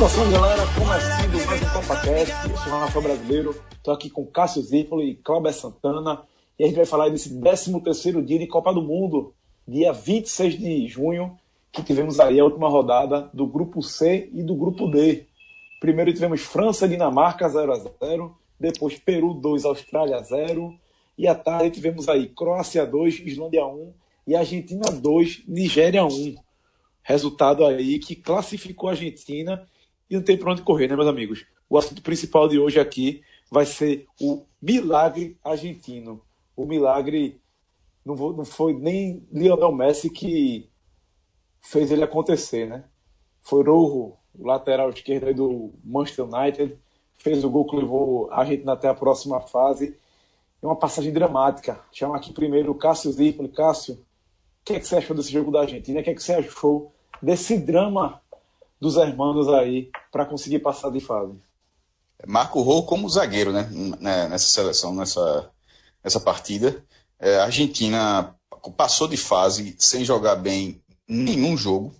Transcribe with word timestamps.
Saudação 0.00 0.30
galera, 0.30 0.62
começando 0.78 1.46
mais 1.46 1.62
um 1.62 1.72
CopaCast, 1.74 2.48
eu 2.48 2.56
sou 2.56 2.72
o 2.72 2.78
Rafael 2.78 3.02
Brasileiro, 3.02 3.62
estou 3.70 3.92
aqui 3.92 4.08
com 4.08 4.24
Cássio 4.24 4.62
Zípolo 4.62 5.02
e 5.02 5.14
Cláudio 5.14 5.52
Santana. 5.52 6.22
E 6.58 6.64
a 6.64 6.66
gente 6.66 6.76
vai 6.76 6.86
falar 6.86 7.10
desse 7.10 7.38
13 7.38 7.78
terceiro 7.82 8.22
dia 8.22 8.38
de 8.38 8.46
Copa 8.46 8.72
do 8.72 8.80
Mundo, 8.80 9.34
dia 9.68 9.92
26 9.92 10.58
de 10.58 10.88
junho, 10.88 11.38
que 11.70 11.82
tivemos 11.82 12.18
aí 12.18 12.40
a 12.40 12.44
última 12.44 12.66
rodada 12.66 13.28
do 13.34 13.46
Grupo 13.46 13.82
C 13.82 14.30
e 14.32 14.42
do 14.42 14.54
Grupo 14.54 14.88
D. 14.88 15.26
Primeiro 15.82 16.14
tivemos 16.14 16.40
França 16.40 16.86
e 16.86 16.88
Dinamarca 16.88 17.46
0 17.46 17.70
a 17.70 18.06
0 18.06 18.34
depois 18.58 18.98
Peru 18.98 19.34
2, 19.34 19.66
Austrália 19.66 20.22
0, 20.22 20.74
e 21.18 21.28
à 21.28 21.34
tarde 21.34 21.72
tivemos 21.72 22.08
aí 22.08 22.26
Croácia 22.28 22.86
2, 22.86 23.20
Islândia 23.26 23.66
1 23.66 23.92
e 24.28 24.34
Argentina 24.34 24.90
2, 24.90 25.42
Nigéria 25.46 26.06
1. 26.06 26.36
Resultado 27.02 27.66
aí 27.66 27.98
que 27.98 28.16
classificou 28.16 28.88
a 28.88 28.92
Argentina 28.92 29.68
e 30.10 30.16
não 30.16 30.22
tem 30.22 30.36
para 30.36 30.50
onde 30.50 30.62
correr, 30.62 30.88
né, 30.88 30.96
meus 30.96 31.08
amigos? 31.08 31.46
O 31.68 31.78
assunto 31.78 32.02
principal 32.02 32.48
de 32.48 32.58
hoje 32.58 32.80
aqui 32.80 33.22
vai 33.48 33.64
ser 33.64 34.06
o 34.20 34.44
milagre 34.60 35.38
argentino. 35.44 36.20
O 36.56 36.66
milagre 36.66 37.40
não, 38.04 38.16
vou, 38.16 38.32
não 38.32 38.44
foi 38.44 38.74
nem 38.74 39.26
Lionel 39.32 39.72
Messi 39.72 40.10
que 40.10 40.68
fez 41.60 41.92
ele 41.92 42.02
acontecer, 42.02 42.66
né? 42.66 42.84
Foi 43.40 43.62
Rojo, 43.62 44.16
o 44.34 44.46
lateral 44.46 44.90
esquerdo 44.90 45.32
do 45.34 45.72
Manchester 45.84 46.26
United, 46.26 46.76
fez 47.18 47.44
o 47.44 47.50
gol 47.50 47.66
que 47.66 47.76
levou 47.76 48.30
a 48.30 48.40
Argentina 48.40 48.72
até 48.72 48.88
a 48.88 48.94
próxima 48.94 49.40
fase. 49.40 49.96
É 50.62 50.66
uma 50.66 50.76
passagem 50.76 51.12
dramática. 51.12 51.80
Chama 51.92 52.16
aqui 52.16 52.32
primeiro 52.32 52.72
o 52.72 52.74
Cássio 52.74 53.12
Zirpoli. 53.12 53.48
Cássio, 53.48 53.94
o 53.94 53.98
que, 54.64 54.74
é 54.74 54.80
que 54.80 54.86
você 54.86 54.96
achou 54.96 55.16
desse 55.16 55.32
jogo 55.32 55.50
da 55.50 55.60
Argentina? 55.60 56.00
O 56.00 56.02
que, 56.02 56.10
é 56.10 56.14
que 56.14 56.22
você 56.22 56.34
achou 56.34 56.92
desse 57.22 57.58
drama 57.58 58.20
dos 58.80 58.96
hermanos 58.96 59.48
aí 59.48 59.90
para 60.10 60.24
conseguir 60.24 60.60
passar 60.60 60.90
de 60.90 61.00
fase? 61.00 61.34
Marco 62.26 62.60
Rou 62.62 62.84
como 62.84 63.08
zagueiro, 63.08 63.52
né? 63.52 63.68
Nessa 64.00 64.48
seleção, 64.48 64.94
nessa, 64.94 65.50
nessa 66.02 66.20
partida. 66.20 66.84
É, 67.18 67.36
a 67.36 67.44
Argentina 67.44 68.34
passou 68.76 69.08
de 69.08 69.16
fase 69.16 69.74
sem 69.78 70.04
jogar 70.04 70.36
bem 70.36 70.80
nenhum 71.08 71.56
jogo. 71.56 71.94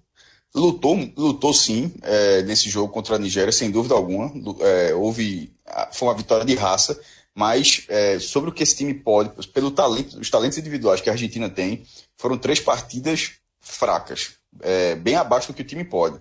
Lutou, 0.54 0.98
lutou 1.16 1.54
sim 1.54 1.92
é, 2.02 2.42
nesse 2.42 2.68
jogo 2.68 2.92
contra 2.92 3.16
a 3.16 3.18
Nigéria, 3.18 3.52
sem 3.52 3.70
dúvida 3.70 3.94
alguma. 3.94 4.32
É, 4.60 4.94
houve, 4.94 5.54
foi 5.92 6.08
uma 6.08 6.16
vitória 6.16 6.44
de 6.44 6.54
raça, 6.54 7.00
mas 7.34 7.84
é, 7.88 8.18
sobre 8.18 8.50
o 8.50 8.52
que 8.52 8.62
esse 8.62 8.76
time 8.76 8.92
pode, 8.92 9.46
pelo 9.48 9.70
talento, 9.70 10.18
os 10.18 10.28
talentos 10.28 10.58
individuais 10.58 11.00
que 11.00 11.08
a 11.08 11.12
Argentina 11.12 11.48
tem, 11.48 11.84
foram 12.18 12.36
três 12.36 12.58
partidas 12.58 13.32
fracas, 13.60 14.32
é, 14.60 14.96
bem 14.96 15.14
abaixo 15.14 15.48
do 15.48 15.54
que 15.54 15.62
o 15.62 15.66
time 15.66 15.84
pode. 15.84 16.20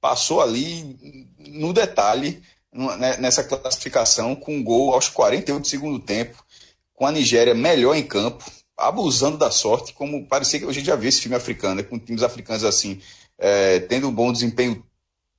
Passou 0.00 0.40
ali 0.40 0.96
no 1.38 1.72
detalhe 1.72 2.42
né, 2.72 3.16
nessa 3.18 3.44
classificação 3.44 4.34
com 4.34 4.56
um 4.56 4.62
gol 4.62 4.94
aos 4.94 5.08
48 5.08 5.60
do 5.60 5.66
segundo 5.66 5.98
tempo, 5.98 6.42
com 6.94 7.06
a 7.06 7.12
Nigéria 7.12 7.54
melhor 7.54 7.96
em 7.96 8.02
campo, 8.02 8.44
abusando 8.76 9.36
da 9.36 9.50
sorte, 9.50 9.92
como 9.92 10.26
parecia 10.26 10.58
que 10.58 10.66
a 10.66 10.72
gente 10.72 10.86
já 10.86 10.96
viu 10.96 11.08
esse 11.08 11.20
filme 11.20 11.36
africano, 11.36 11.76
né, 11.76 11.82
com 11.82 11.98
times 11.98 12.22
africanos 12.22 12.64
assim 12.64 13.00
é, 13.40 13.80
tendo 13.80 14.08
um 14.08 14.12
bom 14.12 14.30
desempenho 14.30 14.84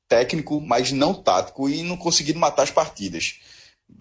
técnico, 0.07 0.59
mas 0.59 0.91
não 0.91 1.13
tático, 1.13 1.69
e 1.69 1.83
não 1.83 1.95
conseguindo 1.95 2.39
matar 2.39 2.63
as 2.63 2.71
partidas. 2.71 3.39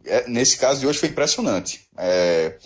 É, 0.05 0.29
nesse 0.29 0.57
caso 0.57 0.81
de 0.81 0.87
hoje 0.87 0.99
foi 0.99 1.11
impressionante. 1.11 1.87
É, 1.97 2.59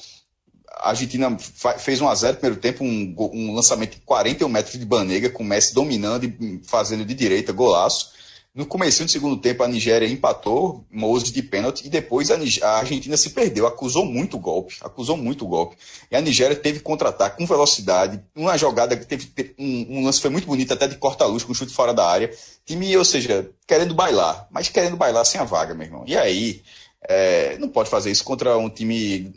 a 0.84 0.90
Argentina 0.90 1.36
fez 1.78 2.00
1 2.00 2.08
a 2.08 2.14
0 2.14 2.34
no 2.34 2.40
primeiro 2.40 2.60
tempo, 2.60 2.84
um, 2.84 3.14
um, 3.32 3.54
lançamento 3.54 3.94
de 3.94 4.00
41 4.02 4.48
metros 4.48 4.78
de 4.78 4.84
Banega, 4.84 5.30
com 5.30 5.42
o 5.42 5.46
Messi 5.46 5.74
dominando 5.74 6.24
e 6.24 6.60
fazendo 6.64 7.04
de 7.04 7.14
direita 7.14 7.52
golaço. 7.52 8.12
No 8.54 8.66
começo 8.66 9.02
do 9.02 9.10
segundo 9.10 9.36
tempo, 9.36 9.64
a 9.64 9.68
Nigéria 9.68 10.06
empatou, 10.06 10.86
Moses 10.88 11.32
de 11.32 11.42
pênalti, 11.42 11.86
e 11.86 11.88
depois 11.88 12.30
a, 12.30 12.36
a, 12.62 12.78
Argentina 12.78 13.16
se 13.16 13.30
perdeu, 13.30 13.66
acusou 13.66 14.04
muito 14.04 14.38
golpe, 14.38 14.76
acusou 14.80 15.16
muito 15.16 15.44
golpe. 15.44 15.76
E 16.08 16.14
a 16.14 16.20
Nigéria 16.20 16.54
teve 16.54 16.78
contra-ataque 16.78 17.38
com 17.38 17.46
velocidade, 17.46 18.22
uma 18.36 18.56
jogada 18.56 18.96
que 18.96 19.06
teve, 19.06 19.26
teve 19.26 19.54
um, 19.58 19.98
um, 19.98 20.04
lance 20.04 20.20
foi 20.20 20.30
muito 20.30 20.46
bonito, 20.46 20.72
até 20.72 20.86
de 20.86 20.96
corta-luz, 20.96 21.42
com 21.42 21.52
chute 21.52 21.72
fora 21.72 21.92
da 21.92 22.06
área. 22.06 22.30
Time, 22.64 22.96
ou 22.96 23.04
seja, 23.04 23.50
querendo 23.66 23.92
bailar, 23.92 24.46
mas 24.52 24.68
querendo 24.68 24.96
bailar 24.96 25.24
sem 25.24 25.40
a 25.40 25.44
vaga, 25.44 25.74
meu 25.74 25.86
irmão. 25.86 26.04
E 26.06 26.16
aí, 26.16 26.62
é, 27.08 27.58
não 27.58 27.68
pode 27.68 27.90
fazer 27.90 28.12
isso 28.12 28.22
contra 28.22 28.56
um 28.56 28.70
time 28.70 29.32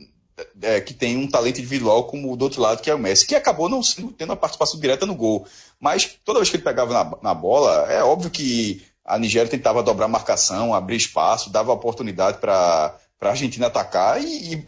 é, 0.61 0.79
que 0.79 0.93
tem 0.93 1.17
um 1.17 1.29
talento 1.29 1.59
individual 1.59 2.05
como 2.05 2.31
o 2.31 2.37
do 2.37 2.43
outro 2.43 2.61
lado, 2.61 2.81
que 2.81 2.89
é 2.89 2.95
o 2.95 2.99
Messi, 2.99 3.25
que 3.25 3.35
acabou 3.35 3.69
não 3.69 3.81
tendo 4.17 4.33
a 4.33 4.37
participação 4.37 4.79
direta 4.79 5.05
no 5.05 5.15
gol. 5.15 5.47
Mas 5.79 6.17
toda 6.23 6.39
vez 6.39 6.49
que 6.49 6.57
ele 6.57 6.63
pegava 6.63 6.93
na, 6.93 7.17
na 7.21 7.33
bola, 7.33 7.91
é 7.91 8.03
óbvio 8.03 8.29
que 8.29 8.85
a 9.03 9.17
Nigéria 9.17 9.49
tentava 9.49 9.81
dobrar 9.81 10.05
a 10.05 10.09
marcação, 10.09 10.73
abrir 10.73 10.97
espaço, 10.97 11.49
dava 11.49 11.71
oportunidade 11.71 12.39
para 12.39 12.99
a 13.21 13.29
Argentina 13.29 13.67
atacar 13.67 14.21
e, 14.21 14.53
e, 14.53 14.65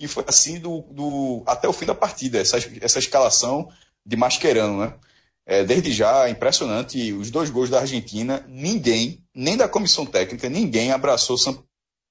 e, 0.00 0.08
foi 0.08 0.24
assim 0.26 0.58
do, 0.58 0.80
do, 0.90 1.42
até 1.46 1.68
o 1.68 1.72
fim 1.72 1.84
da 1.84 1.94
partida, 1.94 2.38
essa, 2.38 2.56
essa 2.80 2.98
escalação 2.98 3.68
de 4.04 4.16
Mascherano, 4.16 4.80
né? 4.80 4.94
É, 5.46 5.64
desde 5.64 5.92
já, 5.92 6.28
impressionante, 6.28 7.10
os 7.14 7.30
dois 7.30 7.48
gols 7.48 7.70
da 7.70 7.80
Argentina, 7.80 8.44
ninguém, 8.48 9.24
nem 9.34 9.56
da 9.56 9.66
comissão 9.66 10.04
técnica, 10.04 10.46
ninguém 10.46 10.92
abraçou 10.92 11.38
São 11.38 11.64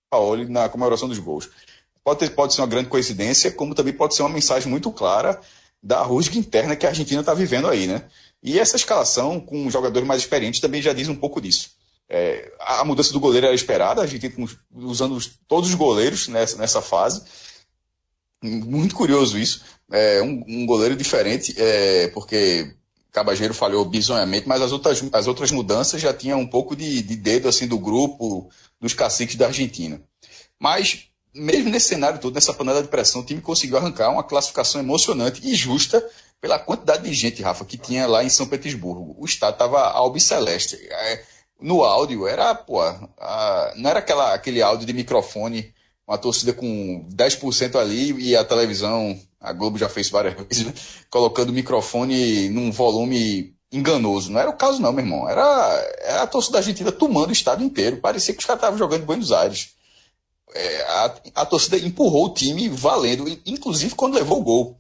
Paulo 0.10 0.50
na 0.50 0.68
comemoração 0.70 1.08
dos 1.08 1.20
gols. 1.20 1.48
Pode, 2.08 2.20
ter, 2.20 2.30
pode 2.30 2.54
ser 2.54 2.62
uma 2.62 2.68
grande 2.68 2.88
coincidência, 2.88 3.52
como 3.52 3.76
também 3.76 3.92
pode 3.92 4.16
ser 4.16 4.22
uma 4.22 4.30
mensagem 4.30 4.70
muito 4.70 4.90
clara 4.94 5.42
da 5.84 6.02
rusga 6.02 6.38
interna 6.38 6.74
que 6.74 6.86
a 6.86 6.90
Argentina 6.90 7.20
está 7.20 7.34
vivendo 7.34 7.68
aí, 7.68 7.86
né? 7.86 8.06
E 8.42 8.58
essa 8.58 8.78
escalação 8.78 9.42
com 9.42 9.70
jogadores 9.70 10.08
mais 10.08 10.22
experientes 10.22 10.62
também 10.62 10.82
já 10.82 10.94
diz 10.94 11.10
um 11.10 11.16
pouco 11.18 11.42
disso. 11.42 11.72
É, 12.08 12.50
a 12.62 12.86
mudança 12.86 13.12
do 13.12 13.20
goleiro 13.20 13.48
era 13.48 13.54
esperada, 13.54 14.02
a 14.02 14.08
gente 14.08 14.34
usando 14.74 15.16
os, 15.16 15.38
todos 15.50 15.70
os 15.70 15.76
goleiros 15.76 16.30
nessa, 16.30 16.58
nessa 16.58 16.82
fase. 16.82 17.24
Muito 18.42 18.96
curioso 18.96 19.38
isso. 19.38 19.66
É, 19.92 20.22
um, 20.22 20.46
um 20.48 20.66
goleiro 20.66 20.96
diferente, 20.96 21.54
é, 21.58 22.08
porque 22.14 22.74
Cabageiro 23.12 23.54
falhou 23.54 23.84
bizonhamente, 23.84 24.48
mas 24.48 24.62
as 24.62 24.72
outras, 24.72 25.04
as 25.12 25.28
outras 25.28 25.52
mudanças 25.52 26.02
já 26.02 26.14
tinham 26.14 26.40
um 26.40 26.48
pouco 26.48 26.74
de, 26.74 27.02
de 27.02 27.18
dedo 27.18 27.50
assim 27.50 27.68
do 27.68 27.78
grupo, 27.78 28.50
dos 28.80 28.94
caciques 28.94 29.36
da 29.36 29.48
Argentina. 29.48 30.02
Mas, 30.58 31.10
mesmo 31.34 31.70
nesse 31.70 31.90
cenário 31.90 32.20
todo, 32.20 32.34
nessa 32.34 32.54
panela 32.54 32.82
de 32.82 32.88
pressão, 32.88 33.22
o 33.22 33.26
time 33.26 33.42
conseguiu 33.42 33.78
arrancar 33.78 34.10
uma 34.10 34.24
classificação 34.24 34.82
emocionante 34.82 35.42
e 35.44 35.56
justa 35.56 36.04
pela 36.40 36.60
quantidade 36.60 37.04
de 37.04 37.14
gente, 37.14 37.42
Rafa, 37.42 37.66
que 37.66 37.78
tinha 37.78 38.08
lá 38.08 38.24
em 38.24 38.30
São 38.30 38.48
Petersburgo. 38.48 39.16
O 39.18 39.26
estado 39.26 39.54
estava 39.54 39.82
albiceleste. 39.82 40.76
É, 40.76 41.24
no 41.60 41.84
áudio, 41.84 42.28
era, 42.28 42.54
pô, 42.54 42.82
a, 42.82 43.74
não 43.76 43.90
era 43.90 44.00
aquela, 44.00 44.34
aquele 44.34 44.62
áudio 44.62 44.86
de 44.86 44.94
microfone, 44.94 45.74
uma 46.08 46.18
torcida 46.18 46.54
com 46.54 47.08
10% 47.14 47.76
ali 47.76 48.14
e 48.22 48.36
a 48.36 48.46
televisão, 48.46 49.20
a 49.40 49.52
Globo 49.52 49.78
já 49.78 49.90
fez 49.90 50.10
várias 50.10 50.36
vezes, 50.48 50.66
né, 50.66 50.74
colocando 51.10 51.50
o 51.50 51.54
microfone 51.54 52.50
num 52.50 52.72
volume 52.72 53.56
enganoso. 53.72 54.32
Não 54.32 54.40
era 54.40 54.50
o 54.50 54.56
caso, 54.56 54.82
não, 54.82 54.94
meu 54.94 55.04
irmão. 55.04 55.28
Era, 55.28 55.44
era 56.02 56.22
a 56.24 56.28
torcida 56.28 56.60
argentina 56.60 56.92
tomando 56.92 57.30
o 57.30 57.34
estado 57.34 57.64
inteiro. 57.64 57.98
Parecia 57.98 58.34
que 58.34 58.40
os 58.40 58.46
caras 58.46 58.62
estavam 58.62 58.78
jogando 58.78 59.02
em 59.02 59.06
Buenos 59.06 59.32
Aires. 59.32 59.76
É, 60.54 60.82
a, 60.84 61.16
a 61.36 61.46
torcida 61.46 61.78
empurrou 61.78 62.28
o 62.28 62.34
time 62.34 62.70
valendo, 62.70 63.28
inclusive 63.46 63.96
quando 63.96 64.16
levou 64.16 64.40
o 64.40 64.44
gol 64.44 64.78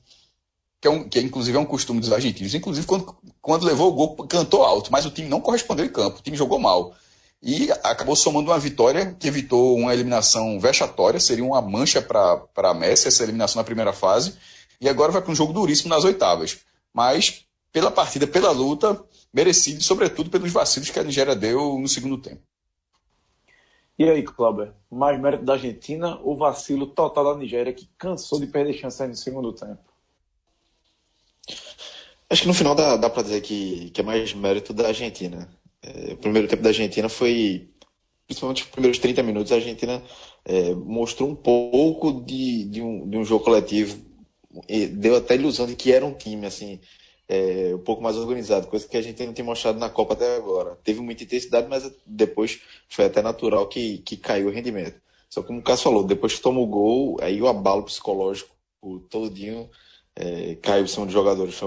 que, 0.79 0.87
é 0.87 0.91
um, 0.91 1.07
que 1.07 1.19
inclusive 1.19 1.57
é 1.57 1.59
um 1.59 1.65
costume 1.65 1.99
dos 1.99 2.11
argentinos. 2.11 2.53
Inclusive, 2.53 2.85
quando, 2.85 3.15
quando 3.41 3.65
levou 3.65 3.89
o 3.89 3.93
gol, 3.93 4.27
cantou 4.27 4.63
alto, 4.63 4.91
mas 4.91 5.05
o 5.05 5.11
time 5.11 5.27
não 5.27 5.41
correspondeu 5.41 5.85
em 5.85 5.89
campo, 5.89 6.19
o 6.19 6.21
time 6.21 6.37
jogou 6.37 6.59
mal. 6.59 6.95
E 7.41 7.71
acabou 7.83 8.15
somando 8.15 8.49
uma 8.49 8.59
vitória 8.59 9.15
que 9.19 9.27
evitou 9.27 9.75
uma 9.75 9.93
eliminação 9.93 10.59
vexatória, 10.59 11.19
seria 11.19 11.45
uma 11.45 11.61
mancha 11.61 12.01
para 12.01 12.47
a 12.55 12.73
Messi, 12.73 13.07
essa 13.07 13.23
eliminação 13.23 13.59
na 13.59 13.63
primeira 13.63 13.93
fase, 13.93 14.35
e 14.81 14.89
agora 14.89 15.11
vai 15.11 15.21
para 15.21 15.31
um 15.31 15.35
jogo 15.35 15.53
duríssimo 15.53 15.89
nas 15.89 16.03
oitavas. 16.03 16.59
Mas, 16.93 17.45
pela 17.71 17.91
partida, 17.91 18.25
pela 18.25 18.51
luta, 18.51 18.99
merecido, 19.31 19.83
sobretudo 19.83 20.31
pelos 20.31 20.51
vacilos 20.51 20.89
que 20.89 20.99
a 20.99 21.03
Nigéria 21.03 21.35
deu 21.35 21.77
no 21.77 21.87
segundo 21.87 22.17
tempo. 22.17 22.41
E 23.97 24.07
aí, 24.07 24.21
Cláudio, 24.21 24.73
mais 24.91 25.19
mérito 25.19 25.43
da 25.43 25.53
Argentina 25.53 26.19
ou 26.21 26.37
vacilo 26.37 26.85
total 26.85 27.33
da 27.33 27.39
Nigéria, 27.39 27.73
que 27.73 27.89
cansou 27.97 28.39
de 28.39 28.45
perder 28.45 28.73
chance 28.73 29.05
no 29.07 29.15
segundo 29.15 29.51
tempo? 29.51 29.79
Acho 32.29 32.41
que 32.43 32.47
no 32.47 32.53
final 32.53 32.75
dá, 32.75 32.95
dá 32.95 33.09
para 33.09 33.23
dizer 33.23 33.41
que, 33.41 33.89
que 33.89 34.01
é 34.01 34.03
mais 34.03 34.33
mérito 34.33 34.71
da 34.71 34.87
Argentina. 34.87 35.49
É, 35.81 36.13
o 36.13 36.17
primeiro 36.17 36.47
tempo 36.47 36.61
da 36.61 36.69
Argentina 36.69 37.09
foi, 37.09 37.69
principalmente 38.27 38.63
os 38.63 38.69
primeiros 38.69 38.99
30 38.99 39.23
minutos, 39.23 39.51
a 39.51 39.55
Argentina 39.55 40.03
é, 40.45 40.75
mostrou 40.75 41.29
um 41.29 41.35
pouco 41.35 42.21
de, 42.21 42.65
de, 42.65 42.81
um, 42.81 43.09
de 43.09 43.17
um 43.17 43.25
jogo 43.25 43.45
coletivo. 43.45 43.99
deu 44.93 45.15
até 45.15 45.33
a 45.33 45.37
ilusão 45.37 45.65
de 45.65 45.75
que 45.75 45.91
era 45.91 46.05
um 46.05 46.13
time 46.13 46.45
assim, 46.45 46.79
é, 47.27 47.73
um 47.75 47.79
pouco 47.79 48.01
mais 48.01 48.15
organizado, 48.15 48.67
coisa 48.67 48.87
que 48.87 48.95
a 48.95 49.01
gente 49.01 49.25
não 49.25 49.33
tem 49.33 49.43
mostrado 49.43 49.77
na 49.77 49.89
Copa 49.89 50.13
até 50.13 50.37
agora. 50.37 50.77
Teve 50.83 51.01
muita 51.01 51.23
intensidade, 51.23 51.67
mas 51.67 51.91
depois 52.05 52.61
foi 52.87 53.05
até 53.05 53.21
natural 53.21 53.67
que, 53.67 53.99
que 53.99 54.15
caiu 54.15 54.47
o 54.47 54.51
rendimento. 54.51 55.01
Só 55.29 55.43
como 55.43 55.59
o 55.59 55.63
Cássio 55.63 55.85
falou, 55.85 56.03
depois 56.03 56.35
que 56.35 56.41
toma 56.41 56.59
o 56.59 56.65
gol, 56.65 57.17
aí 57.21 57.41
o 57.41 57.47
abalo 57.47 57.83
psicológico 57.83 58.55
todinho 59.09 59.69
é, 60.15 60.55
caiu 60.61 60.85
em 60.85 60.87
cima 60.87 61.05
dos 61.05 61.13
jogadores. 61.13 61.59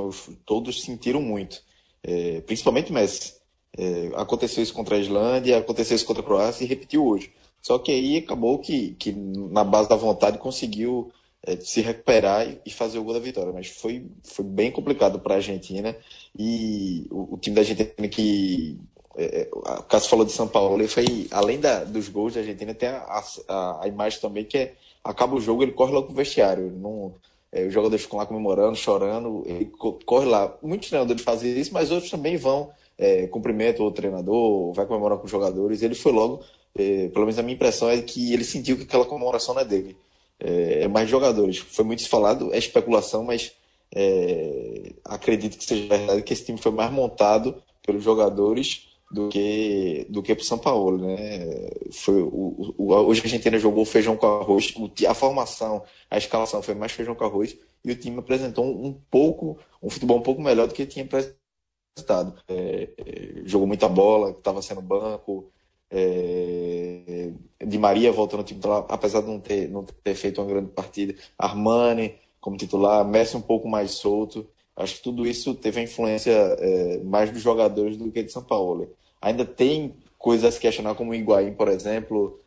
Todos 0.47 0.83
sentiram 0.83 1.21
muito, 1.21 1.62
é, 2.03 2.41
principalmente 2.41 2.93
Messi. 2.93 3.35
É, 3.77 4.11
aconteceu 4.17 4.62
isso 4.62 4.75
contra 4.75 4.97
a 4.97 4.99
Islândia, 4.99 5.59
aconteceu 5.59 5.95
isso 5.95 6.07
contra 6.07 6.23
a 6.23 6.27
Croácia 6.27 6.65
e 6.65 6.67
repetiu 6.67 7.07
hoje. 7.07 7.33
Só 7.61 7.79
que 7.79 7.93
aí 7.93 8.17
acabou 8.17 8.59
que, 8.59 8.93
que 8.99 9.12
na 9.12 9.62
base 9.62 9.89
da 9.89 9.97
vontade 9.97 10.39
conseguiu 10.39 11.12
é, 11.47 11.57
se 11.57 11.81
recuperar 11.81 12.47
e, 12.65 12.71
fazer 12.71 12.99
o 12.99 13.05
gol 13.05 13.15
da 13.15 13.21
vitória. 13.21 13.53
Mas 13.53 13.69
foi, 13.69 14.07
foi 14.23 14.45
bem 14.45 14.71
complicado 14.71 15.19
para 15.19 15.35
a 15.35 15.37
Argentina 15.37 15.97
e 16.39 17.07
o, 17.11 17.35
o, 17.35 17.39
time 17.39 17.55
da 17.55 17.63
Argentina 17.63 18.09
que. 18.09 18.79
É, 19.17 19.43
é 19.43 19.49
o 19.53 19.83
Cássio 19.83 20.11
falou 20.11 20.25
de 20.25 20.33
São 20.33 20.47
Paulo, 20.47 20.83
e 20.83 20.89
foi 20.89 21.27
além 21.31 21.59
da, 21.59 21.85
dos 21.85 22.09
gols 22.09 22.35
da 22.35 22.41
Argentina, 22.41 22.73
tem 22.73 22.89
a, 22.89 23.23
a, 23.49 23.85
a, 23.85 23.89
imagem 23.89 24.21
também 24.21 24.45
que 24.45 24.57
é 24.57 24.75
acaba 25.03 25.35
o 25.35 25.41
jogo, 25.41 25.63
ele 25.63 25.73
corre 25.73 25.93
logo 25.93 26.09
pro 26.09 26.17
vestiário. 26.17 26.71
Não, 26.71 27.15
é, 27.53 27.67
os 27.67 27.73
jogadores 27.73 28.05
ficam 28.05 28.19
lá 28.19 28.27
comemorando, 28.27 28.77
chorando, 28.77 29.43
ele 29.47 29.71
corre 30.05 30.27
lá. 30.27 30.57
Muitos 30.63 30.89
treinadores 30.89 31.23
fazem 31.23 31.59
isso, 31.59 31.73
mas 31.75 31.91
outros 31.91 32.11
também 32.11 32.37
vão, 32.37 32.71
é, 32.97 33.27
cumprimentam 33.27 33.85
o 33.87 33.91
treinador, 33.91 34.73
vai 34.73 34.87
comemorar 34.87 35.19
com 35.19 35.25
os 35.25 35.31
jogadores. 35.31 35.83
Ele 35.83 35.95
foi 35.95 36.13
logo, 36.13 36.45
é, 36.77 37.09
pelo 37.09 37.25
menos 37.25 37.39
a 37.39 37.43
minha 37.43 37.55
impressão 37.55 37.91
é 37.91 38.01
que 38.01 38.33
ele 38.33 38.45
sentiu 38.45 38.77
que 38.77 38.85
aquela 38.85 39.05
comemoração 39.05 39.55
não 39.55 39.63
é 39.63 39.65
dele, 39.65 39.97
é, 40.41 40.83
é 40.85 40.89
mais 40.89 41.09
jogadores. 41.09 41.59
Foi 41.59 41.85
muito 41.85 42.09
falado, 42.09 42.53
é 42.53 42.59
especulação, 42.59 43.25
mas 43.25 43.53
é, 43.95 44.93
acredito 45.05 45.59
que 45.59 45.65
seja 45.65 45.87
verdade 45.87 46.23
que 46.23 46.33
esse 46.33 46.45
time 46.45 46.59
foi 46.59 46.73
mais 46.73 46.91
montado 46.91 47.63
pelos 47.85 48.03
jogadores 48.03 48.89
do 49.11 49.29
que 49.29 50.07
do 50.09 50.23
que 50.23 50.35
para 50.35 50.45
São 50.45 50.59
Paulo, 50.59 50.99
né? 50.99 51.69
Foi 51.93 52.23
o, 52.23 52.75
o, 52.79 52.95
hoje 52.95 53.21
a 53.21 53.25
Argentina 53.25 53.59
jogou 53.59 53.85
feijão 53.85 54.17
com 54.17 54.27
arroz, 54.27 54.73
a 55.09 55.15
formação, 55.15 55.83
a 56.09 56.17
escalação 56.17 56.63
foi 56.63 56.75
mais 56.75 56.93
feijão 56.93 57.15
com 57.15 57.25
arroz 57.25 57.57
e 57.85 57.91
o 57.91 57.97
time 57.97 58.19
apresentou 58.19 58.65
um, 58.65 58.93
pouco 59.11 59.59
um 59.83 59.91
futebol 59.91 60.19
um 60.19 60.23
pouco 60.23 60.41
melhor 60.41 60.69
do 60.69 60.75
que 60.75 60.87
tinha 60.87 61.05
apresentado. 61.05 62.41
É, 62.49 62.89
é, 62.99 63.43
jogou 63.45 63.67
muita 63.67 63.89
bola, 63.89 64.31
estava 64.31 64.63
sendo 64.63 64.81
banco. 64.81 65.51
É, 65.91 67.33
de 67.65 67.79
Maria 67.79 68.13
voltando 68.13 68.45
titular, 68.45 68.87
apesar 68.89 69.21
de 69.21 69.27
não 69.27 69.41
ter, 69.41 69.69
não 69.69 69.85
ter 69.85 70.15
feito 70.15 70.41
uma 70.41 70.49
grande 70.49 70.71
partida. 70.71 71.15
Armani 71.39 72.15
como 72.41 72.57
titular, 72.57 73.05
Messi 73.05 73.37
um 73.37 73.43
pouco 73.43 73.69
mais 73.69 73.93
solto. 73.93 74.49
Acho 74.77 74.97
que 74.97 75.03
tudo 75.03 75.27
isso 75.27 75.55
teve 75.55 75.81
a 75.81 75.83
influência 75.83 76.33
é, 76.33 76.99
mais 77.01 77.31
dos 77.31 77.43
jogadores 77.43 77.97
do 77.97 78.11
que 78.11 78.23
de 78.23 78.33
São 78.33 78.43
Paulo. 78.43 78.95
Ainda 79.21 79.45
tem 79.45 79.95
coisas 80.19 80.47
a 80.47 80.53
se 80.53 80.61
questionar, 80.61 80.95
como 80.95 81.11
o 81.11 81.15
Higuaín, 81.15 81.55
por 81.55 81.69
exemplo, 81.69 82.41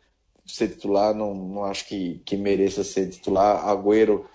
ser 0.46 0.68
titular, 0.68 1.14
não, 1.14 1.34
não 1.34 1.64
acho 1.64 1.86
que, 1.86 2.20
que 2.24 2.36
mereça 2.36 2.82
ser 2.82 3.08
titular. 3.08 3.68
Agüero 3.68 4.28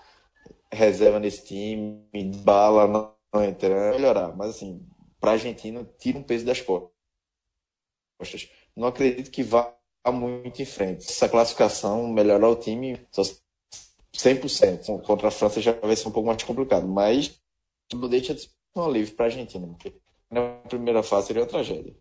reserva 0.72 1.18
nesse 1.18 1.44
time, 1.44 2.00
bala 2.44 2.86
não, 2.86 3.12
não 3.32 3.44
entra, 3.44 3.92
melhorar. 3.92 4.34
Mas 4.36 4.50
assim, 4.50 4.86
para 5.20 5.32
a 5.32 5.34
Argentina, 5.34 5.86
tira 5.98 6.18
um 6.18 6.22
peso 6.22 6.44
das 6.46 6.60
costas. 6.60 6.90
Não 8.76 8.88
acredito 8.88 9.30
que 9.30 9.42
vá 9.42 9.74
muito 10.12 10.62
em 10.62 10.64
frente. 10.64 11.06
Essa 11.06 11.28
classificação 11.28 12.08
melhorar 12.08 12.48
o 12.48 12.56
time 12.56 12.98
só 13.10 13.22
100%. 14.14 15.02
Contra 15.02 15.28
a 15.28 15.30
França 15.30 15.60
já 15.60 15.72
vai 15.72 15.96
ser 15.96 16.08
um 16.08 16.12
pouco 16.12 16.28
mais 16.28 16.42
complicado, 16.42 16.86
mas 16.86 17.40
não 17.92 18.08
deixa 18.08 18.34
de 18.34 18.42
ser 18.42 18.50
alívio 18.76 19.14
para 19.14 19.26
a 19.26 19.28
Argentina, 19.28 19.66
porque 19.66 19.94
na 20.30 20.42
primeira 20.68 21.02
fase 21.02 21.28
seria 21.28 21.42
uma 21.42 21.48
tragédia. 21.48 21.94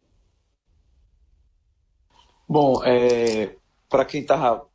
Bom, 2.48 2.84
é, 2.84 3.56
para 3.88 4.06
quem 4.06 4.22
estava 4.22 4.68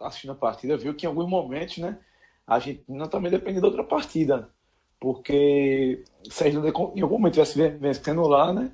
assistindo 0.00 0.32
a 0.32 0.36
partida, 0.36 0.76
viu 0.76 0.94
que 0.94 1.06
em 1.06 1.08
alguns 1.08 1.28
momentos, 1.28 1.78
né, 1.78 1.98
a 2.46 2.54
Argentina 2.54 3.08
também 3.08 3.30
depende 3.30 3.60
da 3.60 3.66
outra 3.66 3.84
partida. 3.84 4.50
Porque 5.00 6.02
se 6.28 6.44
a 6.44 6.48
Irlanda 6.48 6.68
em 6.68 7.02
algum 7.02 7.18
momento 7.18 7.40
estivesse 7.40 7.76
vencendo 7.78 8.22
lá, 8.22 8.52
né, 8.52 8.72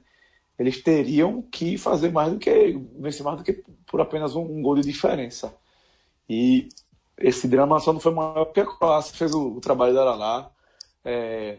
eles 0.59 0.83
teriam 0.83 1.43
que 1.43 1.77
fazer 1.77 2.13
mais 2.13 2.33
do 2.33 2.39
que 2.39 2.79
vencer 2.99 3.25
mais 3.25 3.39
do 3.39 3.45
que 3.45 3.65
por 3.87 4.01
apenas 4.01 4.37
um, 4.37 4.43
um 4.43 4.63
gol 4.63 4.77
de 4.77 4.83
diferença. 4.83 5.55
E 6.29 6.69
esse 7.19 7.47
drama 7.49 7.81
só 7.81 7.93
não 7.93 8.01
foi 8.01 8.13
maior 8.13 8.45
porque 8.47 8.61
a 8.61 8.67
Croácia 8.67 9.17
fez 9.17 9.35
o, 9.35 9.57
o 9.57 9.61
trabalho 9.61 9.95
dela 9.95 10.15
lá, 10.15 10.51
é, 11.05 11.59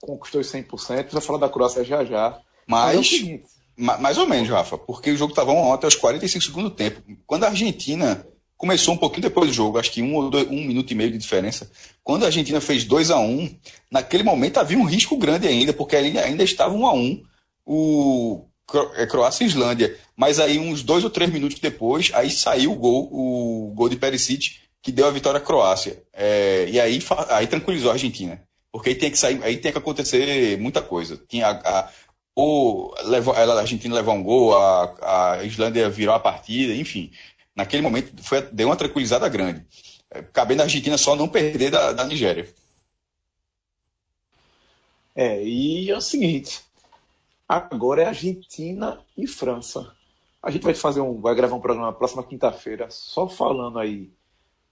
conquistou 0.00 0.40
os 0.40 0.52
100%. 0.52 1.10
Vai 1.10 1.22
falar 1.22 1.38
da 1.38 1.48
Croácia 1.48 1.84
já 1.84 2.04
já. 2.04 2.40
Mas, 2.66 2.84
Mas 2.84 2.96
é 2.96 2.98
o 2.98 3.04
seguinte, 3.04 3.44
mais 3.76 4.18
ou 4.18 4.28
menos, 4.28 4.48
Rafa, 4.48 4.76
porque 4.76 5.10
o 5.10 5.16
jogo 5.16 5.32
estava 5.32 5.52
ontem 5.52 5.86
aos 5.86 5.96
45 5.96 6.44
segundos 6.44 6.70
do 6.70 6.76
tempo. 6.76 7.02
Quando 7.26 7.44
a 7.44 7.48
Argentina 7.48 8.26
começou 8.56 8.92
um 8.92 8.96
pouquinho 8.96 9.22
depois 9.22 9.48
do 9.48 9.54
jogo, 9.54 9.78
acho 9.78 9.90
que 9.90 10.02
um, 10.02 10.28
dois, 10.28 10.46
um 10.48 10.66
minuto 10.66 10.90
e 10.90 10.94
meio 10.94 11.10
de 11.10 11.16
diferença, 11.16 11.70
quando 12.04 12.24
a 12.24 12.26
Argentina 12.26 12.60
fez 12.60 12.84
2 12.84 13.10
a 13.10 13.18
1 13.18 13.24
um, 13.24 13.58
naquele 13.90 14.22
momento 14.22 14.58
havia 14.58 14.76
um 14.76 14.84
risco 14.84 15.16
grande 15.16 15.48
ainda, 15.48 15.72
porque 15.72 15.96
ainda, 15.96 16.20
ainda 16.20 16.44
estava 16.44 16.74
1 16.74 16.78
um 16.78 16.86
a 16.86 16.92
1 16.92 16.98
um, 16.98 17.22
o 17.70 18.44
é, 18.96 19.06
Croácia 19.06 19.44
e 19.44 19.46
Islândia. 19.46 19.96
Mas 20.16 20.40
aí, 20.40 20.58
uns 20.58 20.82
dois 20.82 21.04
ou 21.04 21.10
três 21.10 21.30
minutos 21.30 21.60
depois, 21.60 22.10
aí 22.14 22.28
saiu 22.28 22.72
o 22.72 22.76
gol, 22.76 23.08
o 23.12 23.72
gol 23.74 23.88
de 23.88 23.96
Perisic, 23.96 24.56
que 24.82 24.90
deu 24.90 25.06
a 25.06 25.10
vitória 25.10 25.38
à 25.38 25.40
Croácia. 25.40 26.02
É, 26.12 26.66
e 26.68 26.80
aí, 26.80 26.98
aí 27.28 27.46
tranquilizou 27.46 27.90
a 27.90 27.94
Argentina. 27.94 28.42
Porque 28.72 28.90
aí 28.90 28.94
tem 28.96 29.10
que 29.10 29.18
sair, 29.18 29.42
aí 29.44 29.56
tem 29.56 29.70
que 29.70 29.78
acontecer 29.78 30.58
muita 30.58 30.82
coisa. 30.82 31.20
Tinha 31.28 31.46
a, 31.48 31.80
a, 31.80 31.88
ou 32.34 32.94
levou, 33.04 33.34
a 33.34 33.60
Argentina 33.60 33.94
levar 33.94 34.12
um 34.12 34.22
gol, 34.22 34.56
a, 34.56 35.36
a 35.36 35.44
Islândia 35.44 35.88
virou 35.88 36.14
a 36.14 36.20
partida, 36.20 36.74
enfim. 36.74 37.10
Naquele 37.54 37.82
momento 37.82 38.12
foi, 38.22 38.42
deu 38.42 38.68
uma 38.68 38.76
tranquilizada 38.76 39.28
grande. 39.28 39.64
É, 40.10 40.22
cabendo 40.22 40.62
a 40.62 40.64
Argentina 40.64 40.98
só 40.98 41.14
não 41.14 41.28
perder 41.28 41.70
da, 41.70 41.92
da 41.92 42.04
Nigéria. 42.04 42.48
É, 45.14 45.42
e 45.42 45.90
é 45.90 45.96
o 45.96 46.00
seguinte, 46.00 46.62
agora 47.50 48.02
é 48.02 48.06
Argentina 48.06 49.00
e 49.16 49.26
França. 49.26 49.92
A 50.40 50.50
gente 50.50 50.62
vai 50.62 50.72
fazer 50.72 51.00
um, 51.00 51.20
vai 51.20 51.34
gravar 51.34 51.56
um 51.56 51.60
programa 51.60 51.92
próxima 51.92 52.22
quinta-feira, 52.22 52.88
só 52.90 53.28
falando 53.28 53.78
aí 53.78 54.12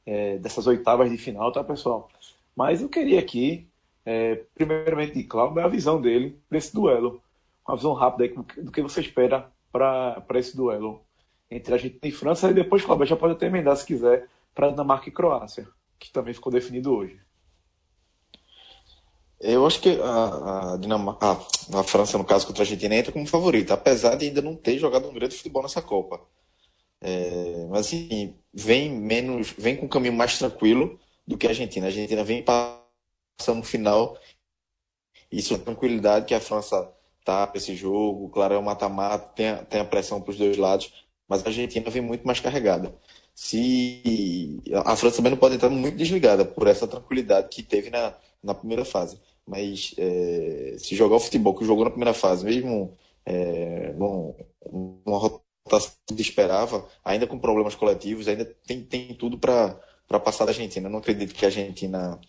é, 0.07 0.39
dessas 0.39 0.67
oitavas 0.67 1.11
de 1.11 1.19
final, 1.19 1.51
tá, 1.51 1.65
pessoal? 1.65 2.09
Mas 2.55 2.81
eu 2.81 2.89
queria 2.89 3.19
aqui, 3.19 3.67
é, 4.07 4.37
primeiramente 4.55 5.15
de 5.15 5.25
Cláudio, 5.25 5.61
a 5.61 5.69
visão 5.69 6.01
dele 6.01 6.39
desse 6.49 6.73
duelo 6.73 7.21
uma 7.67 7.77
visão 7.77 7.93
rápida 7.93 8.25
aí 8.25 8.63
do 8.65 8.73
que 8.73 8.81
você 8.81 9.01
espera 9.01 9.53
para 9.71 10.25
esse 10.37 10.57
duelo 10.57 11.03
entre 11.51 11.75
Argentina 11.75 12.01
e 12.05 12.13
França. 12.13 12.51
E 12.51 12.55
depois, 12.55 12.83
Cláudio, 12.83 13.07
já 13.07 13.17
pode 13.17 13.35
até 13.35 13.47
emendar, 13.47 13.77
se 13.77 13.85
quiser, 13.85 14.27
para 14.55 14.71
Dinamarca 14.71 15.09
e 15.09 15.13
Croácia, 15.13 15.69
que 15.99 16.11
também 16.11 16.33
ficou 16.33 16.51
definido 16.51 16.95
hoje. 16.95 17.21
Eu 19.41 19.67
acho 19.67 19.81
que 19.81 19.91
a, 20.03 20.75
a, 20.75 20.77
Dinamarca, 20.79 21.39
a, 21.73 21.85
França, 21.85 22.19
no 22.19 22.25
caso, 22.25 22.47
contra 22.47 22.63
a 22.63 22.65
Argentina, 22.65 22.95
entra 22.97 23.13
como 23.13 23.27
favorita, 23.27 23.75
apesar 23.75 24.17
de 24.17 24.27
ainda 24.27 24.43
não 24.43 24.57
ter 24.57 24.79
jogado 24.79 25.09
um 25.09 25.15
grande 25.15 25.37
futebol 25.37 25.63
nessa 25.63 25.81
Copa. 25.81 26.21
É, 27.01 27.67
mas 27.71 27.87
assim, 27.87 28.35
vem 28.53 28.91
menos, 28.91 29.53
vem 29.57 29.77
com 29.77 29.87
um 29.87 29.89
caminho 29.89 30.15
mais 30.15 30.39
tranquilo 30.39 30.99
do 31.27 31.39
que 31.39 31.47
a 31.47 31.51
Argentina. 31.51 31.87
A 31.87 31.89
Argentina 31.89 32.25
vem 32.25 32.43
passando 32.43 33.59
no 33.59 33.63
final. 33.63 34.19
Isso 35.31 35.55
é 35.55 35.59
tranquilidade 35.59 36.27
que 36.27 36.35
a 36.35 36.41
França 36.41 36.91
tá 37.25 37.47
para 37.47 37.59
esse 37.59 37.77
jogo. 37.77 38.29
Claro, 38.31 38.55
é 38.55 38.59
um 38.59 38.63
mata-mata, 38.63 39.29
tem, 39.35 39.49
a, 39.51 39.65
tem 39.65 39.81
a 39.81 39.85
pressão 39.85 40.21
para 40.21 40.33
os 40.33 40.39
dois 40.39 40.57
lados, 40.57 40.93
mas 41.29 41.45
a 41.45 41.49
Argentina 41.49 41.91
vem 41.91 42.03
muito 42.03 42.27
mais 42.27 42.41
carregada. 42.41 42.95
Se 43.35 44.61
a 44.85 44.97
França 44.97 45.19
também 45.19 45.31
não 45.31 45.39
pode 45.39 45.55
estar 45.55 45.69
muito 45.69 45.97
desligada 45.97 46.45
por 46.45 46.67
essa 46.67 46.89
tranquilidade 46.89 47.49
que 47.49 47.63
teve 47.63 47.91
na, 47.91 48.15
na 48.43 48.55
primeira 48.55 48.85
fase. 48.85 49.21
Mas 49.49 49.95
é, 49.97 50.77
se 50.79 50.95
jogar 50.95 51.17
o 51.17 51.21
futebol 51.21 51.55
que 51.55 51.65
jogou 51.65 51.85
na 51.85 51.91
primeira 51.91 52.13
fase, 52.13 52.45
mesmo 52.45 52.93
é, 53.25 53.95
numa 53.97 55.19
rotação 55.19 55.93
que 56.07 56.21
esperava, 56.21 56.87
ainda 57.05 57.27
com 57.27 57.39
problemas 57.39 57.75
coletivos, 57.75 58.29
ainda 58.29 58.45
tem, 58.67 58.83
tem 58.83 59.15
tudo 59.15 59.39
para 59.39 59.81
passar 60.23 60.45
da 60.45 60.51
Argentina. 60.51 60.87
Eu 60.87 60.93
não 60.93 60.99
acredito 60.99 61.35
que 61.35 61.45
a 61.45 61.49
Argentina 61.49 62.21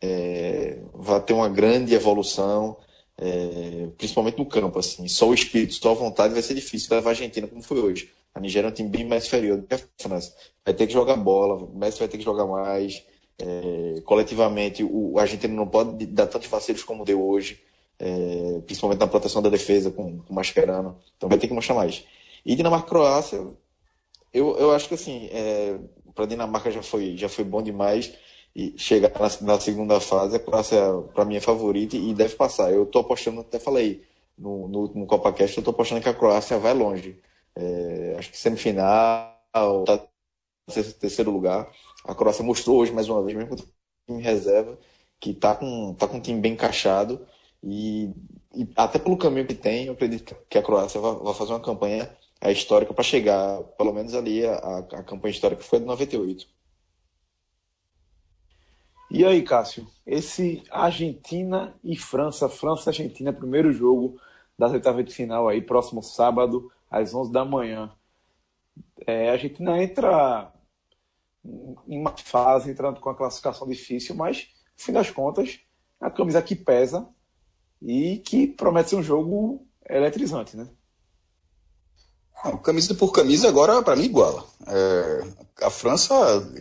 é, 0.00 0.80
vá 0.94 1.20
ter 1.20 1.34
uma 1.34 1.48
grande 1.48 1.94
evolução 1.94 2.78
é, 3.18 3.88
principalmente 3.96 4.38
no 4.38 4.46
campo, 4.46 4.78
assim, 4.78 5.08
só 5.08 5.28
o 5.28 5.34
espírito, 5.34 5.74
só 5.74 5.92
a 5.92 5.94
vontade 5.94 6.34
vai 6.34 6.42
ser 6.42 6.54
difícil 6.54 6.94
levar 6.94 7.10
a 7.10 7.12
Argentina 7.12 7.46
como 7.46 7.62
foi 7.62 7.80
hoje. 7.80 8.12
A 8.34 8.40
Nigéria 8.40 8.68
é 8.68 8.70
um 8.70 8.74
time 8.74 8.88
bem 8.88 9.06
mais 9.06 9.24
inferior 9.24 9.58
do 9.58 9.66
que 9.66 9.74
a 9.74 9.80
França. 9.98 10.34
Vai 10.64 10.74
ter 10.74 10.86
que 10.86 10.92
jogar 10.92 11.16
bola, 11.16 11.54
o 11.54 11.78
Messi 11.78 11.98
vai 11.98 12.08
ter 12.08 12.18
que 12.18 12.24
jogar 12.24 12.46
mais. 12.46 13.02
É, 13.38 14.00
coletivamente, 14.02 14.82
o, 14.82 15.18
a 15.18 15.22
Argentina 15.22 15.52
não 15.54 15.66
pode 15.66 16.06
dar 16.06 16.26
tantos 16.26 16.48
vacilos 16.48 16.82
como 16.82 17.04
deu 17.04 17.22
hoje, 17.22 17.60
é, 17.98 18.60
principalmente 18.64 19.00
na 19.00 19.06
proteção 19.06 19.42
da 19.42 19.50
defesa 19.50 19.90
com, 19.90 20.20
o 20.28 20.34
Mascherano. 20.34 20.98
Então 21.16 21.28
vai 21.28 21.38
ter 21.38 21.48
que 21.48 21.54
mostrar 21.54 21.74
mais. 21.74 22.04
E 22.44 22.54
Dinamarca-Croácia, 22.54 23.46
eu, 24.32 24.56
eu 24.58 24.72
acho 24.72 24.88
que 24.88 24.94
assim, 24.94 25.28
é, 25.32 25.78
para 26.14 26.26
Dinamarca 26.26 26.70
já 26.70 26.82
foi, 26.82 27.16
já 27.16 27.28
foi 27.28 27.44
bom 27.44 27.62
demais 27.62 28.12
e 28.54 28.74
chegar 28.78 29.12
na, 29.20 29.52
na, 29.54 29.60
segunda 29.60 30.00
fase, 30.00 30.36
a 30.36 30.38
Croácia, 30.38 30.80
para 31.14 31.26
mim, 31.26 31.36
é 31.36 31.40
favorita 31.40 31.94
e 31.96 32.14
deve 32.14 32.34
passar. 32.36 32.72
Eu 32.72 32.84
estou 32.84 33.02
apostando, 33.02 33.42
até 33.42 33.58
falei 33.58 34.02
no, 34.36 34.66
no 34.66 34.78
último 34.80 35.06
CopaCast, 35.06 35.58
eu 35.58 35.60
estou 35.60 35.72
apostando 35.72 36.00
que 36.00 36.08
a 36.08 36.14
Croácia 36.14 36.58
vai 36.58 36.72
longe. 36.72 37.18
É, 37.54 38.16
acho 38.18 38.30
que 38.30 38.38
semifinal, 38.38 39.34
tá 39.86 40.02
terceiro 41.00 41.30
lugar. 41.30 41.70
A 42.06 42.14
Croácia 42.14 42.44
mostrou 42.44 42.78
hoje, 42.78 42.92
mais 42.92 43.08
uma 43.08 43.22
vez, 43.22 43.36
mesmo 43.36 43.56
com 43.56 43.62
o 43.62 43.66
time 44.06 44.22
reserva, 44.22 44.78
que 45.20 45.30
está 45.30 45.54
com, 45.56 45.94
tá 45.94 46.06
com 46.06 46.18
um 46.18 46.20
time 46.20 46.40
bem 46.40 46.52
encaixado 46.52 47.26
E, 47.62 48.12
e, 48.54 48.68
até 48.76 48.98
pelo 48.98 49.16
caminho 49.18 49.46
que 49.46 49.54
tem, 49.54 49.86
eu 49.86 49.94
acredito 49.94 50.36
que 50.48 50.58
a 50.58 50.62
Croácia 50.62 51.00
vai, 51.00 51.34
fazer 51.34 51.52
uma 51.52 51.60
campanha 51.60 52.08
é, 52.40 52.52
histórica 52.52 52.94
para 52.94 53.02
chegar, 53.04 53.62
pelo 53.78 53.92
menos 53.92 54.14
ali, 54.14 54.46
a, 54.46 54.78
a 54.78 55.02
campanha 55.02 55.32
histórica 55.32 55.62
foi 55.62 55.80
de 55.80 55.86
98. 55.86 56.46
E 59.10 59.24
aí, 59.24 59.42
Cássio, 59.42 59.86
esse 60.06 60.62
Argentina 60.70 61.74
e 61.82 61.96
França, 61.96 62.48
França-Argentina, 62.48 63.32
primeiro 63.32 63.72
jogo 63.72 64.20
das 64.58 64.72
oitavas 64.72 65.04
de 65.04 65.14
final 65.14 65.48
aí, 65.48 65.60
próximo 65.62 66.02
sábado, 66.02 66.70
às 66.90 67.14
11 67.14 67.32
da 67.32 67.44
manhã. 67.44 67.90
É, 69.06 69.30
a 69.30 69.32
Argentina 69.32 69.82
entra 69.82 70.52
em 71.86 71.98
uma 71.98 72.16
fase, 72.16 72.70
entrando 72.70 73.00
com 73.00 73.10
a 73.10 73.14
classificação 73.14 73.66
difícil, 73.66 74.14
mas, 74.14 74.48
no 74.78 74.84
fim 74.84 74.92
das 74.92 75.10
contas, 75.10 75.60
é 76.02 76.06
a 76.06 76.10
camisa 76.10 76.42
que 76.42 76.54
pesa 76.54 77.06
e 77.80 78.18
que 78.18 78.46
promete 78.46 78.90
ser 78.90 78.96
um 78.96 79.02
jogo 79.02 79.66
eletrizante, 79.88 80.56
né? 80.56 80.68
Não, 82.44 82.56
camisa 82.58 82.94
por 82.94 83.12
camisa 83.12 83.48
agora, 83.48 83.82
para 83.82 83.96
mim, 83.96 84.04
iguala. 84.04 84.44
É, 84.66 85.24
a 85.62 85.70
França, 85.70 86.14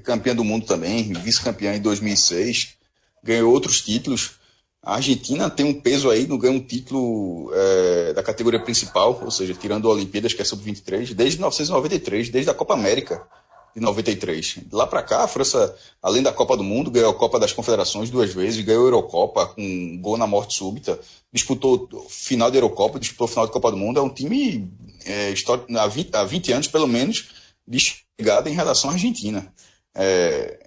campeã 0.03 0.35
do 0.35 0.43
mundo 0.43 0.65
também, 0.65 1.11
vice-campeã 1.13 1.75
em 1.75 1.81
2006, 1.81 2.75
ganhou 3.23 3.51
outros 3.51 3.81
títulos. 3.81 4.39
A 4.81 4.95
Argentina 4.95 5.49
tem 5.49 5.65
um 5.65 5.79
peso 5.79 6.09
aí, 6.09 6.27
não 6.27 6.37
ganha 6.37 6.53
um 6.53 6.65
título 6.65 7.51
é, 7.53 8.13
da 8.13 8.23
categoria 8.23 8.63
principal, 8.63 9.19
ou 9.21 9.31
seja, 9.31 9.53
tirando 9.53 9.89
a 9.89 9.93
Olimpíadas, 9.93 10.33
que 10.33 10.41
é 10.41 10.45
sub-23, 10.45 11.13
desde 11.13 11.37
1993, 11.37 12.29
desde 12.29 12.51
a 12.51 12.53
Copa 12.53 12.73
América 12.73 13.27
de 13.75 13.81
93. 13.81 14.59
Lá 14.71 14.87
para 14.87 15.03
cá, 15.03 15.23
a 15.23 15.27
França, 15.27 15.75
além 16.01 16.23
da 16.23 16.31
Copa 16.31 16.55
do 16.55 16.63
Mundo, 16.63 16.89
ganhou 16.89 17.11
a 17.11 17.13
Copa 17.13 17.37
das 17.37 17.51
Confederações 17.51 18.09
duas 18.09 18.33
vezes, 18.33 18.63
ganhou 18.63 18.83
a 18.83 18.87
Eurocopa 18.87 19.47
com 19.47 19.61
um 19.61 19.99
gol 20.01 20.17
na 20.17 20.25
morte 20.25 20.55
súbita, 20.55 20.97
disputou 21.31 21.87
final 22.09 22.49
da 22.49 22.57
Eurocopa, 22.57 22.99
disputou 22.99 23.27
final 23.27 23.45
de 23.45 23.51
Copa 23.51 23.71
do 23.71 23.77
Mundo. 23.77 23.99
É 23.99 24.01
um 24.01 24.09
time 24.09 24.71
é, 25.03 25.29
histórico, 25.31 25.67
há, 25.77 25.87
20, 25.87 26.15
há 26.15 26.23
20 26.23 26.53
anos, 26.53 26.67
pelo 26.67 26.87
menos, 26.87 27.29
desligado 27.67 28.47
em 28.47 28.53
relação 28.53 28.89
à 28.89 28.93
Argentina. 28.93 29.53
É, 29.93 30.57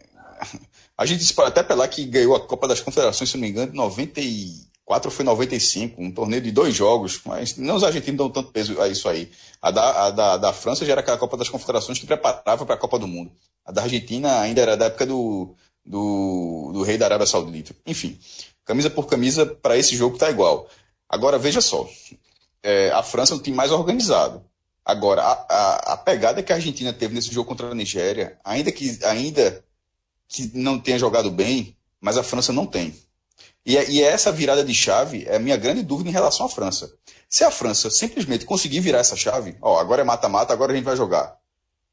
a 0.97 1.07
gente 1.07 1.21
disse 1.21 1.33
para 1.33 1.49
até 1.49 1.62
pelar 1.62 1.88
que 1.88 2.05
ganhou 2.05 2.37
a 2.37 2.41
Copa 2.41 2.69
das 2.69 2.81
Confederações, 2.81 3.31
se 3.31 3.37
não 3.37 3.43
me 3.43 3.49
engano, 3.49 3.73
em 3.73 3.77
93. 3.77 4.67
4 4.88 5.11
foi 5.11 5.23
95, 5.23 6.00
um 6.00 6.11
torneio 6.11 6.40
de 6.40 6.50
dois 6.50 6.75
jogos, 6.75 7.21
mas 7.23 7.59
não 7.59 7.76
os 7.76 7.85
argentinos 7.85 8.16
dão 8.16 8.30
tanto 8.30 8.50
peso 8.50 8.80
a 8.80 8.88
isso 8.88 9.07
aí. 9.07 9.30
A 9.61 9.71
da, 9.71 10.07
a 10.07 10.11
da, 10.11 10.37
da 10.38 10.52
França 10.54 10.87
já 10.87 10.92
era 10.92 11.02
aquela 11.02 11.18
Copa 11.18 11.37
das 11.37 11.50
Confederações 11.50 11.99
que 11.99 12.07
preparava 12.07 12.64
para 12.64 12.75
a 12.75 12.78
Copa 12.78 12.99
do 12.99 13.07
Mundo. 13.07 13.30
A 13.66 13.71
da 13.71 13.83
Argentina 13.83 14.40
ainda 14.40 14.62
era 14.62 14.78
da 14.78 14.87
época 14.87 15.04
do, 15.04 15.54
do, 15.85 16.71
do 16.73 16.83
rei 16.85 16.97
da 16.97 17.04
Arábia 17.04 17.26
Saudita. 17.26 17.76
Enfim, 17.87 18.18
camisa 18.64 18.88
por 18.88 19.07
camisa, 19.07 19.45
para 19.45 19.76
esse 19.76 19.95
jogo 19.95 20.14
está 20.14 20.30
igual. 20.30 20.66
Agora, 21.07 21.37
veja 21.37 21.61
só, 21.61 21.87
é, 22.62 22.90
a 22.90 23.02
França 23.02 23.35
é 23.35 23.37
um 23.37 23.40
time 23.40 23.54
mais 23.54 23.71
organizado. 23.71 24.42
Agora, 24.83 25.21
a, 25.23 25.33
a, 25.33 25.92
a 25.92 25.97
pegada 25.99 26.42
que 26.42 26.50
a 26.50 26.57
Argentina 26.57 26.95
teve 26.95 27.14
nesse 27.14 27.30
jogo 27.30 27.47
contra 27.47 27.71
a 27.71 27.75
Nigéria, 27.75 28.38
ainda 28.42 28.73
que, 28.73 28.99
ainda 29.04 29.62
que 30.26 30.50
não 30.54 30.78
tenha 30.78 30.99
jogado 30.99 31.30
bem, 31.30 31.76
mas 32.00 32.16
a 32.16 32.23
França 32.23 32.54
não 32.54 32.64
tem 32.64 32.95
e, 33.68 33.76
é, 33.76 33.90
e 33.90 34.02
é 34.02 34.06
essa 34.06 34.32
virada 34.32 34.64
de 34.64 34.72
chave 34.72 35.26
é 35.28 35.37
a 35.37 35.38
minha 35.38 35.56
grande 35.58 35.82
dúvida 35.82 36.08
em 36.08 36.12
relação 36.12 36.46
à 36.46 36.48
França. 36.48 36.90
Se 37.28 37.44
a 37.44 37.50
França 37.50 37.90
simplesmente 37.90 38.46
conseguir 38.46 38.80
virar 38.80 39.00
essa 39.00 39.14
chave, 39.14 39.56
ó, 39.60 39.78
agora 39.78 40.00
é 40.00 40.04
mata-mata, 40.06 40.54
agora 40.54 40.72
a 40.72 40.75
gente 40.75 40.87
vai 40.87 40.96
jogar. 40.96 41.37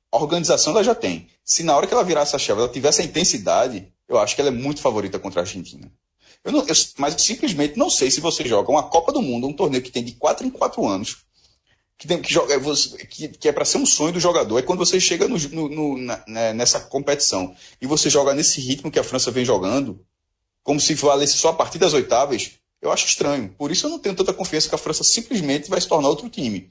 A 0.10 0.18
organização 0.18 0.72
ela 0.72 0.86
já 0.86 0.96
tem. 0.96 1.28
Se 1.44 1.64
na 1.64 1.76
hora 1.76 1.86
que 1.86 1.94
ela 1.94 2.02
virar 2.02 2.22
essa 2.22 2.40
chave 2.40 2.62
ela 2.62 2.70
tiver 2.70 2.88
essa 2.88 3.04
intensidade, 3.04 3.92
eu 4.08 4.18
acho 4.18 4.34
que 4.34 4.40
ela 4.40 4.52
é 4.52 4.54
muito 4.54 4.80
favorita 4.80 5.20
contra 5.20 5.42
a 5.42 5.44
Argentina. 5.44 5.92
Eu 6.46 6.54
não, 6.54 6.60
eu, 6.62 6.74
mas 6.98 7.22
simplesmente 7.22 7.78
não 7.78 7.90
sei 7.90 8.10
se 8.10 8.22
você 8.22 8.46
joga 8.46 8.72
uma 8.72 8.84
Copa 8.84 9.12
do 9.12 9.22
Mundo, 9.22 9.46
um 9.46 9.54
torneio 9.54 9.84
que 9.84 9.92
tem 9.92 10.02
de 10.02 10.14
4 10.14 10.48
em 10.48 10.50
4 10.50 10.88
anos, 10.88 11.26
que, 11.98 12.08
tem, 12.08 12.22
que, 12.22 12.32
joga, 12.32 12.54
é 12.54 13.06
que, 13.06 13.28
que 13.28 13.50
é 13.50 13.52
para 13.52 13.66
ser 13.66 13.80
um 13.80 13.86
sonho 13.86 14.14
do 14.14 14.20
jogador. 14.22 14.60
É 14.60 14.62
quando 14.62 14.80
você 14.80 14.98
chega 14.98 15.28
no, 15.28 15.38
no, 15.38 15.68
no, 15.68 15.98
na, 15.98 16.24
né, 16.26 16.54
nessa 16.54 16.80
competição 16.80 17.54
e 17.82 17.86
você 17.86 18.10
joga 18.10 18.34
nesse 18.34 18.62
ritmo 18.62 18.90
que 18.90 19.00
a 19.00 19.04
França 19.04 19.30
vem 19.30 19.44
jogando, 19.44 20.00
como 20.66 20.82
se 20.82 20.96
valesse 20.96 21.38
só 21.38 21.50
a 21.50 21.54
partir 21.54 21.78
das 21.78 21.94
oitavas, 21.94 22.54
eu 22.82 22.92
acho 22.92 23.06
estranho. 23.06 23.54
Por 23.56 23.72
isso 23.72 23.86
eu 23.86 23.92
não 23.92 24.00
tenho 24.00 24.16
tanta 24.16 24.34
confiança 24.34 24.68
que 24.68 24.74
a 24.74 24.80
França 24.80 25.04
simplesmente 25.04 25.70
vai 25.70 25.80
se 25.80 25.88
tornar 25.88 26.10
outro 26.10 26.28
time. 26.28 26.70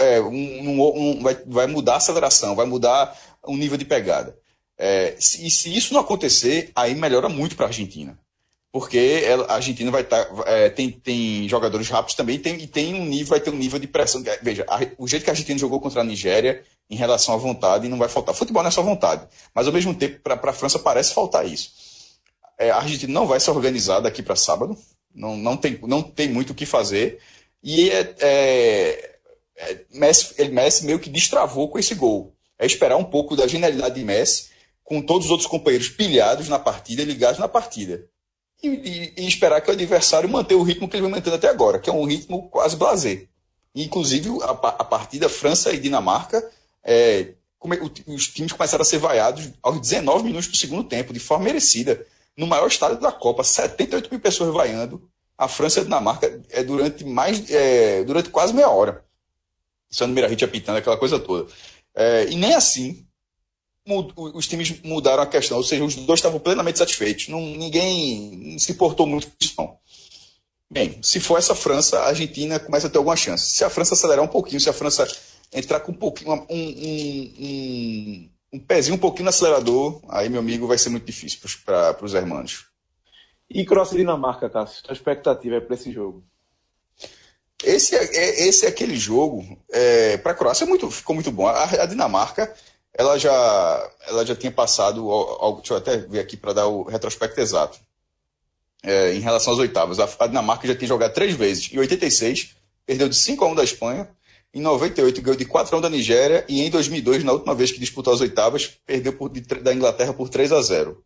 É, 0.00 0.20
um, 0.20 0.28
um, 0.28 1.00
um, 1.00 1.22
vai, 1.22 1.34
vai, 1.46 1.66
mudar 1.66 1.94
a 1.94 1.96
aceleração, 1.96 2.54
vai 2.54 2.66
mudar 2.66 3.18
o 3.42 3.56
nível 3.56 3.78
de 3.78 3.86
pegada. 3.86 4.36
É, 4.78 5.16
se, 5.18 5.46
e 5.46 5.50
se 5.50 5.74
isso 5.74 5.94
não 5.94 6.00
acontecer, 6.02 6.70
aí 6.74 6.94
melhora 6.94 7.28
muito 7.28 7.56
para 7.56 7.64
a 7.64 7.68
Argentina. 7.68 8.18
Porque 8.70 9.22
ela, 9.24 9.46
a 9.46 9.54
Argentina 9.54 9.90
vai. 9.90 10.04
Tá, 10.04 10.28
é, 10.44 10.68
tem, 10.68 10.90
tem 10.90 11.48
jogadores 11.48 11.88
rápidos 11.88 12.14
também 12.14 12.38
tem, 12.38 12.56
e 12.56 12.66
tem 12.66 12.94
um 12.94 13.06
nível, 13.06 13.28
vai 13.28 13.40
ter 13.40 13.50
um 13.50 13.56
nível 13.56 13.78
de 13.78 13.86
pressão. 13.86 14.22
Veja, 14.42 14.66
a, 14.68 14.80
o 14.98 15.08
jeito 15.08 15.24
que 15.24 15.30
a 15.30 15.32
Argentina 15.32 15.58
jogou 15.58 15.80
contra 15.80 16.02
a 16.02 16.04
Nigéria 16.04 16.62
em 16.90 16.96
relação 16.96 17.34
à 17.34 17.38
vontade 17.38 17.88
não 17.88 17.98
vai 17.98 18.10
faltar. 18.10 18.34
Futebol 18.34 18.62
não 18.62 18.68
é 18.68 18.72
só 18.72 18.82
vontade. 18.82 19.26
Mas 19.54 19.66
ao 19.66 19.72
mesmo 19.72 19.94
tempo, 19.94 20.20
para 20.20 20.50
a 20.50 20.52
França 20.52 20.78
parece 20.78 21.14
faltar 21.14 21.46
isso 21.46 21.81
é, 22.58 22.70
a 22.70 22.76
Argentina 22.76 23.12
não 23.12 23.26
vai 23.26 23.40
se 23.40 23.50
organizar 23.50 24.00
daqui 24.00 24.22
para 24.22 24.36
sábado, 24.36 24.76
não, 25.14 25.36
não, 25.36 25.56
tem, 25.56 25.78
não 25.82 26.02
tem 26.02 26.28
muito 26.28 26.50
o 26.50 26.54
que 26.54 26.66
fazer. 26.66 27.18
E 27.62 27.90
é, 27.90 28.14
é, 28.20 29.18
é, 29.56 29.78
Messi, 29.92 30.34
ele, 30.38 30.50
Messi 30.50 30.84
meio 30.84 30.98
que 30.98 31.10
destravou 31.10 31.68
com 31.68 31.78
esse 31.78 31.94
gol. 31.94 32.34
É 32.58 32.66
esperar 32.66 32.96
um 32.96 33.04
pouco 33.04 33.36
da 33.36 33.46
genialidade 33.46 33.94
de 33.94 34.04
Messi, 34.04 34.50
com 34.84 35.00
todos 35.02 35.26
os 35.26 35.30
outros 35.30 35.48
companheiros 35.48 35.88
pilhados 35.88 36.48
na 36.48 36.58
partida, 36.58 37.04
ligados 37.04 37.38
na 37.38 37.48
partida. 37.48 38.04
E, 38.62 38.68
e, 38.68 39.22
e 39.22 39.28
esperar 39.28 39.60
que 39.60 39.70
o 39.70 39.72
adversário 39.72 40.28
mantenha 40.28 40.60
o 40.60 40.62
ritmo 40.62 40.88
que 40.88 40.96
ele 40.96 41.02
vem 41.02 41.10
mantendo 41.10 41.36
até 41.36 41.48
agora, 41.48 41.78
que 41.78 41.90
é 41.90 41.92
um 41.92 42.04
ritmo 42.04 42.48
quase 42.48 42.76
blazer. 42.76 43.28
Inclusive, 43.74 44.28
a, 44.42 44.50
a 44.50 44.84
partida 44.84 45.28
França 45.28 45.72
e 45.72 45.78
Dinamarca, 45.78 46.48
é, 46.84 47.34
os 48.06 48.28
times 48.28 48.52
começaram 48.52 48.82
a 48.82 48.84
ser 48.84 48.98
vaiados 48.98 49.50
aos 49.62 49.80
19 49.80 50.24
minutos 50.24 50.48
do 50.48 50.56
segundo 50.56 50.84
tempo, 50.84 51.12
de 51.12 51.20
forma 51.20 51.44
merecida 51.44 52.04
no 52.36 52.46
maior 52.46 52.66
estádio 52.66 53.00
da 53.00 53.12
Copa, 53.12 53.44
78 53.44 54.10
mil 54.10 54.20
pessoas 54.20 54.52
vaiando. 54.52 55.08
A 55.36 55.48
França 55.48 55.78
e 55.78 55.80
a 55.80 55.84
Dinamarca 55.84 56.42
é 56.50 56.62
durante 56.62 57.04
mais 57.04 57.50
é, 57.50 58.04
durante 58.04 58.30
quase 58.30 58.54
meia 58.54 58.68
hora. 58.68 59.04
Sandro 59.90 60.14
Mirahit 60.14 60.44
apitando, 60.44 60.76
aquela 60.76 60.96
coisa 60.96 61.18
toda. 61.18 61.50
É, 61.94 62.26
e 62.30 62.36
nem 62.36 62.54
assim 62.54 63.06
os 63.84 64.46
times 64.46 64.80
mudaram 64.82 65.22
a 65.22 65.26
questão, 65.26 65.56
ou 65.56 65.64
seja, 65.64 65.84
os 65.84 65.96
dois 65.96 66.18
estavam 66.18 66.38
plenamente 66.38 66.78
satisfeitos. 66.78 67.28
Não, 67.28 67.40
ninguém 67.40 68.56
se 68.58 68.72
importou 68.72 69.06
muito 69.06 69.26
com 69.26 69.32
isso, 69.40 69.54
não. 69.58 69.76
Bem, 70.70 70.98
se 71.02 71.20
for 71.20 71.38
essa 71.38 71.54
França, 71.54 71.98
a 71.98 72.08
Argentina 72.08 72.58
começa 72.60 72.86
a 72.86 72.90
ter 72.90 72.98
alguma 72.98 73.16
chance. 73.16 73.50
Se 73.50 73.64
a 73.64 73.68
França 73.68 73.94
acelerar 73.94 74.24
um 74.24 74.28
pouquinho, 74.28 74.60
se 74.60 74.70
a 74.70 74.72
França 74.72 75.06
entrar 75.52 75.80
com 75.80 75.92
um 75.92 75.96
pouquinho, 75.96 76.32
um, 76.32 76.46
um, 76.48 78.30
um 78.52 78.58
pezinho 78.58 78.96
um 78.96 79.00
pouquinho 79.00 79.24
no 79.24 79.30
acelerador, 79.30 80.00
aí, 80.08 80.28
meu 80.28 80.40
amigo, 80.40 80.66
vai 80.66 80.76
ser 80.76 80.90
muito 80.90 81.06
difícil 81.06 81.40
para 81.64 82.04
os 82.04 82.14
hermanos. 82.14 82.66
E 83.48 83.64
Croácia 83.64 83.94
e 83.94 83.98
Dinamarca, 83.98 84.48
Cássio, 84.48 84.82
a 84.88 84.92
expectativa 84.92 85.56
é 85.56 85.60
para 85.60 85.74
esse 85.74 85.90
jogo? 85.90 86.22
Esse 87.62 87.94
é, 87.94 88.04
é, 88.04 88.48
esse 88.48 88.66
é 88.66 88.68
aquele 88.68 88.96
jogo, 88.96 89.46
é, 89.70 90.16
para 90.16 90.32
a 90.32 90.34
Croácia 90.34 90.66
muito, 90.66 90.90
ficou 90.90 91.14
muito 91.14 91.30
bom. 91.30 91.46
A, 91.46 91.64
a, 91.64 91.86
Dinamarca, 91.86 92.52
ela 92.92 93.16
já, 93.18 93.90
ela 94.08 94.26
já 94.26 94.34
tinha 94.34 94.50
passado, 94.50 95.08
ao, 95.10 95.56
deixa 95.56 95.74
eu 95.74 95.78
até 95.78 95.96
ver 95.98 96.18
aqui 96.18 96.36
para 96.36 96.52
dar 96.52 96.66
o 96.66 96.82
retrospecto 96.82 97.40
exato. 97.40 97.78
É, 98.82 99.14
em 99.14 99.20
relação 99.20 99.52
às 99.52 99.60
oitavas, 99.60 100.00
a, 100.00 100.08
a, 100.18 100.26
Dinamarca 100.26 100.66
já 100.66 100.74
tinha 100.74 100.88
jogado 100.88 101.14
três 101.14 101.34
vezes. 101.34 101.72
Em 101.72 101.78
86, 101.78 102.56
perdeu 102.84 103.08
de 103.08 103.14
5 103.14 103.44
a 103.44 103.48
1 103.48 103.54
da 103.54 103.64
Espanha. 103.64 104.10
Em 104.54 104.60
98 104.60 105.22
ganhou 105.22 105.36
de 105.36 105.46
4 105.46 105.74
a 105.74 105.78
1 105.78 105.80
da 105.80 105.88
Nigéria 105.88 106.44
e 106.48 106.60
em 106.60 106.70
2002, 106.70 107.24
na 107.24 107.32
última 107.32 107.54
vez 107.54 107.72
que 107.72 107.80
disputou 107.80 108.12
as 108.12 108.20
oitavas, 108.20 108.78
perdeu 108.86 109.14
por, 109.14 109.30
de, 109.30 109.40
da 109.40 109.72
Inglaterra 109.72 110.12
por 110.12 110.28
3 110.28 110.52
a 110.52 110.60
0. 110.60 111.02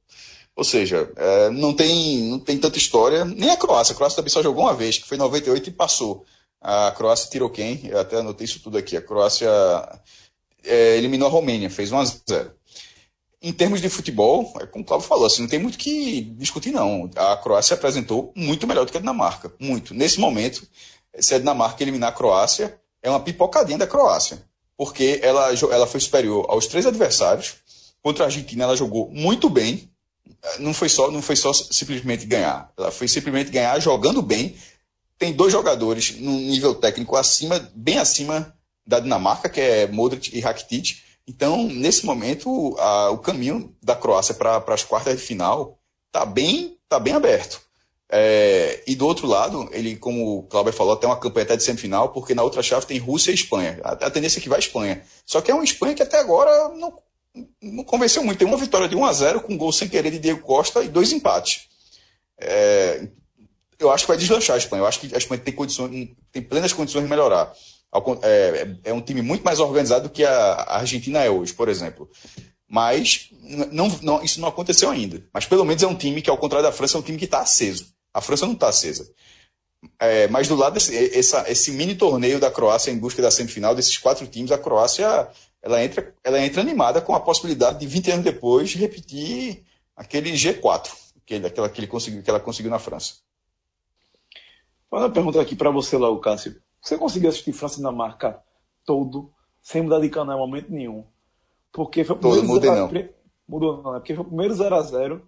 Ou 0.57 0.65
seja, 0.65 1.13
é, 1.17 1.51
não, 1.51 1.73
tem, 1.73 2.23
não 2.25 2.41
tem 2.41 2.59
tanta 2.59 2.79
história. 2.79 3.25
Nem 3.25 3.51
a 3.51 3.57
Croácia. 3.57 3.93
A 3.93 3.97
Croácia 3.97 4.17
também 4.17 4.31
só 4.31 4.43
jogou 4.43 4.65
uma 4.65 4.75
vez, 4.75 4.99
que 4.99 5.07
foi 5.07 5.17
em 5.17 5.21
98 5.21 5.69
e 5.69 5.73
passou. 5.73 6.25
A 6.61 6.91
Croácia 6.97 7.31
tirou 7.31 7.51
quem? 7.51 7.87
Eu 7.87 8.01
até 8.01 8.17
anotei 8.17 8.47
isso 8.47 8.61
tudo 8.61 8.79
aqui. 8.79 8.97
A 8.97 9.03
Croácia 9.03 9.49
é, 10.65 10.97
eliminou 10.97 11.29
a 11.29 11.31
Romênia, 11.31 11.71
fez 11.71 11.93
1 11.93 11.99
a 11.99 12.05
0. 12.05 12.53
Em 13.43 13.53
termos 13.53 13.81
de 13.81 13.89
futebol, 13.89 14.53
é 14.61 14.67
como 14.67 14.83
o 14.83 14.87
Cláudio 14.87 15.07
falou, 15.07 15.27
assim, 15.27 15.43
não 15.43 15.49
tem 15.49 15.59
muito 15.59 15.79
que 15.79 16.23
discutir, 16.37 16.73
não. 16.73 17.09
A 17.15 17.37
Croácia 17.37 17.75
apresentou 17.75 18.33
muito 18.35 18.67
melhor 18.67 18.87
do 18.87 18.91
que 18.91 18.97
a 18.97 19.01
Dinamarca. 19.01 19.53
Muito. 19.61 19.95
Nesse 19.95 20.19
momento, 20.19 20.67
se 21.21 21.35
a 21.35 21.39
Dinamarca 21.39 21.83
eliminar 21.85 22.09
a 22.09 22.17
Croácia, 22.17 22.81
é 23.07 23.11
uma 23.11 23.21
pipocadinha 23.21 23.79
da 23.79 23.87
Croácia, 23.87 24.43
porque 24.77 25.21
ela, 25.23 25.53
ela 25.71 25.87
foi 25.87 26.01
superior 26.01 26.45
aos 26.49 26.67
três 26.67 26.85
adversários. 26.85 27.55
Contra 28.03 28.25
a 28.25 28.27
Argentina, 28.27 28.65
ela 28.65 28.77
jogou 28.77 29.09
muito 29.11 29.49
bem. 29.49 29.89
Não 30.59 30.75
foi 30.75 30.89
só, 30.89 31.09
não 31.09 31.23
foi 31.23 31.37
só 31.37 31.53
simplesmente 31.53 32.27
ganhar. 32.27 32.73
Ela 32.77 32.91
foi 32.91 33.07
simplesmente 33.07 33.53
ganhar 33.53 33.79
jogando 33.79 34.21
bem. 34.21 34.57
Tem 35.17 35.33
dois 35.33 35.53
jogadores 35.53 36.19
num 36.19 36.37
nível 36.37 36.75
técnico 36.75 37.15
acima, 37.15 37.71
bem 37.77 37.99
acima 37.99 38.53
da 38.85 38.99
Dinamarca, 38.99 39.49
que 39.49 39.61
é 39.61 39.87
Modric 39.87 40.37
e 40.37 40.41
Rakitic. 40.41 40.99
Então, 41.29 41.69
nesse 41.69 42.05
momento, 42.05 42.77
a, 42.77 43.11
o 43.11 43.19
caminho 43.19 43.73
da 43.81 43.95
Croácia 43.95 44.35
para 44.35 44.63
as 44.67 44.83
quartas 44.83 45.17
de 45.17 45.23
final 45.23 45.79
está 46.09 46.27
bem, 46.27 46.77
tá 46.89 46.99
bem 46.99 47.15
aberto. 47.15 47.61
É, 48.09 48.85
e 48.87 48.95
do 48.95 49.07
outro 49.07 49.27
lado, 49.27 49.69
ele, 49.73 49.97
como 49.97 50.39
o 50.39 50.43
Cláudio 50.45 50.73
falou, 50.73 50.97
tem 50.97 51.09
uma 51.09 51.19
campanha 51.19 51.45
até 51.45 51.57
de 51.57 51.65
semifinal, 51.65 52.11
porque 52.11 52.35
na 52.35 52.43
outra 52.43 52.63
chave 52.63 52.87
tem 52.87 52.99
Rússia 52.99 53.33
e 53.33 53.35
Espanha. 53.35 53.81
A, 53.83 53.93
a 53.93 54.11
tendência 54.11 54.39
é 54.39 54.43
que 54.43 54.49
vai 54.49 54.59
a 54.59 54.61
Espanha. 54.61 55.03
Só 55.25 55.41
que 55.41 55.51
é 55.51 55.55
uma 55.55 55.65
Espanha 55.65 55.95
que 55.95 56.03
até 56.03 56.19
agora 56.19 56.69
não, 56.69 56.99
não 57.61 57.85
convenceu 57.85 58.23
muito. 58.23 58.39
Tem 58.39 58.47
uma 58.47 58.57
vitória 58.57 58.89
de 58.89 58.95
1 58.95 59.05
a 59.05 59.13
0 59.13 59.41
com 59.41 59.55
um 59.55 59.59
gol 59.59 59.73
sem 59.73 59.89
querer 59.89 60.11
de 60.11 60.19
Diego 60.19 60.41
Costa 60.41 60.83
e 60.83 60.89
dois 60.89 61.13
empates. 61.13 61.69
É, 62.39 63.09
eu 63.79 63.91
acho 63.91 64.05
que 64.05 64.09
vai 64.09 64.17
deslanchar 64.17 64.55
a 64.55 64.59
Espanha. 64.59 64.83
Eu 64.83 64.87
acho 64.87 65.01
que 65.01 65.15
a 65.15 65.19
Espanha 65.19 65.41
tem, 65.41 65.53
condições, 65.53 66.11
tem 66.31 66.43
plenas 66.43 66.73
condições 66.73 67.03
de 67.03 67.11
melhorar. 67.11 67.53
É, 68.23 68.69
é, 68.85 68.93
um 68.93 69.01
time 69.01 69.23
muito 69.23 69.43
mais 69.43 69.59
organizado 69.59 70.09
do 70.09 70.13
que 70.13 70.25
a 70.25 70.65
Argentina 70.69 71.25
é 71.25 71.31
hoje, 71.31 71.53
por 71.53 71.69
exemplo. 71.69 72.09
Mas 72.69 73.31
não, 73.73 73.89
não, 74.03 74.23
isso 74.23 74.41
não 74.41 74.49
aconteceu 74.49 74.91
ainda. 74.91 75.25
Mas 75.33 75.47
pelo 75.47 75.65
menos 75.65 75.83
é 75.83 75.87
um 75.87 75.95
time 75.95 76.21
que, 76.21 76.31
ao 76.31 76.39
contrário 76.39 76.67
da 76.67 76.73
França, 76.73 76.97
é 76.97 77.01
um 77.01 77.03
time 77.03 77.19
que 77.19 77.25
está 77.25 77.41
aceso. 77.41 77.96
A 78.17 78.21
França 78.21 78.47
não 78.47 78.55
está 78.55 78.69
acesa. 78.69 79.11
É, 79.99 80.27
mas 80.29 80.49
do 80.49 80.57
lado 80.57 80.75
desse 80.75 80.97
essa, 81.17 81.51
esse 81.51 81.71
mini 81.71 81.95
torneio 81.95 82.41
da 82.41 82.51
Croácia 82.51 82.91
em 82.91 82.99
busca 82.99 83.21
da 83.21 83.31
semifinal, 83.31 83.75
desses 83.75 83.99
quatro 83.99 84.27
times, 84.27 84.51
a 84.51 84.59
Croácia 84.59 85.29
ela 85.63 85.83
entra, 85.85 86.15
ela 86.25 86.41
entra 86.41 86.61
animada 86.61 87.01
com 87.01 87.15
a 87.15 87.21
possibilidade 87.21 87.79
de 87.79 87.87
20 87.87 88.11
anos 88.11 88.25
depois 88.25 88.75
repetir 88.75 89.65
aquele 89.97 90.33
G4 90.33 91.07
aquele, 91.27 91.47
aquela 91.47 91.69
que, 91.69 91.81
ele 91.81 91.89
conseguiu, 91.89 92.23
que 92.23 92.31
ela 92.31 92.41
conseguiu 92.41 92.71
na 92.71 92.79
França. 92.79 93.17
Vou 94.89 95.01
uma 95.01 95.11
pergunta 95.11 95.41
aqui 95.41 95.57
para 95.57 95.71
você, 95.71 95.99
Léo 95.99 96.21
Cássio. 96.21 96.63
Você 96.81 96.97
conseguiu 96.97 97.29
assistir 97.29 97.53
França 97.53 97.75
e 97.75 97.79
Dinamarca 97.79 98.41
todo, 98.85 99.33
sem 99.61 99.83
mudar 99.83 99.99
de 99.99 100.09
canal 100.09 100.37
em 100.37 100.41
momento 100.41 100.73
nenhum? 100.73 101.05
Porque 101.73 102.05
foi 102.05 102.15
o 102.15 102.19
primeiro. 102.19 102.47
Todo, 102.47 102.55
mudei 102.55 102.71
não. 102.71 103.13
Mudou 103.49 103.83
não, 103.83 103.93
né? 103.93 103.99
Porque 103.99 104.15
foi 104.15 104.25
o 104.25 104.29
primeiro 104.29 104.55
0x0 104.55 105.17
é, 105.17 105.21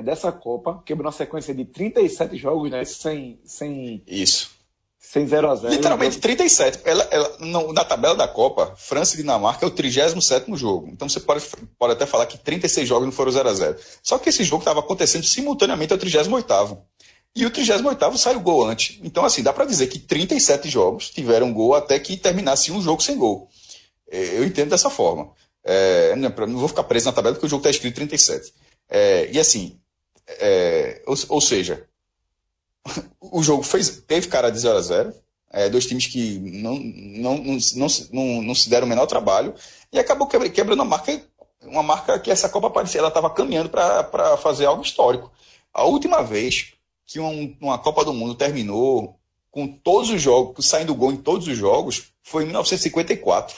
dessa 0.00 0.32
Copa, 0.32 0.82
quebrou 0.86 1.06
uma 1.06 1.12
sequência 1.12 1.54
de 1.54 1.64
37 1.66 2.36
jogos, 2.38 2.70
né? 2.70 2.84
Sem. 2.84 3.38
sem 3.44 4.02
Isso. 4.06 4.62
Sem 4.98 5.26
0x0. 5.26 5.68
Literalmente 5.68 6.18
37. 6.18 6.80
Ela, 6.84 7.06
ela, 7.10 7.36
no, 7.40 7.72
na 7.72 7.84
tabela 7.84 8.14
da 8.14 8.28
Copa, 8.28 8.72
França 8.76 9.14
e 9.14 9.18
Dinamarca 9.18 9.66
é 9.66 9.68
o 9.68 9.70
37 9.70 10.54
jogo. 10.56 10.88
Então 10.88 11.08
você 11.08 11.20
pode, 11.20 11.44
pode 11.76 11.92
até 11.92 12.06
falar 12.06 12.24
que 12.24 12.38
36 12.38 12.88
jogos 12.88 13.04
não 13.04 13.12
foram 13.12 13.32
0x0. 13.32 13.76
Só 14.02 14.16
que 14.16 14.28
esse 14.28 14.44
jogo 14.44 14.62
estava 14.62 14.80
acontecendo 14.80 15.24
simultaneamente 15.24 15.92
ao 15.92 15.98
38. 15.98 16.78
E 17.34 17.44
o 17.44 17.50
38 17.50 18.16
saiu 18.16 18.40
gol 18.40 18.64
antes. 18.64 19.00
Então, 19.02 19.24
assim, 19.24 19.42
dá 19.42 19.52
para 19.52 19.64
dizer 19.64 19.88
que 19.88 19.98
37 19.98 20.70
jogos 20.70 21.10
tiveram 21.10 21.52
gol 21.52 21.74
até 21.74 21.98
que 21.98 22.16
terminasse 22.16 22.70
um 22.70 22.80
jogo 22.80 23.02
sem 23.02 23.18
gol. 23.18 23.48
É, 24.10 24.38
eu 24.38 24.44
entendo 24.44 24.70
dessa 24.70 24.88
forma. 24.88 25.32
É, 25.64 26.14
não 26.16 26.58
vou 26.58 26.68
ficar 26.68 26.84
preso 26.84 27.06
na 27.06 27.12
tabela 27.12 27.34
porque 27.34 27.46
o 27.46 27.50
jogo 27.50 27.60
está 27.60 27.70
escrito 27.70 27.96
37. 27.96 28.52
É, 28.88 29.30
e 29.32 29.38
assim, 29.38 29.80
é, 30.40 31.02
ou, 31.06 31.16
ou, 31.28 31.40
seja, 31.40 31.86
o 33.20 33.42
jogo 33.42 33.62
fez, 33.62 34.02
teve 34.06 34.28
cara 34.28 34.50
de 34.50 34.58
0 34.58 34.76
a 34.76 34.82
0 34.82 35.14
é, 35.52 35.68
dois 35.68 35.86
times 35.86 36.06
que 36.06 36.38
não, 36.38 36.78
não, 36.78 37.38
não, 37.38 37.86
não, 38.10 38.42
não 38.42 38.54
se 38.54 38.70
deram 38.70 38.86
o 38.86 38.88
menor 38.88 39.06
trabalho 39.06 39.54
e 39.92 39.98
acabou 39.98 40.26
quebrando 40.26 40.80
uma 40.80 40.84
marca, 40.86 41.22
uma 41.62 41.82
marca 41.82 42.18
que 42.18 42.30
essa 42.30 42.48
Copa 42.48 42.70
parecia, 42.70 43.00
ela 43.00 43.08
estava 43.08 43.28
caminhando 43.28 43.68
para 43.68 44.36
fazer 44.38 44.64
algo 44.64 44.82
histórico. 44.82 45.30
A 45.72 45.84
última 45.84 46.22
vez 46.22 46.72
que 47.06 47.20
um, 47.20 47.54
uma 47.60 47.78
Copa 47.78 48.04
do 48.04 48.14
Mundo 48.14 48.34
terminou 48.34 49.18
com 49.50 49.68
todos 49.68 50.08
os 50.08 50.20
jogos, 50.20 50.66
saindo 50.66 50.94
gol 50.94 51.12
em 51.12 51.16
todos 51.16 51.46
os 51.46 51.56
jogos, 51.56 52.12
foi 52.22 52.44
em 52.44 52.46
1954. 52.46 53.54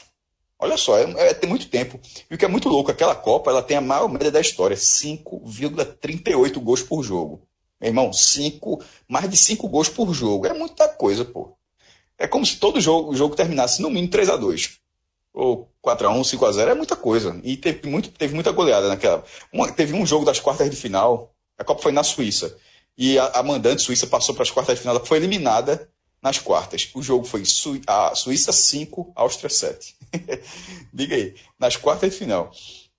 Olha 0.65 0.79
só, 0.79 0.97
é, 0.97 1.03
é, 1.29 1.35
tem 1.35 1.47
muito 1.47 1.69
tempo. 1.69 2.01
E 2.31 2.35
o 2.35 2.39
que 2.39 2.45
é 2.47 2.49
muito 2.49 2.71
louco, 2.71 2.91
aquela 2.91 3.15
Copa 3.15 3.51
ela 3.51 3.63
tem 3.63 3.77
a 3.77 3.83
maior 3.83 4.09
média 4.09 4.31
da 4.31 4.41
história, 4.41 4.75
5,38 4.75 6.59
gols 6.59 6.83
por 6.83 7.03
jogo. 7.03 7.47
Meu 7.79 7.91
irmão, 7.91 8.11
cinco, 8.15 8.83
mais 9.07 9.29
de 9.29 9.37
5 9.37 9.69
gols 9.69 9.91
por 9.91 10.15
jogo. 10.15 10.47
É 10.47 10.55
muita 10.55 10.89
coisa, 10.89 11.23
pô. 11.23 11.55
É 12.19 12.27
como 12.27 12.47
se 12.47 12.57
todo 12.57 12.81
jogo, 12.81 13.11
o 13.11 13.15
jogo 13.15 13.37
terminasse 13.37 13.83
no 13.83 13.91
mínimo 13.91 14.11
3 14.11 14.31
a 14.31 14.37
2 14.37 14.79
Ou 15.35 15.71
4 15.83 16.09
a 16.09 16.11
1 16.13 16.25
5 16.25 16.47
a 16.47 16.53
0 16.53 16.71
É 16.71 16.75
muita 16.75 16.97
coisa. 16.97 17.39
E 17.45 17.59
teve, 17.59 17.87
muito, 17.87 18.09
teve 18.09 18.35
muita 18.35 18.51
goleada 18.51 18.89
naquela. 18.89 19.23
Uma, 19.53 19.71
teve 19.71 19.93
um 19.93 20.07
jogo 20.07 20.25
das 20.25 20.41
quartas 20.41 20.71
de 20.71 20.77
final. 20.77 21.35
A 21.59 21.65
Copa 21.65 21.83
foi 21.83 21.93
na 21.93 22.03
Suíça. 22.03 22.57
E 22.97 23.19
a, 23.19 23.27
a 23.35 23.43
mandante 23.43 23.83
Suíça 23.83 24.07
passou 24.07 24.35
para 24.35 24.45
as 24.45 24.51
quartas 24.51 24.77
de 24.77 24.81
final. 24.81 24.97
Ela 24.97 25.05
foi 25.05 25.19
eliminada 25.19 25.91
nas 26.25 26.39
quartas. 26.39 26.91
O 26.95 27.03
jogo 27.03 27.25
foi 27.25 27.45
Su 27.45 27.79
a 27.87 28.15
Suíça 28.15 28.51
5, 28.51 29.13
Áustria 29.15 29.51
7. 29.51 29.95
Diga 30.91 31.15
aí. 31.15 31.35
Nas 31.59 31.77
quartas 31.77 32.11
de 32.11 32.17
final. 32.17 32.51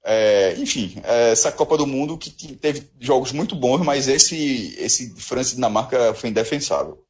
É, 0.03 0.53
enfim, 0.59 1.01
é, 1.03 1.31
essa 1.31 1.51
Copa 1.51 1.75
do 1.75 1.87
Mundo 1.87 2.15
que 2.15 2.29
teve 2.55 2.87
jogos 2.99 3.31
muito 3.31 3.55
bons, 3.55 3.79
mas 3.79 4.07
esse, 4.07 4.75
esse 4.77 5.09
França 5.15 5.53
e 5.53 5.55
Dinamarca 5.55 6.13
foi 6.13 6.29
indefensável. 6.29 7.03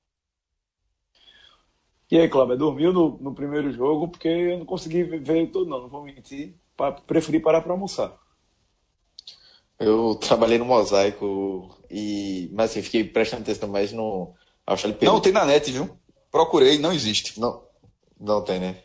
E 2.10 2.18
aí, 2.18 2.30
Cláudio, 2.30 2.56
dormiu 2.56 2.94
no, 2.94 3.18
no, 3.18 3.36
primeiro 3.36 3.74
jogo 3.74 4.08
porque 4.08 4.30
eu 4.30 4.60
não 4.60 4.66
consegui 4.66 5.04
ver 5.04 5.48
todo, 5.52 5.70
não, 5.70 5.82
não 5.82 5.90
vou 5.90 6.04
mentir. 6.04 6.56
Preferi 7.06 7.42
parar 7.42 7.62
para 7.62 7.74
almoçar. 7.74 8.16
Eu 9.78 10.16
trabalhei 10.16 10.58
no 10.58 10.64
mosaico 10.64 11.78
e. 11.90 12.50
Mas 12.54 12.72
assim, 12.72 12.82
fiquei 12.82 13.04
prestando 13.04 13.42
atenção 13.42 13.68
mais 13.68 13.92
no. 13.92 14.34
Não, 15.02 15.20
tem 15.20 15.34
na 15.34 15.46
net, 15.46 15.70
viu? 15.70 15.90
Procurei, 16.36 16.78
não 16.78 16.92
existe. 16.92 17.40
Não, 17.40 17.64
não 18.20 18.42
tem, 18.44 18.60
né? 18.60 18.84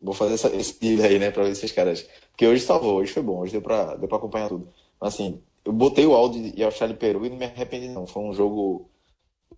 Vou 0.00 0.14
fazer 0.14 0.34
essa, 0.34 0.54
esse 0.54 0.78
vídeo 0.80 1.04
aí, 1.04 1.18
né, 1.18 1.32
pra 1.32 1.42
ver 1.42 1.56
se 1.56 1.64
os 1.64 1.72
caras. 1.72 2.08
Porque 2.30 2.46
hoje 2.46 2.62
salvou, 2.64 2.98
hoje 2.98 3.12
foi 3.12 3.24
bom, 3.24 3.40
hoje 3.40 3.50
deu 3.50 3.60
pra, 3.60 3.96
deu 3.96 4.06
pra 4.06 4.18
acompanhar 4.18 4.48
tudo. 4.48 4.72
Mas 5.00 5.14
assim, 5.14 5.42
eu 5.64 5.72
botei 5.72 6.06
o 6.06 6.14
áudio 6.14 6.52
e 6.56 6.62
Austrália 6.62 6.94
e 6.94 6.96
Peru 6.96 7.26
e 7.26 7.28
não 7.28 7.38
me 7.38 7.44
arrependi, 7.44 7.88
não. 7.88 8.06
Foi 8.06 8.22
um 8.22 8.32
jogo 8.32 8.88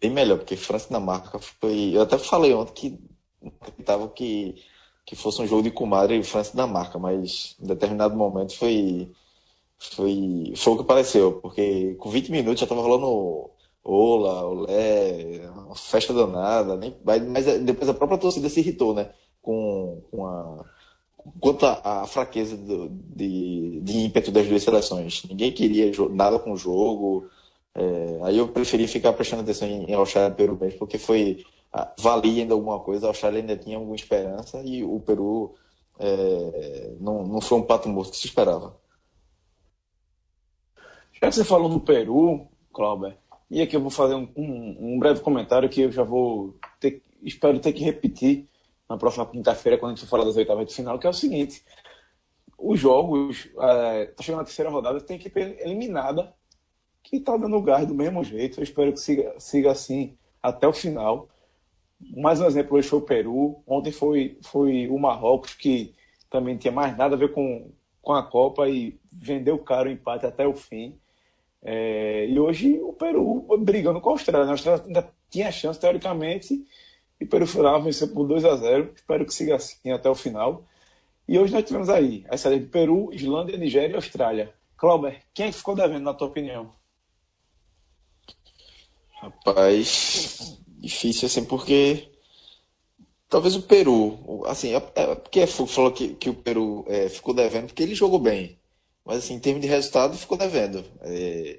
bem 0.00 0.10
melhor, 0.10 0.38
porque 0.38 0.56
França 0.56 0.86
e 0.86 0.88
Dinamarca 0.88 1.38
foi. 1.38 1.90
Eu 1.94 2.00
até 2.00 2.16
falei 2.16 2.54
ontem 2.54 2.72
que 2.72 2.98
não 3.42 3.52
acreditava 3.60 4.08
que, 4.08 4.64
que 5.04 5.14
fosse 5.14 5.42
um 5.42 5.46
jogo 5.46 5.64
de 5.64 5.70
comadre 5.70 6.22
França 6.22 6.48
e 6.48 6.52
Dinamarca, 6.52 6.98
mas 6.98 7.56
em 7.60 7.66
determinado 7.66 8.16
momento 8.16 8.56
foi. 8.56 9.12
Foi, 9.78 10.54
foi 10.56 10.72
o 10.72 10.78
que 10.78 10.84
pareceu, 10.84 11.40
porque 11.42 11.94
com 11.96 12.08
20 12.08 12.30
minutos 12.30 12.60
já 12.60 12.66
tava 12.66 12.80
rolando 12.80 13.50
Ola, 13.90 14.44
Olé, 14.44 15.48
uma 15.64 15.74
festa 15.74 16.12
danada, 16.12 16.76
nem, 16.76 16.94
mas 17.02 17.46
depois 17.62 17.88
a 17.88 17.94
própria 17.94 18.18
torcida 18.18 18.46
se 18.50 18.60
irritou, 18.60 18.92
né? 18.92 19.10
Com, 19.40 20.02
com 20.10 20.26
a, 20.26 20.62
quanto 21.40 21.64
à 21.64 22.06
fraqueza 22.06 22.54
do, 22.54 22.90
de, 22.90 23.80
de 23.80 23.98
ímpeto 24.00 24.30
das 24.30 24.46
duas 24.46 24.62
seleções. 24.62 25.24
Ninguém 25.24 25.52
queria 25.52 25.90
nada 26.10 26.38
com 26.38 26.52
o 26.52 26.56
jogo. 26.56 27.30
É, 27.74 28.20
aí 28.24 28.36
eu 28.36 28.48
preferi 28.48 28.86
ficar 28.86 29.14
prestando 29.14 29.40
atenção 29.40 29.66
em, 29.66 29.84
em 29.84 29.94
Austrália 29.94 30.34
e 30.34 30.36
Peru 30.36 30.58
mesmo, 30.60 30.78
porque 30.78 30.98
foi 30.98 31.42
valia 31.98 32.42
ainda 32.42 32.52
alguma 32.54 32.80
coisa, 32.80 33.06
a 33.06 33.10
Austrália 33.10 33.40
ainda 33.40 33.56
tinha 33.56 33.76
alguma 33.76 33.94
esperança 33.96 34.60
e 34.64 34.84
o 34.84 35.00
Peru 35.00 35.54
é, 35.98 36.94
não, 37.00 37.26
não 37.26 37.40
foi 37.40 37.56
um 37.56 37.62
pato 37.62 37.88
morto 37.88 38.10
que 38.10 38.18
se 38.18 38.26
esperava. 38.26 38.76
Já 41.14 41.28
que 41.28 41.34
você 41.34 41.44
falou 41.44 41.68
no 41.70 41.80
Peru, 41.80 42.48
Cláudio, 42.72 43.16
e 43.50 43.62
aqui 43.62 43.76
eu 43.76 43.80
vou 43.80 43.90
fazer 43.90 44.14
um, 44.14 44.28
um, 44.36 44.94
um, 44.94 44.98
breve 44.98 45.20
comentário 45.20 45.68
que 45.68 45.82
eu 45.82 45.90
já 45.90 46.02
vou 46.02 46.56
ter, 46.78 47.02
espero 47.22 47.58
ter 47.58 47.72
que 47.72 47.82
repetir 47.82 48.48
na 48.88 48.96
próxima 48.96 49.26
quinta-feira, 49.26 49.78
quando 49.78 49.92
a 49.92 49.94
gente 49.94 50.04
for 50.04 50.10
falar 50.10 50.24
das 50.24 50.36
oitavas 50.36 50.66
de 50.66 50.74
final, 50.74 50.98
que 50.98 51.06
é 51.06 51.10
o 51.10 51.14
seguinte: 51.14 51.62
os 52.58 52.78
jogos, 52.78 53.48
é, 53.58 54.06
tá 54.06 54.22
chegando 54.22 54.40
a 54.40 54.44
terceira 54.44 54.70
rodada, 54.70 55.00
tem 55.00 55.16
equipe 55.16 55.40
eliminada 55.60 56.34
que 57.02 57.20
tá 57.20 57.36
dando 57.36 57.62
gás 57.62 57.86
do 57.86 57.94
mesmo 57.94 58.22
jeito. 58.22 58.60
Eu 58.60 58.64
espero 58.64 58.92
que 58.92 59.00
siga, 59.00 59.34
siga 59.38 59.70
assim 59.70 60.16
até 60.42 60.66
o 60.66 60.72
final. 60.72 61.28
Mais 62.16 62.40
um 62.40 62.46
exemplo 62.46 62.76
hoje 62.76 62.88
foi 62.88 62.98
o 62.98 63.02
Peru, 63.02 63.62
ontem 63.66 63.90
foi, 63.90 64.38
foi 64.42 64.88
o 64.88 64.98
Marrocos, 64.98 65.54
que 65.54 65.94
também 66.30 66.56
tinha 66.56 66.72
mais 66.72 66.96
nada 66.96 67.14
a 67.14 67.18
ver 67.18 67.32
com, 67.32 67.72
com 68.02 68.12
a 68.12 68.22
Copa 68.22 68.68
e 68.68 68.98
vendeu 69.10 69.58
caro 69.58 69.88
o 69.88 69.92
empate 69.92 70.26
até 70.26 70.46
o 70.46 70.54
fim. 70.54 70.98
É, 71.62 72.26
e 72.26 72.38
hoje 72.38 72.78
o 72.80 72.92
Peru 72.92 73.46
brigando 73.58 74.00
com 74.00 74.10
a 74.10 74.12
Austrália. 74.12 74.46
A 74.46 74.52
Austrália 74.52 74.84
ainda 74.84 75.10
tinha 75.30 75.50
chance, 75.50 75.78
teoricamente, 75.78 76.64
e 77.20 77.24
o 77.24 77.28
Peru 77.28 77.46
foi 77.46 77.62
lá, 77.62 77.78
venceu 77.78 78.08
por 78.08 78.26
2 78.26 78.44
a 78.44 78.56
0 78.56 78.92
Espero 78.94 79.26
que 79.26 79.34
siga 79.34 79.56
assim 79.56 79.90
até 79.90 80.08
o 80.08 80.14
final. 80.14 80.64
E 81.26 81.38
hoje 81.38 81.52
nós 81.52 81.64
tivemos 81.64 81.88
aí 81.88 82.24
a 82.28 82.36
série 82.36 82.60
de 82.60 82.66
Peru, 82.66 83.12
Islândia, 83.12 83.58
Nigéria 83.58 83.92
e 83.92 83.96
Austrália. 83.96 84.54
Clauber, 84.76 85.20
quem 85.34 85.46
é 85.46 85.52
ficou 85.52 85.74
devendo, 85.74 86.04
na 86.04 86.14
tua 86.14 86.28
opinião? 86.28 86.72
Rapaz, 89.20 90.56
difícil 90.68 91.26
assim, 91.26 91.44
porque 91.44 92.08
talvez 93.28 93.56
o 93.56 93.62
Peru, 93.62 94.44
assim, 94.46 94.74
é, 94.74 94.82
é 94.94 95.14
porque 95.16 95.46
falou 95.46 95.90
que, 95.90 96.14
que 96.14 96.30
o 96.30 96.34
Peru 96.34 96.84
é, 96.88 97.08
ficou 97.08 97.34
devendo, 97.34 97.66
porque 97.66 97.82
ele 97.82 97.94
jogou 97.94 98.20
bem. 98.20 98.56
Mas, 99.08 99.18
assim, 99.24 99.34
em 99.34 99.40
termos 99.40 99.62
de 99.62 99.68
resultado, 99.68 100.16
ficou 100.18 100.38
devendo. 100.38 100.84
É, 101.00 101.58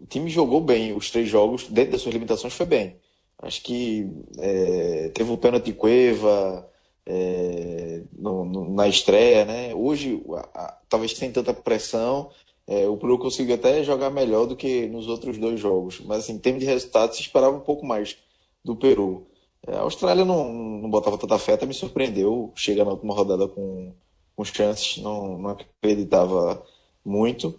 o 0.00 0.06
time 0.06 0.30
jogou 0.30 0.60
bem 0.60 0.94
os 0.96 1.10
três 1.10 1.28
jogos, 1.28 1.64
dentro 1.68 1.92
das 1.92 2.00
suas 2.00 2.14
limitações, 2.14 2.54
foi 2.54 2.64
bem. 2.66 2.96
Acho 3.42 3.62
que 3.62 4.06
é, 4.38 5.10
teve 5.12 5.32
o 5.32 5.36
pênalti 5.36 5.72
Cueva 5.72 6.70
é, 7.04 8.02
no, 8.16 8.44
no, 8.44 8.72
na 8.72 8.86
estreia, 8.86 9.44
né? 9.44 9.74
Hoje, 9.74 10.22
a, 10.32 10.62
a, 10.62 10.78
talvez 10.88 11.12
sem 11.16 11.32
tanta 11.32 11.52
pressão, 11.52 12.30
É, 12.70 12.86
o 12.86 12.98
Peru 12.98 13.18
conseguiu 13.18 13.54
até 13.54 13.82
jogar 13.82 14.10
melhor 14.10 14.46
do 14.46 14.54
que 14.54 14.86
nos 14.88 15.08
outros 15.08 15.38
dois 15.38 15.58
jogos, 15.58 16.00
mas 16.04 16.18
assim, 16.18 16.34
em 16.34 16.38
termos 16.38 16.60
de 16.60 16.66
resultado, 16.66 17.14
se 17.14 17.22
esperava 17.22 17.56
um 17.56 17.64
pouco 17.64 17.86
mais 17.86 18.18
do 18.62 18.76
Peru. 18.76 19.26
É, 19.66 19.74
a 19.74 19.80
Austrália 19.80 20.22
não, 20.22 20.52
não 20.52 20.90
botava 20.90 21.16
tanta 21.16 21.38
fé, 21.38 21.54
até 21.54 21.64
me 21.64 21.72
surpreendeu, 21.72 22.52
chega 22.54 22.84
na 22.84 22.90
última 22.90 23.14
rodada 23.14 23.48
com, 23.48 23.94
com 24.38 24.44
chances, 24.44 24.98
não, 24.98 25.36
não 25.36 25.50
acreditava 25.50 26.64
muito. 27.04 27.58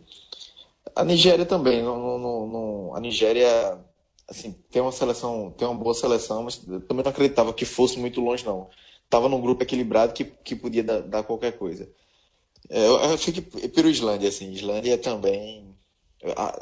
A 0.96 1.04
Nigéria 1.04 1.46
também, 1.46 1.84
não, 1.84 2.18
não, 2.18 2.48
não, 2.48 2.96
a 2.96 3.02
Nigéria 3.02 3.78
assim, 4.30 4.56
tem 4.72 4.82
uma 4.82 4.94
seleção, 4.94 5.54
tem 5.58 5.68
uma 5.68 5.78
boa 5.78 5.94
seleção, 5.94 6.44
mas 6.44 6.56
também 6.56 7.04
não 7.04 7.10
acreditava 7.12 7.52
que 7.52 7.66
fosse 7.66 8.00
muito 8.00 8.22
longe, 8.22 8.46
não. 8.46 8.70
Estava 9.04 9.28
num 9.28 9.42
grupo 9.42 9.62
equilibrado 9.62 10.14
que, 10.14 10.24
que 10.24 10.56
podia 10.56 10.82
dar, 10.82 11.02
dar 11.02 11.24
qualquer 11.24 11.58
coisa. 11.58 11.90
É, 12.70 12.88
eu 12.88 12.96
acho 13.14 13.30
que 13.34 13.42
pelo 13.42 13.90
Islândia, 13.90 14.30
assim, 14.30 14.50
Islândia 14.54 14.98
também, 14.98 15.76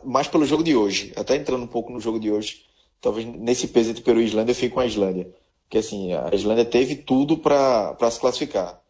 mais 0.04 0.28
pelo 0.28 0.48
jogo 0.48 0.64
de 0.64 0.76
hoje, 0.76 1.14
até 1.16 1.36
entrando 1.36 1.64
um 1.64 1.68
pouco 1.68 1.92
no 1.92 2.00
jogo 2.00 2.20
de 2.20 2.32
hoje, 2.32 2.66
talvez 3.00 3.28
nesse 3.28 3.68
peso 3.68 3.92
entre 3.92 4.02
Peru 4.02 4.20
e 4.20 4.26
Islândia 4.26 4.52
eu 4.52 4.56
fico 4.56 4.76
com 4.76 4.82
a 4.82 4.88
Islândia. 4.88 5.32
Porque 5.66 5.78
assim, 5.78 6.12
a 6.14 6.34
Islândia 6.34 6.66
teve 6.66 6.96
tudo 6.96 7.38
para 7.38 8.10
se 8.10 8.20
classificar. 8.20 8.82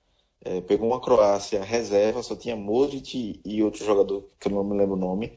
É, 0.43 0.61
pegou 0.61 0.87
uma 0.87 1.01
Croácia 1.01 1.63
reserva, 1.63 2.23
só 2.23 2.35
tinha 2.35 2.55
Modric 2.55 3.41
e 3.43 3.63
outro 3.63 3.83
jogador 3.83 4.27
que 4.39 4.47
eu 4.47 4.51
não 4.51 4.63
me 4.63 4.77
lembro 4.77 4.95
o 4.95 4.99
nome. 4.99 5.33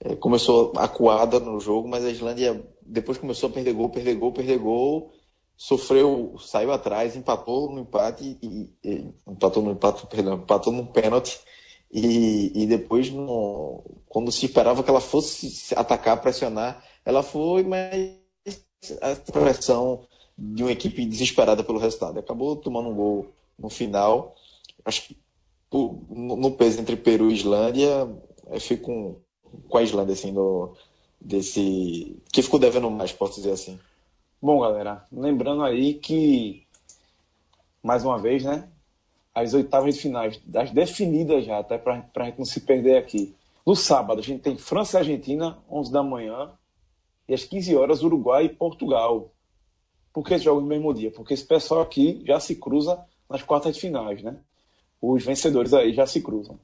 É, 0.00 0.14
começou 0.16 0.72
acuada 0.76 1.40
no 1.40 1.58
jogo, 1.60 1.88
mas 1.88 2.04
a 2.04 2.10
Islândia 2.10 2.64
depois 2.82 3.18
começou 3.18 3.48
a 3.48 3.52
perder 3.52 3.72
gol, 3.72 3.90
perder 3.90 4.14
gol, 4.14 4.32
perder 4.32 4.58
gol, 4.58 5.12
sofreu, 5.56 6.36
saiu 6.38 6.72
atrás, 6.72 7.16
empatou 7.16 7.70
no 7.70 7.80
empate 7.80 8.38
e, 8.40 8.70
e 8.84 9.14
empatou 9.26 9.62
no 9.62 9.72
empate, 9.72 10.06
perdão, 10.06 10.36
empatou 10.36 10.72
no 10.72 10.86
pênalti 10.86 11.40
e, 11.92 12.52
e 12.54 12.66
depois 12.66 13.10
no, 13.10 13.82
quando 14.08 14.30
se 14.30 14.46
esperava 14.46 14.82
que 14.82 14.90
ela 14.90 15.00
fosse 15.00 15.74
atacar, 15.74 16.20
pressionar, 16.20 16.84
ela 17.04 17.22
foi, 17.22 17.64
mas 17.64 18.16
a 19.00 19.16
pressão 19.32 20.06
de 20.36 20.62
uma 20.62 20.72
equipe 20.72 21.04
desesperada 21.04 21.64
pelo 21.64 21.78
resultado. 21.78 22.18
Acabou 22.18 22.54
tomando 22.56 22.90
um 22.90 22.94
gol 22.94 23.26
no 23.58 23.68
final. 23.68 24.34
Acho 24.84 25.02
que 25.08 25.16
no 25.70 26.52
peso 26.52 26.80
entre 26.80 26.96
Peru 26.96 27.30
e 27.30 27.34
Islândia, 27.34 28.08
eu 28.50 28.60
fico 28.60 28.86
com, 28.86 29.20
com 29.68 29.78
a 29.78 29.82
Islândia, 29.82 30.14
assim, 30.14 30.32
do, 30.32 30.74
desse. 31.20 32.16
que 32.32 32.42
ficou 32.42 32.58
devendo 32.58 32.90
mais, 32.90 33.12
posso 33.12 33.36
dizer 33.36 33.52
assim. 33.52 33.78
Bom, 34.40 34.60
galera, 34.60 35.04
lembrando 35.12 35.62
aí 35.62 35.94
que, 35.94 36.64
mais 37.82 38.04
uma 38.04 38.18
vez, 38.18 38.44
né? 38.44 38.68
As 39.34 39.52
oitavas 39.54 39.94
de 39.94 40.00
finais, 40.00 40.40
das 40.44 40.70
definidas 40.70 41.44
já, 41.44 41.58
até 41.58 41.76
para 41.76 42.04
a 42.16 42.24
gente 42.24 42.38
não 42.38 42.44
se 42.44 42.60
perder 42.60 42.96
aqui. 42.96 43.34
No 43.66 43.76
sábado, 43.76 44.20
a 44.20 44.22
gente 44.22 44.40
tem 44.40 44.56
França 44.56 44.98
e 44.98 45.00
Argentina, 45.00 45.58
11 45.70 45.92
da 45.92 46.02
manhã, 46.02 46.50
e 47.28 47.34
às 47.34 47.44
15 47.44 47.76
horas, 47.76 48.02
Uruguai 48.02 48.46
e 48.46 48.48
Portugal. 48.48 49.30
Por 50.12 50.24
que 50.24 50.38
jogos 50.38 50.62
no 50.62 50.68
mesmo 50.68 50.94
dia? 50.94 51.10
Porque 51.10 51.34
esse 51.34 51.44
pessoal 51.44 51.82
aqui 51.82 52.22
já 52.26 52.40
se 52.40 52.56
cruza 52.56 52.98
nas 53.28 53.42
quartas 53.42 53.74
de 53.74 53.80
finais, 53.80 54.22
né? 54.22 54.36
Os 55.00 55.24
vencedores 55.24 55.72
aí 55.74 55.92
já 55.92 56.06
se 56.06 56.20
cruzam. 56.20 56.58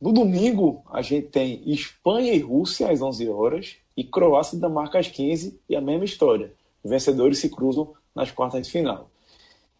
No 0.00 0.12
domingo, 0.12 0.82
a 0.90 1.02
gente 1.02 1.28
tem 1.28 1.62
Espanha 1.70 2.32
e 2.32 2.38
Rússia 2.38 2.90
às 2.90 3.02
11 3.02 3.28
horas 3.28 3.76
e 3.96 4.02
Croácia 4.02 4.56
e 4.56 4.58
Dinamarca 4.58 4.98
às 4.98 5.08
15 5.08 5.60
e 5.68 5.76
a 5.76 5.80
mesma 5.80 6.04
história. 6.04 6.54
Os 6.82 6.90
vencedores 6.90 7.38
se 7.38 7.50
cruzam 7.50 7.92
nas 8.14 8.30
quartas 8.30 8.66
de 8.66 8.72
final. 8.72 9.10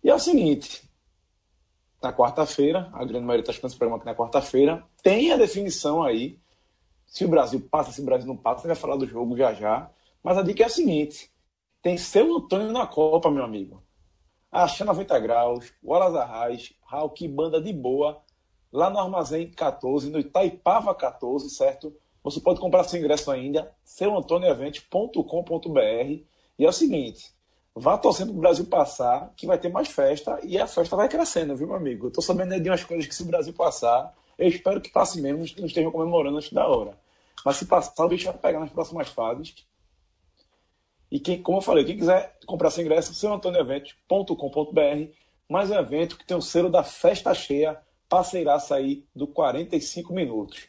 E 0.04 0.10
é 0.10 0.14
o 0.14 0.18
seguinte, 0.18 0.82
na 2.02 2.12
quarta-feira, 2.12 2.90
a 2.92 3.04
grande 3.04 3.26
maioria 3.26 3.42
está 3.42 3.52
escutando 3.52 3.70
esse 3.70 3.78
programa 3.78 3.96
aqui 3.98 4.06
na 4.06 4.14
quarta-feira, 4.14 4.84
tem 5.02 5.32
a 5.32 5.36
definição 5.36 6.02
aí, 6.02 6.38
se 7.06 7.24
o 7.24 7.28
Brasil 7.28 7.60
passa, 7.70 7.92
se 7.92 8.00
o 8.00 8.04
Brasil 8.04 8.26
não 8.26 8.36
passa, 8.36 8.66
vai 8.66 8.76
falar 8.76 8.96
do 8.96 9.06
jogo 9.06 9.36
já 9.36 9.52
já, 9.52 9.90
mas 10.22 10.38
a 10.38 10.42
dica 10.42 10.62
é 10.62 10.66
a 10.66 10.70
seguinte, 10.70 11.30
tem 11.82 11.96
seu 11.96 12.36
Antônio 12.36 12.72
na 12.72 12.86
Copa, 12.86 13.30
meu 13.30 13.44
amigo. 13.44 13.82
Achando 14.50 14.88
90 14.88 15.18
graus, 15.20 15.72
Wallace 15.82 16.18
Arraes, 16.18 16.72
Raul, 16.84 17.14
banda 17.28 17.60
de 17.60 17.72
boa, 17.72 18.20
lá 18.72 18.90
no 18.90 18.98
Armazém 18.98 19.48
14, 19.50 20.10
no 20.10 20.18
Itaipava 20.18 20.94
14, 20.94 21.48
certo? 21.50 21.94
Você 22.22 22.40
pode 22.40 22.60
comprar 22.60 22.84
seu 22.84 22.98
ingresso 22.98 23.30
ainda, 23.30 23.70
seuantonioevent.com.br 23.84 26.24
e 26.58 26.64
é 26.64 26.68
o 26.68 26.72
seguinte, 26.72 27.32
vá 27.74 27.96
torcendo 27.96 28.32
para 28.32 28.38
o 28.38 28.40
Brasil 28.40 28.66
passar, 28.66 29.32
que 29.36 29.46
vai 29.46 29.56
ter 29.56 29.68
mais 29.68 29.88
festa 29.88 30.38
e 30.42 30.58
a 30.58 30.66
festa 30.66 30.96
vai 30.96 31.08
crescendo, 31.08 31.56
viu, 31.56 31.68
meu 31.68 31.76
amigo? 31.76 32.06
Eu 32.06 32.08
estou 32.08 32.22
sabendo 32.22 32.60
de 32.60 32.68
umas 32.68 32.84
coisas 32.84 33.06
que 33.06 33.14
se 33.14 33.22
o 33.22 33.26
Brasil 33.26 33.54
passar, 33.54 34.12
eu 34.36 34.48
espero 34.48 34.80
que 34.80 34.90
passe 34.90 35.20
mesmo, 35.20 35.44
que 35.44 35.60
não 35.60 35.68
estejam 35.68 35.92
comemorando 35.92 36.36
antes 36.36 36.52
da 36.52 36.66
hora. 36.66 36.98
Mas 37.44 37.56
se 37.56 37.66
passar, 37.66 38.04
o 38.04 38.08
bicho 38.08 38.26
vai 38.26 38.36
pegar 38.36 38.60
nas 38.60 38.70
próximas 38.70 39.08
fases. 39.08 39.66
E 41.10 41.18
quem, 41.18 41.42
como 41.42 41.58
eu 41.58 41.62
falei, 41.62 41.84
quem 41.84 41.96
quiser 41.96 42.36
comprar 42.46 42.70
seu 42.70 42.84
ingresso, 42.84 43.12
seuantonioevent.com.br, 43.12 45.12
mais 45.48 45.70
um 45.70 45.74
evento 45.74 46.16
que 46.16 46.24
tem 46.24 46.36
o 46.36 46.42
selo 46.42 46.70
da 46.70 46.84
festa 46.84 47.34
cheia, 47.34 47.76
parceiraça 48.08 48.76
aí 48.76 49.04
do 49.14 49.26
45 49.26 50.12
minutos. 50.12 50.68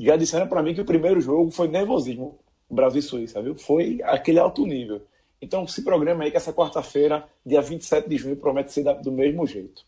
Já 0.00 0.16
disseram 0.16 0.48
para 0.48 0.62
mim 0.62 0.74
que 0.74 0.80
o 0.80 0.84
primeiro 0.84 1.20
jogo 1.20 1.52
foi 1.52 1.68
nervosismo, 1.68 2.36
Brasil 2.68 2.98
e 2.98 3.02
Suíça, 3.02 3.40
viu? 3.40 3.54
Foi 3.54 4.00
aquele 4.02 4.40
alto 4.40 4.66
nível. 4.66 5.02
Então 5.40 5.66
se 5.68 5.82
programa 5.82 6.24
aí 6.24 6.32
que 6.32 6.36
essa 6.36 6.52
quarta-feira, 6.52 7.28
dia 7.44 7.62
27 7.62 8.08
de 8.08 8.16
junho, 8.16 8.36
promete 8.36 8.72
ser 8.72 8.82
do 9.02 9.12
mesmo 9.12 9.46
jeito. 9.46 9.84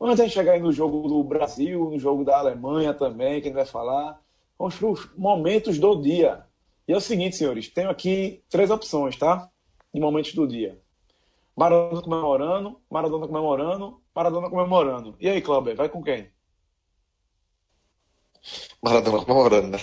Antes 0.00 0.26
de 0.26 0.30
chegar 0.30 0.52
aí 0.52 0.60
no 0.60 0.72
jogo 0.72 1.08
do 1.08 1.22
Brasil, 1.24 1.90
no 1.90 1.98
jogo 1.98 2.24
da 2.24 2.38
Alemanha 2.38 2.94
também, 2.94 3.40
que 3.40 3.48
a 3.48 3.50
gente 3.50 3.54
vai 3.54 3.66
falar, 3.66 4.20
vamos 4.58 4.76
para 4.76 4.88
os 4.88 5.16
momentos 5.16 5.78
do 5.78 5.96
dia. 5.96 6.44
E 6.86 6.92
é 6.92 6.96
o 6.96 7.00
seguinte, 7.00 7.36
senhores, 7.36 7.68
tenho 7.68 7.90
aqui 7.90 8.42
três 8.48 8.70
opções, 8.70 9.16
tá? 9.16 9.48
De 9.94 10.00
momentos 10.00 10.34
do 10.34 10.46
dia. 10.46 10.80
Maradona 11.56 12.02
comemorando, 12.02 12.80
Maradona 12.90 13.26
comemorando, 13.26 14.00
Maradona 14.14 14.50
comemorando. 14.50 15.16
E 15.20 15.28
aí, 15.28 15.40
Cláudio, 15.40 15.76
vai 15.76 15.88
com 15.88 16.02
quem? 16.02 16.30
Maradona 18.82 19.24
comemorando, 19.24 19.68
né? 19.68 19.78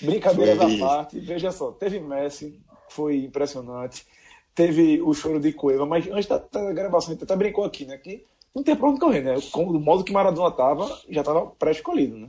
Brincadeiras 0.00 0.60
à 0.60 0.86
parte, 0.86 1.20
veja 1.20 1.52
só, 1.52 1.72
teve 1.72 2.00
Messi, 2.00 2.60
foi 2.88 3.24
impressionante. 3.24 4.06
Teve 4.54 5.00
o 5.02 5.12
choro 5.12 5.40
de 5.40 5.52
Cueva, 5.52 5.86
mas 5.86 6.08
antes 6.08 6.26
da, 6.26 6.38
da 6.38 6.72
gravação, 6.72 7.10
a 7.10 7.12
gente 7.14 7.24
até 7.24 7.36
brincou 7.36 7.64
aqui, 7.64 7.84
né? 7.84 7.96
Que 7.98 8.26
não 8.54 8.62
tem 8.62 8.74
pra 8.74 8.88
onde 8.88 9.00
correr, 9.00 9.20
né? 9.20 9.34
Como, 9.52 9.72
do 9.72 9.80
modo 9.80 10.04
que 10.04 10.12
Maradona 10.12 10.50
tava, 10.50 11.00
já 11.08 11.22
tava 11.22 11.46
pré-escolhido, 11.46 12.16
né? 12.16 12.28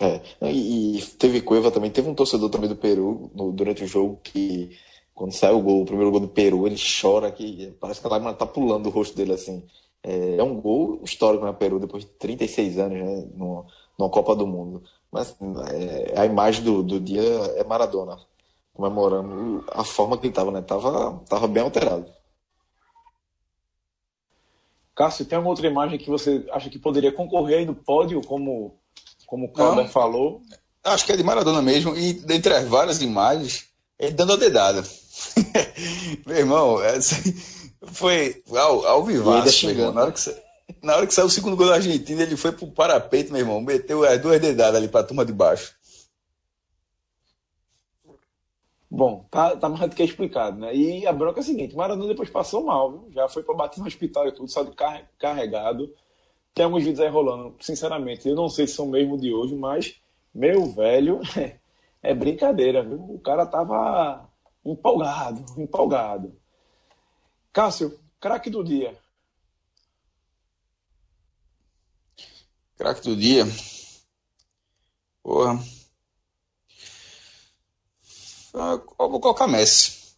É, 0.00 0.20
e, 0.50 1.00
teve 1.18 1.40
Cueva 1.40 1.70
também, 1.70 1.90
teve 1.90 2.08
um 2.08 2.14
torcedor 2.14 2.50
também 2.50 2.68
do 2.68 2.76
Peru 2.76 3.30
no, 3.34 3.52
durante 3.52 3.84
o 3.84 3.86
jogo 3.86 4.18
que 4.22 4.76
quando 5.14 5.32
sai 5.32 5.52
o 5.52 5.60
gol, 5.60 5.82
o 5.82 5.86
primeiro 5.86 6.10
gol 6.10 6.20
do 6.20 6.28
Peru, 6.28 6.66
ele 6.66 6.76
chora 6.76 7.30
que 7.30 7.72
parece 7.80 8.00
que 8.00 8.06
a 8.06 8.10
lágrima 8.10 8.34
tá 8.34 8.44
pulando 8.44 8.84
do 8.84 8.90
rosto 8.90 9.16
dele 9.16 9.32
assim. 9.32 9.64
É, 10.02 10.36
é 10.36 10.42
um 10.42 10.60
gol 10.60 11.00
histórico 11.04 11.46
no 11.46 11.54
Peru 11.54 11.78
depois 11.78 12.04
de 12.04 12.10
36 12.12 12.78
anos, 12.78 12.98
né, 12.98 13.28
no, 13.36 13.66
numa 13.98 14.10
Copa 14.10 14.34
do 14.34 14.46
Mundo. 14.46 14.82
Mas 15.12 15.36
é, 15.72 16.20
a 16.20 16.26
imagem 16.26 16.64
do, 16.64 16.82
do 16.82 17.00
dia 17.00 17.22
é 17.56 17.64
Maradona 17.64 18.18
comemorando 18.74 19.64
a 19.68 19.84
forma 19.84 20.18
que 20.18 20.26
ele 20.26 20.32
estava, 20.32 20.50
né? 20.50 20.60
Tava, 20.60 21.22
tava 21.28 21.46
bem 21.46 21.62
alterado. 21.62 22.12
Cássio, 24.94 25.24
tem 25.24 25.36
alguma 25.36 25.52
outra 25.52 25.66
imagem 25.66 25.98
que 25.98 26.10
você 26.10 26.44
acha 26.52 26.68
que 26.68 26.78
poderia 26.78 27.12
concorrer 27.12 27.58
aí 27.58 27.64
no 27.64 27.74
pódio, 27.74 28.20
como, 28.22 28.76
como 29.26 29.46
o 29.46 29.52
Cláudio 29.52 29.88
falou? 29.88 30.42
Acho 30.82 31.06
que 31.06 31.12
é 31.12 31.16
de 31.16 31.22
Maradona 31.22 31.62
mesmo, 31.62 31.96
e 31.96 32.12
dentre 32.12 32.52
as 32.52 32.66
várias 32.66 33.00
imagens, 33.00 33.66
ele 33.98 34.12
dando 34.12 34.34
a 34.34 34.36
dedada. 34.36 34.84
Meu 36.26 36.36
irmão, 36.36 36.82
essa 36.82 37.16
foi 37.86 38.42
ao, 38.50 38.86
ao 38.86 39.04
vivaço, 39.04 39.70
irmão. 39.70 39.92
Na 39.92 40.02
hora, 40.02 40.12
que, 40.12 40.36
na 40.82 40.96
hora 40.96 41.06
que 41.06 41.14
saiu 41.14 41.26
o 41.26 41.30
segundo 41.30 41.56
gol 41.56 41.68
da 41.68 41.74
Argentina, 41.74 42.22
ele 42.22 42.36
foi 42.36 42.52
pro 42.52 42.66
parapeito, 42.66 43.32
meu 43.32 43.40
irmão. 43.40 43.60
Meteu 43.60 44.04
as 44.04 44.20
duas 44.20 44.40
dedadas 44.40 44.76
ali 44.76 44.88
pra 44.88 45.02
turma 45.02 45.24
de 45.24 45.32
baixo. 45.32 45.74
Bom, 48.90 49.26
tá, 49.28 49.56
tá 49.56 49.68
mais 49.68 49.90
do 49.90 49.96
que 49.96 50.04
explicado, 50.04 50.58
né? 50.58 50.74
E 50.74 51.04
a 51.04 51.12
bronca 51.12 51.40
é 51.40 51.42
a 51.42 51.44
seguinte: 51.44 51.74
Maradona 51.74 52.08
depois 52.08 52.30
passou 52.30 52.64
mal, 52.64 52.92
viu? 52.92 53.12
Já 53.12 53.28
foi 53.28 53.42
para 53.42 53.54
bater 53.54 53.80
no 53.80 53.86
hospital 53.86 54.28
e 54.28 54.32
tudo, 54.32 54.48
só 54.48 54.62
de 54.62 54.72
carregado. 55.18 55.92
Tem 56.54 56.64
alguns 56.64 56.84
vídeos 56.84 57.00
aí 57.00 57.08
rolando, 57.10 57.56
sinceramente, 57.60 58.28
eu 58.28 58.36
não 58.36 58.48
sei 58.48 58.66
se 58.68 58.74
são 58.74 58.86
mesmo 58.86 59.18
de 59.18 59.34
hoje, 59.34 59.56
mas, 59.56 60.00
meu 60.32 60.66
velho, 60.66 61.20
é 62.00 62.14
brincadeira, 62.14 62.82
viu? 62.82 62.98
O 63.12 63.18
cara 63.18 63.44
tava 63.44 64.30
empolgado, 64.64 65.44
empolgado. 65.60 66.40
Cássio, 67.52 67.98
craque 68.20 68.48
do 68.48 68.62
dia. 68.62 68.96
Craque 72.76 73.02
do 73.02 73.16
dia. 73.16 73.44
Porra. 75.22 75.58
Eu 78.54 79.10
vou 79.10 79.20
colocar 79.20 79.48
Messi. 79.48 80.14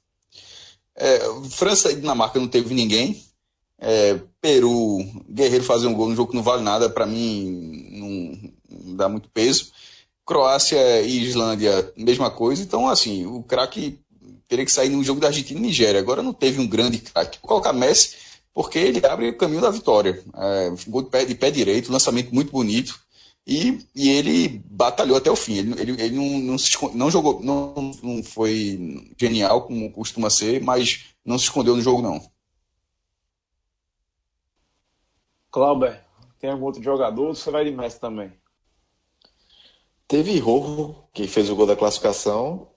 É, 0.94 1.18
França 1.50 1.90
e 1.92 1.96
Dinamarca 1.96 2.38
não 2.38 2.48
teve 2.48 2.74
ninguém. 2.74 3.22
É, 3.78 4.18
Peru, 4.40 4.98
Guerreiro 5.28 5.64
fazer 5.64 5.86
um 5.86 5.94
gol 5.94 6.08
no 6.08 6.16
jogo 6.16 6.30
que 6.30 6.36
não 6.36 6.42
vale 6.42 6.62
nada, 6.62 6.88
para 6.88 7.06
mim, 7.06 7.88
não, 7.92 8.94
dá 8.96 9.08
muito 9.08 9.28
peso. 9.30 9.70
Croácia 10.24 11.02
e 11.02 11.22
Islândia, 11.22 11.92
mesma 11.96 12.30
coisa. 12.30 12.62
Então, 12.62 12.88
assim, 12.88 13.26
o 13.26 13.42
craque 13.42 13.98
teria 14.48 14.64
que 14.64 14.72
sair 14.72 14.88
no 14.88 15.04
jogo 15.04 15.20
da 15.20 15.28
Argentina 15.28 15.58
e 15.60 15.62
Nigéria. 15.62 16.00
Agora 16.00 16.22
não 16.22 16.32
teve 16.32 16.60
um 16.60 16.66
grande 16.66 16.98
craque. 16.98 17.38
Vou 17.40 17.48
colocar 17.48 17.72
Messi, 17.72 18.16
porque 18.52 18.78
ele 18.78 19.04
abre 19.06 19.28
o 19.28 19.36
caminho 19.36 19.60
da 19.60 19.70
vitória. 19.70 20.22
É, 20.34 20.72
gol 20.88 21.02
de 21.02 21.10
pé, 21.10 21.24
de 21.24 21.34
pé 21.34 21.50
direito, 21.50 21.92
lançamento 21.92 22.34
muito 22.34 22.50
bonito. 22.50 22.98
E, 23.46 23.78
e 23.94 24.08
ele 24.08 24.60
batalhou 24.68 25.16
até 25.16 25.30
o 25.30 25.36
fim. 25.36 25.58
Ele, 25.58 25.80
ele, 25.80 26.02
ele 26.02 26.16
não, 26.16 26.38
não, 26.40 26.58
se, 26.58 26.76
não 26.94 27.10
jogou, 27.10 27.40
não, 27.42 27.92
não 28.02 28.22
foi 28.22 29.06
genial 29.16 29.62
como 29.62 29.92
costuma 29.92 30.28
ser, 30.30 30.60
mas 30.60 31.04
não 31.24 31.38
se 31.38 31.44
escondeu 31.44 31.76
no 31.76 31.82
jogo, 31.82 32.02
não. 32.02 32.20
Clauber, 35.56 36.04
tem 36.38 36.50
algum 36.50 36.66
outro 36.66 36.82
jogador 36.82 37.34
você 37.34 37.50
vai 37.50 37.64
de 37.64 37.70
Messi 37.70 37.98
também? 37.98 38.30
Teve 40.06 40.38
Rojo, 40.38 40.96
que 41.14 41.26
fez 41.26 41.48
o 41.48 41.56
gol 41.56 41.64
da 41.64 41.74
classificação, 41.74 42.68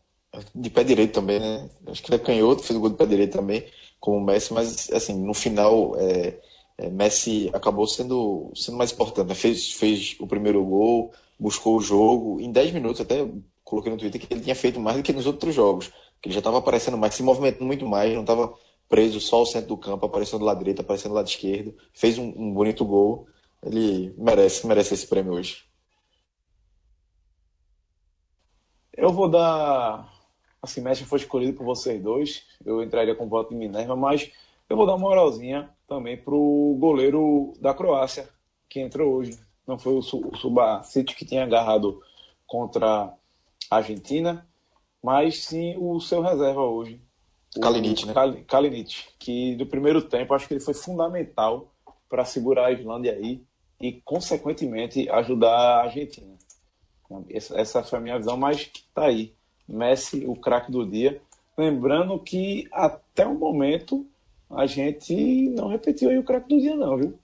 de 0.55 0.69
pé 0.69 0.85
direito 0.85 1.11
também, 1.11 1.41
né? 1.41 1.69
Acho 1.87 2.01
que 2.01 2.09
ele 2.09 2.21
é 2.21 2.25
canhoto, 2.25 2.63
fez 2.63 2.77
o 2.77 2.79
gol 2.79 2.89
de 2.89 2.95
pé 2.95 3.05
direito 3.05 3.33
também, 3.33 3.65
como 3.99 4.15
o 4.15 4.23
Messi, 4.23 4.53
mas 4.53 4.89
assim, 4.91 5.21
no 5.21 5.33
final, 5.33 5.93
é, 5.97 6.39
é, 6.77 6.89
Messi 6.89 7.51
acabou 7.53 7.85
sendo, 7.85 8.49
sendo 8.55 8.77
mais 8.77 8.93
importante. 8.93 9.27
Né? 9.27 9.35
Fez, 9.35 9.73
fez 9.73 10.15
o 10.17 10.25
primeiro 10.25 10.63
gol, 10.63 11.11
buscou 11.37 11.75
o 11.75 11.81
jogo, 11.81 12.39
em 12.39 12.49
10 12.49 12.71
minutos, 12.71 13.01
até 13.01 13.27
coloquei 13.61 13.91
no 13.91 13.97
Twitter 13.97 14.21
que 14.21 14.33
ele 14.33 14.39
tinha 14.39 14.55
feito 14.55 14.79
mais 14.79 14.95
do 14.95 15.03
que 15.03 15.11
nos 15.11 15.25
outros 15.25 15.53
jogos, 15.53 15.91
que 16.21 16.29
ele 16.29 16.33
já 16.33 16.39
estava 16.39 16.59
aparecendo 16.59 16.97
mais, 16.97 17.13
se 17.13 17.23
movimentando 17.23 17.65
muito 17.65 17.85
mais, 17.85 18.13
não 18.13 18.21
estava 18.21 18.53
preso 18.89 19.21
só 19.21 19.37
ao 19.37 19.45
centro 19.45 19.69
do 19.69 19.77
campo, 19.77 20.07
aparecendo 20.07 20.39
do 20.39 20.45
lado 20.45 20.57
direito, 20.57 20.81
aparecendo 20.81 21.11
do 21.11 21.15
lado 21.15 21.27
esquerdo, 21.27 21.77
fez 21.93 22.17
um, 22.17 22.33
um 22.35 22.51
bonito 22.51 22.83
gol. 22.83 23.27
Ele 23.63 24.13
merece, 24.17 24.65
merece 24.65 24.95
esse 24.95 25.07
prêmio 25.07 25.33
hoje. 25.33 25.63
Eu 28.97 29.13
vou 29.13 29.29
dar. 29.29 30.11
Assim, 30.61 30.81
Messi 30.81 31.05
foi 31.05 31.19
escolhido 31.19 31.53
por 31.55 31.65
vocês 31.65 32.01
dois. 32.01 32.43
Eu 32.65 32.83
entraria 32.83 33.15
com 33.15 33.25
o 33.25 33.29
voto 33.29 33.49
de 33.49 33.55
Minerva, 33.55 33.95
mas 33.95 34.29
eu 34.69 34.75
vou 34.75 34.85
dar 34.85 34.93
uma 34.95 35.07
moralzinha 35.07 35.69
também 35.87 36.17
pro 36.17 36.75
goleiro 36.79 37.53
da 37.61 37.73
Croácia, 37.73 38.27
que 38.67 38.79
entrou 38.79 39.13
hoje. 39.13 39.39
Não 39.65 39.77
foi 39.77 39.93
o, 39.93 39.99
o 39.99 40.35
Subacite 40.35 41.15
que 41.15 41.25
tinha 41.25 41.43
agarrado 41.43 42.01
contra 42.45 43.13
a 43.69 43.75
Argentina, 43.77 44.45
mas 45.01 45.45
sim 45.45 45.75
o 45.77 45.99
seu 46.01 46.21
reserva 46.21 46.61
hoje. 46.61 47.01
Kalinic, 47.61 48.05
né? 48.05 48.13
Kalinic, 48.47 49.07
que 49.17 49.55
do 49.55 49.65
primeiro 49.65 50.01
tempo 50.01 50.33
acho 50.33 50.47
que 50.47 50.53
ele 50.53 50.61
foi 50.61 50.73
fundamental 50.73 51.73
para 52.07 52.25
segurar 52.25 52.67
a 52.67 52.71
Islândia 52.71 53.13
aí 53.13 53.41
e, 53.81 53.93
consequentemente, 54.03 55.09
ajudar 55.09 55.49
a 55.49 55.83
Argentina. 55.83 56.35
Essa 57.29 57.83
foi 57.83 57.99
a 57.99 58.01
minha 58.01 58.17
visão, 58.17 58.37
mas 58.37 58.69
tá 58.93 59.05
aí. 59.05 59.33
Messi, 59.67 60.25
o 60.27 60.35
craque 60.35 60.71
do 60.71 60.85
dia. 60.85 61.21
Lembrando 61.57 62.19
que 62.19 62.67
até 62.71 63.25
o 63.25 63.35
momento 63.35 64.05
a 64.49 64.65
gente 64.65 65.49
não 65.49 65.67
repetiu 65.69 66.09
aí 66.09 66.17
o 66.17 66.23
craque 66.23 66.49
do 66.49 66.59
dia, 66.59 66.75
não, 66.75 66.97
viu? 66.97 67.19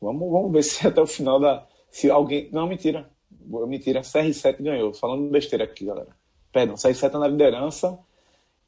Vamos, 0.00 0.30
vamos 0.30 0.52
ver 0.52 0.62
se 0.64 0.86
até 0.86 1.00
o 1.00 1.06
final 1.06 1.38
da. 1.38 1.66
Se 1.90 2.10
alguém. 2.10 2.48
Não, 2.52 2.66
mentira. 2.66 3.08
Mentira, 3.66 4.00
CR7 4.00 4.62
ganhou. 4.62 4.94
Falando 4.94 5.30
besteira 5.30 5.64
aqui, 5.64 5.84
galera. 5.84 6.08
Perdão, 6.52 6.74
CR7 6.74 7.10
tá 7.10 7.18
na 7.18 7.28
liderança. 7.28 7.98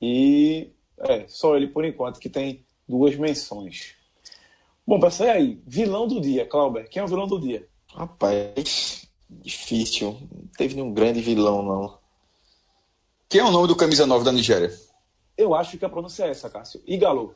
E 0.03 0.73
é, 0.99 1.27
só 1.29 1.57
ele 1.57 1.69
por 1.69 1.85
enquanto 1.85 2.19
que 2.19 2.29
tem 2.29 2.67
duas 2.89 3.15
menções. 3.15 3.95
Bom, 4.85 4.99
para 4.99 5.13
sair 5.13 5.31
aí, 5.31 5.63
vilão 5.65 6.09
do 6.09 6.21
dia, 6.21 6.45
Clauber. 6.45 6.89
Quem 6.91 7.01
é 7.01 7.05
o 7.05 7.09
vilão 7.09 7.29
do 7.29 7.41
dia? 7.41 7.69
Rapaz, 7.95 9.07
difícil. 9.31 10.19
Não 10.33 10.49
teve 10.57 10.75
nenhum 10.75 10.93
grande 10.93 11.21
vilão, 11.21 11.63
não. 11.63 11.99
Quem 13.29 13.41
é 13.41 13.45
o 13.45 13.51
nome 13.53 13.69
do 13.69 13.77
camisa 13.77 14.05
9 14.05 14.25
da 14.25 14.33
Nigéria? 14.33 14.77
Eu 15.39 15.55
acho 15.55 15.79
que 15.79 15.85
a 15.85 15.89
pronúncia 15.89 16.25
é 16.25 16.31
essa, 16.31 16.51
Cássio. 16.51 16.83
Igalo. 16.85 17.35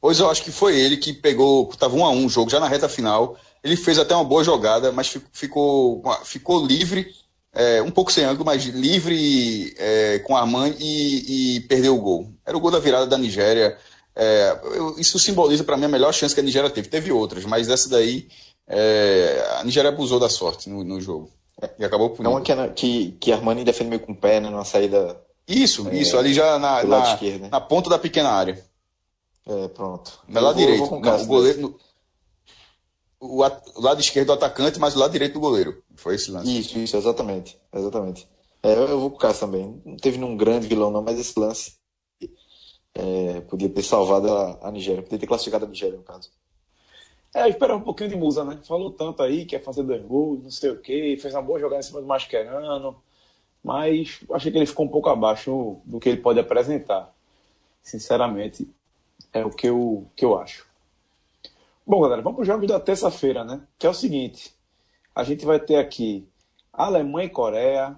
Pois 0.00 0.20
eu 0.20 0.30
acho 0.30 0.44
que 0.44 0.52
foi 0.52 0.78
ele 0.78 0.96
que 0.96 1.12
pegou, 1.12 1.68
estava 1.70 1.96
um 1.96 2.06
a 2.06 2.10
um 2.10 2.26
o 2.26 2.28
jogo, 2.28 2.50
já 2.50 2.60
na 2.60 2.68
reta 2.68 2.88
final. 2.88 3.36
Ele 3.64 3.76
fez 3.76 3.98
até 3.98 4.14
uma 4.14 4.24
boa 4.24 4.44
jogada, 4.44 4.92
mas 4.92 5.08
ficou, 5.32 6.02
ficou 6.24 6.64
livre, 6.64 7.12
é, 7.58 7.82
um 7.82 7.90
pouco 7.90 8.12
sem 8.12 8.24
ângulo, 8.24 8.44
mas 8.44 8.66
livre 8.66 9.74
é, 9.76 10.20
com 10.20 10.36
Armand 10.36 10.74
e, 10.78 11.56
e 11.56 11.60
perdeu 11.62 11.96
o 11.96 12.00
gol. 12.00 12.28
Era 12.46 12.56
o 12.56 12.60
gol 12.60 12.70
da 12.70 12.78
virada 12.78 13.04
da 13.04 13.18
Nigéria. 13.18 13.76
É, 14.14 14.56
eu, 14.62 14.94
isso 14.96 15.18
simboliza 15.18 15.64
para 15.64 15.76
mim 15.76 15.86
a 15.86 15.88
melhor 15.88 16.14
chance 16.14 16.32
que 16.32 16.40
a 16.40 16.44
Nigéria 16.44 16.70
teve. 16.70 16.88
Teve 16.88 17.10
outras, 17.10 17.44
mas 17.44 17.68
essa 17.68 17.88
daí 17.88 18.28
é, 18.68 19.56
a 19.58 19.64
Nigéria 19.64 19.88
abusou 19.88 20.20
da 20.20 20.28
sorte 20.28 20.70
no, 20.70 20.84
no 20.84 21.00
jogo. 21.00 21.30
E 21.76 21.84
acabou 21.84 22.10
por. 22.10 22.24
É 22.24 22.28
uma 22.28 22.40
que, 22.40 22.54
que, 22.76 23.10
que 23.20 23.32
Armani 23.32 23.64
defende 23.64 23.90
meio 23.90 24.02
com 24.02 24.12
o 24.12 24.16
pé, 24.16 24.38
né, 24.38 24.48
numa 24.48 24.64
saída. 24.64 25.20
Isso, 25.48 25.88
é, 25.88 25.96
isso, 25.96 26.16
ali 26.16 26.32
já 26.32 26.60
na, 26.60 26.84
na, 26.84 27.16
né? 27.16 27.48
na, 27.50 27.60
ponta 27.60 27.90
da 27.90 27.98
pequena 27.98 28.30
área. 28.30 28.62
É, 29.44 29.66
pronto. 29.66 30.20
No 30.28 30.40
lado 30.40 30.56
direito. 30.56 30.84
o 30.84 31.26
goleiro, 31.26 31.76
o, 33.20 33.42
o, 33.42 33.80
lado 33.80 34.00
esquerdo 34.00 34.28
do 34.28 34.32
atacante, 34.34 34.78
mas 34.78 34.94
o 34.94 34.98
lado 34.98 35.12
direito 35.12 35.34
do 35.34 35.40
goleiro. 35.40 35.82
Foi 35.96 36.14
esse 36.14 36.30
lance. 36.30 36.58
Isso, 36.58 36.78
isso, 36.78 36.96
exatamente. 36.96 37.58
Exatamente. 37.72 38.28
É, 38.62 38.72
eu, 38.72 39.00
vou 39.00 39.10
com 39.10 39.16
o 39.16 39.18
Cássio 39.18 39.46
também. 39.46 39.80
Não 39.84 39.96
teve 39.96 40.18
nenhum 40.18 40.36
grande 40.36 40.66
vilão, 40.66 40.90
não, 40.90 41.02
mas 41.02 41.18
esse 41.18 41.38
lance 41.38 41.78
é, 42.94 43.40
podia 43.42 43.68
ter 43.68 43.82
salvado 43.82 44.32
a, 44.32 44.58
a 44.62 44.70
Nigéria, 44.70 45.02
podia 45.02 45.18
ter 45.18 45.26
classificado 45.26 45.64
a 45.64 45.68
Nigéria, 45.68 45.96
no 45.96 46.02
caso. 46.02 46.30
É, 47.34 47.48
esperar 47.48 47.76
um 47.76 47.82
pouquinho 47.82 48.10
de 48.10 48.16
musa, 48.16 48.44
né? 48.44 48.58
Falou 48.64 48.90
tanto 48.90 49.22
aí 49.22 49.44
que 49.44 49.54
ia 49.54 49.62
fazer 49.62 49.82
dois 49.82 50.02
gols, 50.02 50.42
não 50.42 50.50
sei 50.50 50.70
o 50.70 50.80
quê, 50.80 51.16
fez 51.20 51.34
uma 51.34 51.42
boa 51.42 51.60
jogada 51.60 51.80
em 51.80 51.82
cima 51.84 52.00
do 52.00 52.06
Mascherano, 52.06 53.00
mas 53.62 54.20
achei 54.32 54.50
que 54.50 54.58
ele 54.58 54.66
ficou 54.66 54.86
um 54.86 54.88
pouco 54.88 55.08
abaixo 55.08 55.80
do 55.84 56.00
que 56.00 56.08
ele 56.08 56.20
pode 56.20 56.40
apresentar. 56.40 57.14
Sinceramente, 57.82 58.68
é 59.32 59.44
o 59.44 59.50
que 59.50 59.68
eu, 59.68 60.06
que 60.16 60.24
eu 60.24 60.38
acho. 60.38 60.67
Bom, 61.88 62.02
galera, 62.02 62.20
vamos 62.20 62.36
para 62.36 62.42
os 62.42 62.46
jogos 62.46 62.68
da 62.68 62.78
terça-feira, 62.78 63.42
né? 63.44 63.62
Que 63.78 63.86
é 63.86 63.88
o 63.88 63.94
seguinte: 63.94 64.52
a 65.14 65.24
gente 65.24 65.46
vai 65.46 65.58
ter 65.58 65.76
aqui 65.76 66.28
Alemanha 66.70 67.24
e 67.24 67.30
Coreia, 67.30 67.96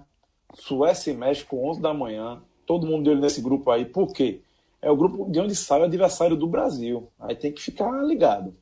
Suécia 0.53 1.11
e 1.11 1.13
México, 1.13 1.57
11 1.57 1.81
da 1.81 1.93
manhã. 1.93 2.41
Todo 2.65 2.87
mundo 2.87 3.03
deu 3.03 3.19
nesse 3.19 3.41
grupo 3.41 3.69
aí, 3.69 3.83
por 3.83 4.13
quê? 4.13 4.39
É 4.81 4.89
o 4.89 4.95
grupo 4.95 5.29
de 5.29 5.41
onde 5.41 5.53
sai 5.57 5.81
o 5.81 5.83
adversário 5.83 6.37
do 6.37 6.47
Brasil. 6.47 7.09
Aí 7.19 7.35
tem 7.35 7.51
que 7.51 7.61
ficar 7.61 7.91
ligado. 8.05 8.55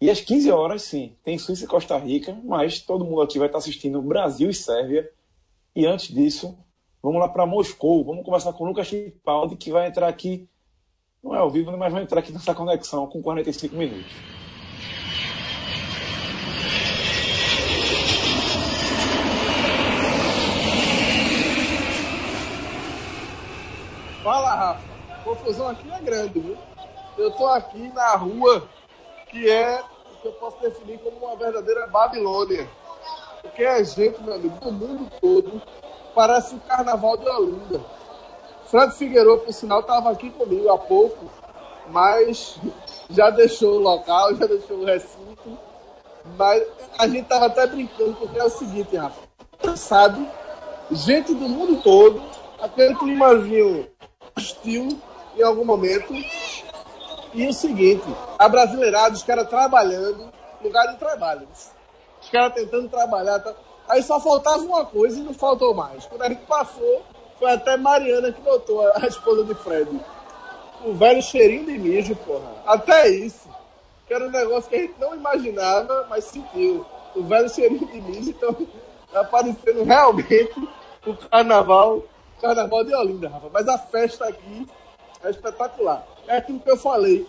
E 0.00 0.10
às 0.10 0.20
15 0.20 0.50
horas, 0.50 0.82
sim, 0.82 1.14
tem 1.22 1.38
Suíça 1.38 1.64
e 1.64 1.68
Costa 1.68 1.96
Rica, 1.96 2.36
mas 2.42 2.80
todo 2.80 3.04
mundo 3.04 3.20
aqui 3.20 3.38
vai 3.38 3.46
estar 3.46 3.58
assistindo 3.58 4.02
Brasil 4.02 4.50
e 4.50 4.54
Sérvia. 4.54 5.08
E 5.76 5.86
antes 5.86 6.12
disso, 6.12 6.58
vamos 7.00 7.20
lá 7.20 7.28
para 7.28 7.46
Moscou. 7.46 8.04
Vamos 8.04 8.24
conversar 8.24 8.52
com 8.52 8.64
o 8.64 8.66
Lucas 8.66 8.90
Tripaldi, 8.90 9.54
que 9.54 9.70
vai 9.70 9.86
entrar 9.86 10.08
aqui, 10.08 10.48
não 11.24 11.34
é 11.34 11.38
ao 11.38 11.50
vivo, 11.50 11.74
mas 11.74 11.90
vai 11.90 12.02
entrar 12.02 12.20
aqui 12.20 12.30
nessa 12.30 12.54
conexão 12.54 13.06
com 13.06 13.22
45 13.22 13.74
minutos. 13.74 14.12
Fala, 24.22 24.54
Rafa. 24.54 24.94
A 25.10 25.16
confusão 25.24 25.68
aqui 25.68 25.90
é 25.90 26.00
grande, 26.00 26.38
viu? 26.38 26.58
Eu 27.16 27.30
tô 27.30 27.46
aqui 27.46 27.88
na 27.94 28.16
rua 28.16 28.68
que 29.30 29.50
é 29.50 29.80
o 29.80 30.20
que 30.20 30.28
eu 30.28 30.32
posso 30.32 30.60
definir 30.60 30.98
como 30.98 31.16
uma 31.24 31.36
verdadeira 31.36 31.86
Babilônia. 31.86 32.68
Porque 33.40 33.64
a 33.64 33.82
gente, 33.82 34.22
meu 34.22 34.34
amigo, 34.34 34.58
do 34.60 34.72
mundo 34.72 35.10
todo, 35.20 35.62
parece 36.14 36.54
um 36.54 36.58
carnaval 36.58 37.16
de 37.16 37.28
Olinda. 37.28 37.80
Fred 38.66 38.94
Figueiredo, 38.94 39.38
por 39.38 39.52
sinal, 39.52 39.80
estava 39.80 40.10
aqui 40.10 40.30
comigo 40.30 40.70
há 40.70 40.78
pouco, 40.78 41.30
mas 41.88 42.58
já 43.10 43.30
deixou 43.30 43.76
o 43.76 43.80
local, 43.80 44.34
já 44.36 44.46
deixou 44.46 44.78
o 44.78 44.84
recinto. 44.84 45.58
Mas 46.36 46.62
a 46.98 47.06
gente 47.06 47.22
estava 47.22 47.46
até 47.46 47.66
brincando, 47.66 48.14
porque 48.14 48.38
é 48.38 48.44
o 48.44 48.50
seguinte, 48.50 48.96
Rafa. 48.96 49.20
Sabe, 49.76 50.26
gente 50.90 51.34
do 51.34 51.48
mundo 51.48 51.82
todo, 51.82 52.22
aquele 52.60 52.94
climazinho 52.94 53.86
hostil 54.36 54.98
em 55.36 55.42
algum 55.42 55.64
momento, 55.64 56.14
e 57.34 57.48
o 57.48 57.52
seguinte, 57.52 58.04
a 58.38 58.48
brasileirada, 58.48 59.14
os 59.14 59.22
caras 59.22 59.48
trabalhando, 59.48 60.32
lugar 60.62 60.86
de 60.86 60.98
trabalho. 60.98 61.48
Os 62.22 62.30
caras 62.30 62.54
tentando 62.54 62.88
trabalhar. 62.88 63.40
Tá... 63.40 63.52
Aí 63.88 64.02
só 64.02 64.20
faltava 64.20 64.62
uma 64.62 64.84
coisa 64.84 65.18
e 65.18 65.22
não 65.22 65.34
faltou 65.34 65.74
mais. 65.74 66.06
Quando 66.06 66.22
a 66.22 66.28
gente 66.28 66.46
passou, 66.46 67.02
foi 67.38 67.52
até 67.52 67.76
Mariana 67.76 68.32
que 68.32 68.40
notou, 68.42 68.86
a 68.94 69.06
esposa 69.06 69.44
de 69.44 69.54
Fred. 69.54 69.88
O 70.84 70.94
velho 70.94 71.22
cheirinho 71.22 71.64
de 71.64 71.78
mijo, 71.78 72.14
porra. 72.16 72.52
Até 72.66 73.08
isso. 73.08 73.48
Que 74.06 74.14
era 74.14 74.26
um 74.26 74.30
negócio 74.30 74.68
que 74.68 74.76
a 74.76 74.80
gente 74.80 74.94
não 75.00 75.14
imaginava, 75.14 76.06
mas 76.08 76.24
sentiu. 76.24 76.84
O 77.14 77.22
velho 77.22 77.48
cheirinho 77.48 77.86
de 77.86 78.00
mijo, 78.00 78.30
então 78.30 78.54
tá 79.12 79.20
aparecendo 79.20 79.84
realmente 79.84 80.68
o 81.06 81.14
carnaval, 81.14 82.02
carnaval 82.40 82.84
de 82.84 82.94
Olinda, 82.94 83.28
Rafa. 83.28 83.48
Mas 83.52 83.68
a 83.68 83.78
festa 83.78 84.26
aqui 84.26 84.66
é 85.22 85.30
espetacular. 85.30 86.06
É 86.26 86.36
aquilo 86.36 86.60
que 86.60 86.70
eu 86.70 86.76
falei 86.76 87.26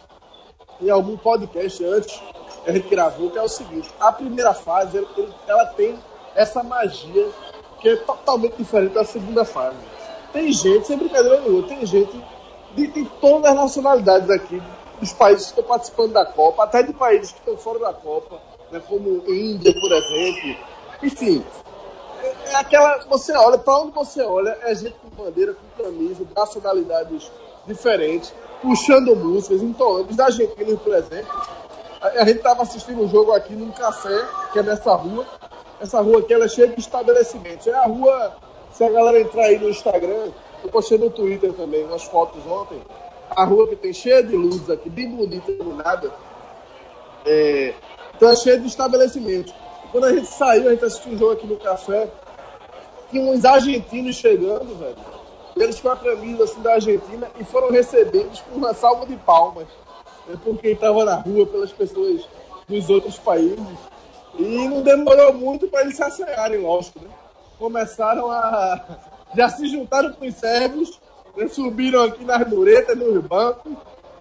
em 0.81 0.89
algum 0.89 1.15
podcast 1.15 1.83
antes, 1.85 2.21
a 2.65 2.71
gente 2.71 2.89
gravou, 2.89 3.31
que 3.31 3.37
é 3.37 3.41
o 3.41 3.47
seguinte: 3.47 3.89
a 3.99 4.11
primeira 4.11 4.53
fase 4.53 5.05
ela 5.47 5.65
tem 5.67 5.97
essa 6.35 6.63
magia 6.63 7.29
que 7.85 7.89
é 7.89 7.95
totalmente 7.97 8.55
diferente 8.57 8.93
da 8.93 9.05
segunda 9.05 9.45
fase. 9.45 9.77
Tem 10.33 10.51
gente, 10.51 10.87
sem 10.87 10.97
brincadeira 10.97 11.41
nenhuma, 11.41 11.67
tem 11.67 11.85
gente 11.85 12.19
de, 12.75 12.87
de 12.87 13.05
todas 13.21 13.51
as 13.51 13.55
nacionalidades 13.55 14.27
aqui, 14.31 14.59
dos 14.99 15.13
países 15.13 15.45
que 15.45 15.51
estão 15.51 15.63
participando 15.63 16.13
da 16.13 16.25
Copa, 16.25 16.63
até 16.63 16.81
de 16.81 16.91
países 16.93 17.31
que 17.31 17.37
estão 17.37 17.55
fora 17.55 17.77
da 17.77 17.93
Copa, 17.93 18.41
né, 18.71 18.81
como 18.89 19.23
Índia, 19.31 19.71
por 19.71 19.91
exemplo. 19.91 20.57
Enfim, 21.03 21.45
é, 22.23 22.53
é 22.53 22.55
aquela. 22.55 23.05
Você 23.07 23.37
olha, 23.37 23.59
para 23.59 23.77
onde 23.81 23.91
você 23.91 24.23
olha, 24.23 24.57
é 24.63 24.73
gente 24.73 24.95
com 24.95 25.23
bandeira, 25.23 25.53
com 25.53 25.83
camisa, 25.83 26.25
nacionalidades 26.35 27.31
diferentes, 27.67 28.33
puxando 28.63 29.15
músicas, 29.15 29.61
entoando. 29.61 30.11
Da 30.15 30.25
Argentina, 30.25 30.75
por 30.75 30.95
exemplo, 30.95 31.39
a, 32.01 32.07
a 32.07 32.25
gente 32.25 32.37
estava 32.37 32.63
assistindo 32.63 33.03
um 33.03 33.07
jogo 33.07 33.31
aqui 33.31 33.53
num 33.53 33.71
café, 33.71 34.25
que 34.51 34.57
é 34.57 34.63
nessa 34.63 34.95
rua. 34.95 35.23
Essa 35.85 36.01
rua 36.01 36.17
aqui 36.17 36.33
ela 36.33 36.45
é 36.45 36.47
cheia 36.47 36.67
de 36.67 36.79
estabelecimentos. 36.79 37.67
É 37.67 37.75
a 37.75 37.85
rua, 37.85 38.35
se 38.71 38.83
a 38.83 38.89
galera 38.89 39.21
entrar 39.21 39.43
aí 39.43 39.59
no 39.59 39.69
Instagram, 39.69 40.31
eu 40.63 40.69
postei 40.71 40.97
no 40.97 41.11
Twitter 41.11 41.53
também 41.53 41.83
umas 41.85 42.05
fotos 42.05 42.43
ontem. 42.47 42.81
A 43.29 43.45
rua 43.45 43.67
que 43.67 43.75
tem 43.75 43.93
cheia 43.93 44.23
de 44.23 44.35
luzes 44.35 44.67
aqui, 44.67 44.89
bem 44.89 45.11
bonita, 45.11 45.51
iluminada. 45.51 46.11
É, 47.23 47.75
então 48.15 48.27
é 48.27 48.35
cheia 48.35 48.59
de 48.59 48.65
estabelecimentos. 48.65 49.53
Quando 49.91 50.05
a 50.05 50.13
gente 50.13 50.25
saiu, 50.25 50.69
a 50.69 50.71
gente 50.71 50.85
assistiu 50.85 51.13
um 51.13 51.17
jogo 51.19 51.33
aqui 51.33 51.45
no 51.45 51.57
café, 51.57 52.09
tinha 53.11 53.21
uns 53.21 53.45
argentinos 53.45 54.15
chegando, 54.15 54.75
velho. 54.79 54.97
Eles 55.55 55.79
com 55.79 55.89
a 55.89 55.95
camisa 55.95 56.45
assim, 56.45 56.61
da 56.63 56.73
Argentina 56.73 57.29
e 57.39 57.43
foram 57.43 57.69
recebidos 57.69 58.41
com 58.41 58.55
uma 58.55 58.73
salva 58.73 59.05
de 59.05 59.15
palmas. 59.17 59.67
Né, 60.25 60.35
por 60.43 60.57
quem 60.57 60.71
estava 60.71 61.05
na 61.05 61.17
rua, 61.17 61.45
pelas 61.45 61.71
pessoas 61.71 62.27
dos 62.67 62.89
outros 62.89 63.19
países. 63.19 63.94
E 64.37 64.67
não 64.67 64.81
demorou 64.81 65.33
muito 65.33 65.67
para 65.67 65.81
eles 65.81 65.95
se 65.95 66.03
assanharem, 66.03 66.61
lógico, 66.61 66.99
né? 66.99 67.09
Começaram 67.57 68.29
a. 68.29 68.81
Já 69.35 69.49
se 69.49 69.67
juntaram 69.67 70.13
com 70.13 70.25
os 70.25 70.35
sérvios, 70.35 70.99
né? 71.35 71.47
subiram 71.47 72.03
aqui 72.03 72.23
nas 72.23 72.47
muretas, 72.47 72.97
nos 72.97 73.23
bancos, 73.23 73.73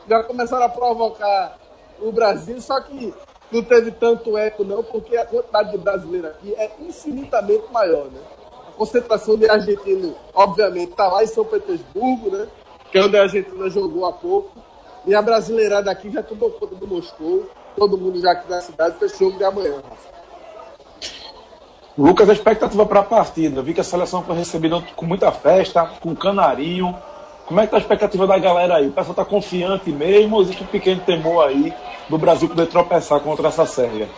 já 0.09 0.23
começaram 0.23 0.65
a 0.65 0.69
provocar 0.69 1.59
o 2.01 2.11
Brasil, 2.11 2.61
só 2.61 2.81
que 2.81 3.15
não 3.51 3.63
teve 3.63 3.93
tanto 3.93 4.37
eco, 4.37 4.65
não, 4.65 4.83
porque 4.83 5.17
a 5.17 5.25
quantidade 5.25 5.71
de 5.73 5.79
brasileiros 5.79 6.31
aqui 6.31 6.55
é 6.55 6.71
infinitamente 6.81 7.65
maior, 7.73 8.07
né? 8.07 8.21
A 8.69 8.73
concentração 8.73 9.37
de 9.37 9.49
argentinos, 9.49 10.15
obviamente, 10.35 10.91
está 10.91 11.07
lá 11.07 11.23
em 11.23 11.29
São 11.29 11.45
Petersburgo, 11.45 12.31
né? 12.31 12.49
Que 12.91 12.99
é 12.99 13.05
onde 13.05 13.17
a 13.17 13.23
Argentina 13.23 13.69
jogou 13.71 14.07
há 14.07 14.13
pouco. 14.13 14.51
E 15.07 15.15
a 15.15 15.21
brasileirada 15.21 15.91
aqui 15.91 16.11
já 16.11 16.23
tomou 16.23 16.51
conta 16.51 16.75
do 16.75 16.87
Moscou 16.87 17.49
todo 17.77 17.99
mundo 17.99 18.21
já 18.21 18.33
aqui 18.33 18.49
na 18.51 18.61
cidade 18.61 18.97
para 18.97 19.07
esse 19.07 19.19
jogo 19.19 19.37
de 19.37 19.45
amanhã. 19.45 19.83
Lucas, 21.97 22.29
a 22.29 22.33
expectativa 22.33 22.85
para 22.87 23.01
a 23.01 23.05
partida. 23.05 23.61
Eu 23.61 23.63
vi 23.63 23.73
que 23.73 23.81
a 23.81 23.85
seleção 23.85 24.23
foi 24.23 24.35
recebida 24.35 24.83
com 24.97 25.07
muita 25.07 25.31
festa, 25.31 25.85
com 26.01 26.15
canarinho. 26.15 26.97
Como 27.47 27.61
é 27.61 27.67
que 27.67 27.71
tá 27.71 27.77
a 27.77 27.81
expectativa 27.81 28.27
da 28.27 28.39
galera 28.39 28.77
aí? 28.77 28.89
O 28.89 28.93
pessoal 28.93 29.13
está 29.13 29.25
confiante 29.25 29.93
mesmo 29.93 30.37
ou 30.37 30.43
existe 30.43 30.65
um 30.65 30.67
pequeno 30.67 31.01
temor 31.03 31.47
aí 31.47 31.73
do 32.09 32.19
Brasil 32.19 32.49
poder 32.49 32.67
tropeçar 32.67 33.21
contra 33.21 33.49
essa 33.49 33.65
Sérvia? 33.65 34.09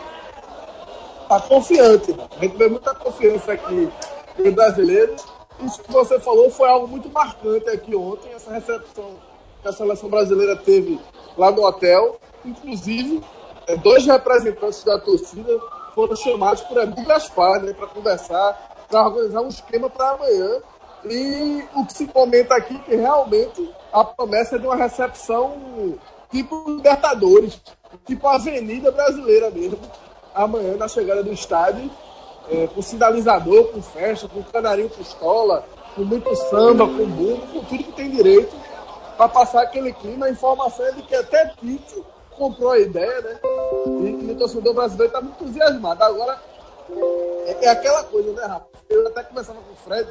Está 1.23 1.41
confiante. 1.41 2.17
A 2.39 2.45
gente 2.45 2.57
vê 2.57 2.69
muita 2.69 2.95
confiança 2.95 3.53
aqui 3.53 3.91
nos 4.39 4.55
brasileiros. 4.55 5.23
Isso 5.61 5.83
que 5.83 5.93
você 5.93 6.21
falou 6.21 6.51
foi 6.51 6.69
algo 6.69 6.87
muito 6.87 7.11
marcante 7.11 7.69
aqui 7.69 7.95
ontem, 7.97 8.33
essa 8.33 8.53
recepção 8.53 9.17
que 9.61 9.69
a 9.69 9.73
seleção 9.73 10.09
brasileira 10.09 10.57
teve 10.57 10.99
lá 11.37 11.51
no 11.51 11.65
hotel. 11.65 12.19
Inclusive, 12.45 13.23
dois 13.75 14.07
representantes 14.07 14.85
da 14.85 14.99
torcida 14.99 15.59
foram 15.95 16.15
chamados 16.15 16.63
por 16.63 16.77
Edu 16.79 17.03
Gaspar 17.05 17.63
né, 17.63 17.73
para 17.73 17.87
conversar, 17.89 18.87
para 18.89 19.07
organizar 19.07 19.41
um 19.41 19.49
esquema 19.49 19.91
para 19.91 20.11
amanhã. 20.11 20.61
E 21.05 21.65
o 21.75 21.87
que 21.87 21.93
se 21.93 22.07
comenta 22.07 22.55
aqui 22.55 22.75
é 22.75 22.79
que 22.79 22.97
realmente 22.97 23.71
a 23.93 24.05
promessa 24.05 24.57
é 24.57 24.59
de 24.59 24.67
uma 24.67 24.77
recepção 24.77 25.97
tipo 26.31 26.65
Libertadores, 26.69 27.61
tipo 28.05 28.27
Avenida 28.29 28.91
Brasileira 28.91 29.51
mesmo, 29.51 29.79
amanhã 30.35 30.77
na 30.77 30.89
chegada 30.89 31.23
do 31.23 31.33
estádio, 31.33 31.91
é, 32.51 32.67
com 32.67 32.83
sinalizador, 32.83 33.73
com 33.73 33.83
festa, 33.83 34.29
com 34.29 34.43
canarinho 34.43 34.91
pistola, 34.91 35.65
com 35.95 36.03
muito 36.03 36.35
samba, 36.37 36.87
com 36.87 37.07
bumbo, 37.07 37.47
com 37.47 37.65
tudo 37.65 37.85
que 37.85 37.93
tem 37.93 38.11
direito, 38.11 38.55
para 39.17 39.29
passar 39.29 39.63
aquele 39.63 39.93
clima. 39.93 40.27
A 40.27 40.31
informação 40.31 40.85
é 40.87 40.93
de 40.93 41.03
que 41.03 41.15
até 41.15 41.53
Tite 41.61 42.05
comprou 42.37 42.71
a 42.71 42.79
ideia, 42.79 43.21
né? 43.21 43.41
E, 43.87 44.27
e 44.29 44.33
o 44.33 44.37
torcedor 44.37 44.75
brasileiro 44.75 45.13
está 45.13 45.21
muito 45.21 45.43
entusiasmado. 45.43 46.03
Agora, 46.03 46.41
é, 47.47 47.67
é, 47.67 47.69
aquela 47.69 48.05
coisa, 48.05 48.33
né, 48.33 48.45
Rafa? 48.45 48.67
Eu 48.89 49.07
até 49.09 49.23
conversava 49.25 49.59
com 49.61 49.73
o 49.73 49.77
Fred, 49.77 50.09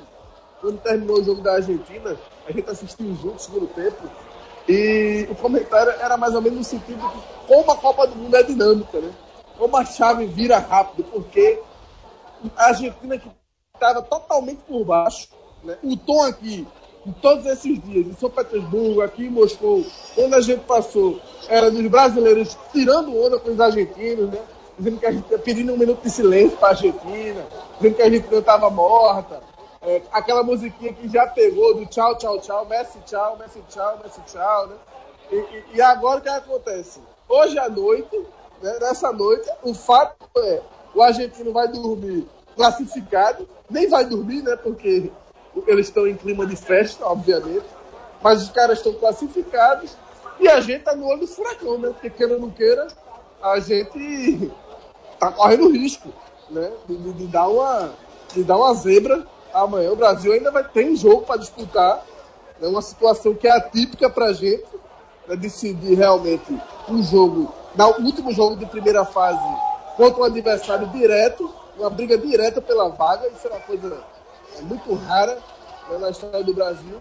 quando 0.60 0.82
terminou 0.82 1.20
o 1.20 1.24
jogo 1.24 1.42
da 1.42 1.54
Argentina, 1.54 2.18
a 2.48 2.52
gente 2.52 2.70
assistiu 2.70 3.16
junto, 3.16 3.42
segundo 3.42 3.68
tempo, 3.68 4.10
e 4.68 5.28
o 5.30 5.36
comentário 5.36 5.92
era 6.00 6.18
mais 6.18 6.34
ou 6.34 6.42
menos 6.42 6.58
no 6.60 6.64
sentido 6.64 7.00
de 7.00 7.48
como 7.48 7.72
a 7.72 7.78
Copa 7.78 8.08
do 8.08 8.16
Mundo 8.16 8.36
é 8.36 8.44
dinâmica, 8.44 9.00
né? 9.00 9.14
Como 9.58 9.78
a 9.78 9.86
chave 9.86 10.26
vira 10.26 10.58
rápido, 10.58 11.04
porque 11.12 11.62
a 12.58 12.66
Argentina 12.66 13.18
que 13.18 13.30
estava 13.74 14.02
totalmente 14.02 14.62
por 14.64 14.84
baixo, 14.84 15.30
né? 15.64 15.78
o 15.84 15.96
tom 15.96 16.24
aqui 16.24 16.68
todos 17.14 17.46
esses 17.46 17.82
dias, 17.84 18.08
em 18.08 18.14
São 18.14 18.30
Petersburgo, 18.30 19.02
aqui 19.02 19.26
em 19.26 19.30
Moscou, 19.30 19.86
quando 20.16 20.34
a 20.34 20.42
gente 20.42 20.62
passou, 20.62 21.20
era 21.48 21.70
dos 21.70 21.88
brasileiros 21.88 22.58
tirando 22.72 23.16
onda 23.16 23.40
com 23.40 23.52
os 23.52 23.60
argentinos, 23.60 24.30
né? 24.32 24.40
Dizendo 24.78 25.00
que 25.00 25.06
a 25.06 25.12
gente 25.12 25.38
pedindo 25.40 25.74
um 25.74 25.78
minuto 25.78 26.02
de 26.02 26.10
silêncio 26.10 26.58
para 26.58 26.70
a 26.70 26.72
Argentina, 26.72 27.46
dizendo 27.78 27.96
que 27.96 28.02
a 28.02 28.10
gente 28.10 28.30
não 28.32 28.40
estava 28.40 28.70
morta. 28.70 29.42
É, 29.82 30.02
aquela 30.12 30.44
musiquinha 30.44 30.92
que 30.94 31.08
já 31.08 31.28
pegou 31.28 31.76
do 31.76 31.86
tchau, 31.86 32.18
tchau, 32.18 32.40
tchau, 32.40 32.66
Messi, 32.66 32.98
tchau, 33.06 33.38
Messi, 33.38 33.62
tchau, 33.70 34.00
Messi, 34.04 34.20
tchau, 34.26 34.68
né? 34.68 34.76
E, 35.32 35.36
e, 35.36 35.64
e 35.76 35.82
agora 35.82 36.20
o 36.20 36.22
que 36.22 36.30
acontece? 36.30 37.00
Hoje 37.30 37.58
à 37.60 37.70
noite, 37.70 38.18
né, 38.62 38.78
nessa 38.82 39.12
noite, 39.12 39.50
o 39.64 39.74
fato 39.74 40.28
é 40.38 40.62
o 40.94 41.02
argentino 41.02 41.52
vai 41.52 41.68
dormir 41.68 42.28
classificado, 42.56 43.48
nem 43.70 43.88
vai 43.88 44.06
dormir, 44.06 44.42
né? 44.42 44.56
Porque 44.56 45.12
eles 45.68 45.88
estão 45.88 46.08
em 46.08 46.16
clima 46.16 46.46
de 46.46 46.56
festa, 46.56 47.06
obviamente, 47.06 47.66
mas 48.22 48.42
os 48.42 48.50
caras 48.50 48.80
estão 48.80 48.94
classificados 48.94 49.96
e 50.40 50.48
a 50.48 50.60
gente 50.60 50.84
tá 50.84 50.96
no 50.96 51.06
olho 51.06 51.22
do 51.22 51.28
furacão, 51.28 51.78
né? 51.78 51.90
Porque 51.90 52.10
queira 52.10 52.34
ou 52.34 52.40
não 52.40 52.50
queira, 52.50 52.88
a 53.42 53.60
gente 53.60 54.52
tá 55.20 55.32
correndo 55.32 55.70
risco, 55.70 56.10
né? 56.50 56.72
De, 56.88 56.98
de, 56.98 57.14
de 57.14 57.28
dar, 57.28 57.48
uma, 57.48 57.94
de 58.34 58.44
dar 58.44 58.58
uma 58.58 58.74
zebra 58.74 59.26
amanhã. 59.54 59.92
O 59.92 59.96
Brasil 59.96 60.34
ainda 60.34 60.52
vai 60.52 60.64
ter 60.64 60.86
um 60.86 60.96
jogo 60.96 61.22
para 61.22 61.38
disputar, 61.38 62.04
né? 62.60 62.68
uma 62.68 62.82
situação 62.82 63.34
que 63.34 63.48
é 63.48 63.52
atípica 63.52 64.10
para 64.10 64.26
a 64.26 64.34
gente, 64.34 64.66
né? 65.28 65.36
decidir 65.36 65.96
realmente 65.96 66.58
um 66.90 67.02
jogo, 67.02 67.54
no 67.76 68.06
último 68.06 68.32
jogo 68.34 68.58
de 68.58 68.66
primeira 68.66 69.06
fase, 69.06 69.40
contra 69.96 70.22
um 70.22 70.26
adversário 70.26 70.88
direto, 70.88 71.50
uma 71.78 71.90
briga 71.90 72.18
direta 72.18 72.62
pela 72.62 72.90
vaga, 72.90 73.28
isso 73.28 73.48
é 73.48 73.52
uma 73.52 73.60
coisa 73.62 74.04
é 74.60 74.62
muito 74.62 74.94
rara 74.94 75.38
né, 75.90 75.98
na 75.98 76.10
história 76.10 76.44
do 76.44 76.54
Brasil. 76.54 77.00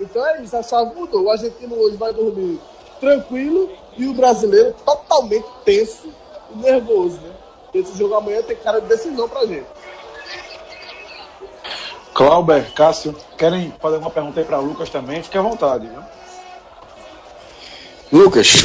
Então 0.00 0.26
é 0.26 0.42
isso, 0.42 0.56
a 0.56 0.62
chave 0.62 0.94
mudou. 0.94 1.24
O 1.24 1.30
argentino 1.30 1.76
hoje 1.76 1.96
vai 1.96 2.12
dormir 2.12 2.60
tranquilo 3.00 3.70
e 3.96 4.06
o 4.06 4.14
brasileiro 4.14 4.74
totalmente 4.84 5.46
tenso 5.64 6.08
e 6.54 6.58
nervoso. 6.58 7.20
Né? 7.20 7.32
Esse 7.74 7.96
jogo 7.96 8.14
amanhã 8.14 8.42
tem 8.42 8.56
cara 8.56 8.80
de 8.80 8.86
decisão 8.86 9.28
pra 9.28 9.46
gente. 9.46 9.66
Clauber, 12.14 12.72
Cássio, 12.74 13.16
querem 13.38 13.72
fazer 13.80 13.96
uma 13.96 14.10
pergunta 14.10 14.38
aí 14.38 14.46
para 14.46 14.58
Lucas 14.58 14.90
também? 14.90 15.22
Fique 15.22 15.38
à 15.38 15.42
vontade. 15.42 15.86
Viu? 15.86 16.02
Lucas, 18.12 18.62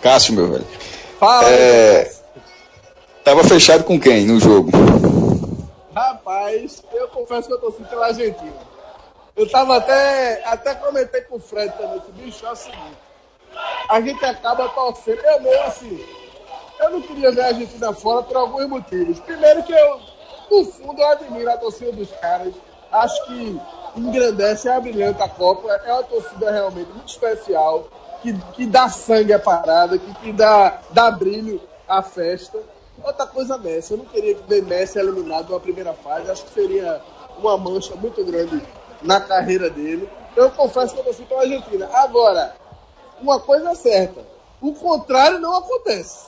Cássio, 0.00 0.34
meu 0.34 0.50
velho. 0.50 0.66
Fala, 1.18 1.50
é... 1.50 2.10
Tava 3.22 3.44
fechado 3.44 3.84
com 3.84 4.00
quem 4.00 4.26
no 4.26 4.40
jogo? 4.40 4.70
Rapaz, 6.24 6.84
eu 6.92 7.08
confesso 7.08 7.48
que 7.48 7.54
eu 7.54 7.58
torci 7.58 7.82
pela 7.82 8.06
Argentina. 8.06 8.54
Eu 9.34 9.50
tava 9.50 9.78
até, 9.78 10.40
até 10.44 10.72
comentei 10.76 11.22
com 11.22 11.34
o 11.34 11.40
Fred 11.40 11.72
também, 11.76 11.98
que 11.98 12.12
bicho 12.12 12.46
é 12.46 12.52
o 12.52 12.54
seguinte, 12.54 12.98
a 13.88 14.00
gente 14.00 14.24
acaba 14.24 14.68
torcendo, 14.68 15.18
eu 15.18 15.40
mesmo 15.40 15.64
assim, 15.64 16.06
eu 16.78 16.90
não 16.90 17.02
queria 17.02 17.32
ver 17.32 17.40
a 17.40 17.46
Argentina 17.46 17.92
fora 17.92 18.22
por 18.22 18.36
alguns 18.36 18.68
motivos. 18.68 19.18
Primeiro 19.20 19.64
que 19.64 19.72
eu, 19.72 20.00
no 20.48 20.64
fundo, 20.66 21.00
eu 21.00 21.08
admiro 21.08 21.50
a 21.50 21.56
torcida 21.56 21.90
dos 21.90 22.10
caras, 22.12 22.54
acho 22.92 23.26
que 23.26 23.60
engrandece, 23.96 24.68
é 24.68 24.80
brilhante 24.80 25.20
a 25.22 25.28
Copa, 25.28 25.72
é 25.84 25.92
uma 25.92 26.04
torcida 26.04 26.52
realmente 26.52 26.90
muito 26.92 27.08
especial, 27.08 27.88
que, 28.22 28.32
que 28.52 28.66
dá 28.66 28.88
sangue 28.88 29.32
à 29.32 29.40
parada, 29.40 29.98
que, 29.98 30.14
que 30.14 30.32
dá, 30.32 30.78
dá 30.90 31.10
brilho 31.10 31.60
à 31.88 32.00
festa. 32.00 32.60
Outra 33.04 33.26
coisa 33.26 33.58
Messi, 33.58 33.92
eu 33.92 33.98
não 33.98 34.04
queria 34.04 34.36
ver 34.46 34.62
Messi 34.62 34.98
eliminado 34.98 35.52
na 35.52 35.60
primeira 35.60 35.92
fase, 35.92 36.30
acho 36.30 36.44
que 36.44 36.54
seria 36.54 37.00
uma 37.38 37.56
mancha 37.56 37.94
muito 37.96 38.24
grande 38.24 38.62
na 39.02 39.20
carreira 39.20 39.68
dele. 39.68 40.08
Eu 40.36 40.50
confesso 40.50 40.94
que 40.94 41.00
eu 41.00 41.04
torci 41.04 41.22
pela 41.22 41.42
Argentina. 41.42 41.88
Agora, 41.92 42.54
uma 43.20 43.40
coisa 43.40 43.70
é 43.70 43.74
certa, 43.74 44.20
o 44.60 44.72
contrário 44.72 45.38
não 45.38 45.56
acontece. 45.56 46.26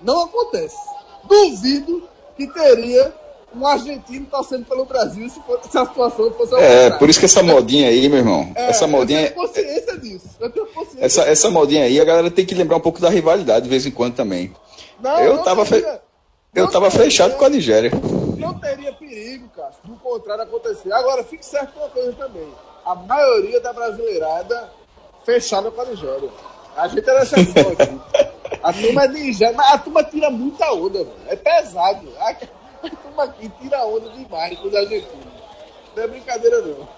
Não 0.00 0.24
acontece. 0.24 0.76
Duvido 1.24 2.08
que 2.36 2.46
teria 2.46 3.12
um 3.54 3.66
argentino 3.66 4.26
torcendo 4.26 4.64
pelo 4.64 4.84
Brasil 4.84 5.28
se, 5.28 5.40
for, 5.42 5.60
se 5.62 5.76
a 5.76 5.84
situação 5.84 6.32
fosse 6.32 6.54
É, 6.54 6.90
por 6.90 7.08
isso 7.08 7.18
que 7.18 7.26
essa 7.26 7.42
modinha 7.42 7.88
aí, 7.88 8.08
meu 8.08 8.18
irmão. 8.18 8.50
É, 8.54 8.70
essa 8.70 8.86
modinha. 8.86 9.20
Eu 9.20 9.34
tenho 9.34 9.46
consciência 9.46 9.98
disso. 9.98 10.28
Eu 10.40 10.50
tenho 10.50 10.66
consciência 10.66 11.04
essa, 11.04 11.22
essa 11.22 11.50
modinha 11.50 11.84
aí, 11.84 12.00
a 12.00 12.04
galera 12.04 12.30
tem 12.30 12.46
que 12.46 12.54
lembrar 12.54 12.76
um 12.76 12.80
pouco 12.80 13.00
da 13.00 13.10
rivalidade 13.10 13.64
de 13.64 13.70
vez 13.70 13.84
em 13.84 13.90
quando 13.90 14.14
também. 14.14 14.52
Não, 15.00 15.20
eu 15.20 15.36
não 15.36 15.42
tava, 15.42 15.64
fe... 15.64 15.84
eu 16.54 16.70
tava 16.70 16.90
teria, 16.90 17.04
fechado 17.04 17.36
com 17.36 17.44
a 17.44 17.48
Nigéria. 17.48 17.90
Não 18.36 18.58
teria 18.58 18.92
perigo, 18.92 19.48
cara, 19.56 19.72
do 19.84 19.96
contrário 19.96 20.44
acontecer. 20.44 20.92
Agora, 20.92 21.24
fique 21.24 21.44
certo 21.44 21.72
com 21.72 21.80
uma 21.80 21.88
coisa 21.88 22.12
também. 22.12 22.48
A 22.84 22.94
maioria 22.94 23.60
da 23.60 23.72
brasileirada 23.72 24.70
fechada 25.24 25.70
com 25.70 25.80
a 25.80 25.84
Nigéria. 25.86 26.30
A 26.76 26.88
gente 26.88 27.08
era 27.08 27.22
exceção 27.22 27.72
aqui. 27.72 28.22
A 28.62 28.72
turma 28.72 29.04
é 29.04 29.08
Nigéria, 29.08 29.56
mas 29.56 29.72
a 29.72 29.78
turma 29.78 30.04
tira 30.04 30.30
muita 30.30 30.72
onda, 30.72 30.98
velho. 30.98 31.16
É 31.26 31.36
pesado. 31.36 32.08
A, 32.18 32.34
turma 32.90 33.24
aqui 33.24 33.50
tira 33.60 33.84
onda 33.86 34.10
demais 34.10 34.58
com 34.58 34.68
os 34.68 34.74
argentinos. 34.74 35.26
Não 35.96 36.02
é 36.02 36.06
brincadeira, 36.06 36.60
não. 36.62 36.88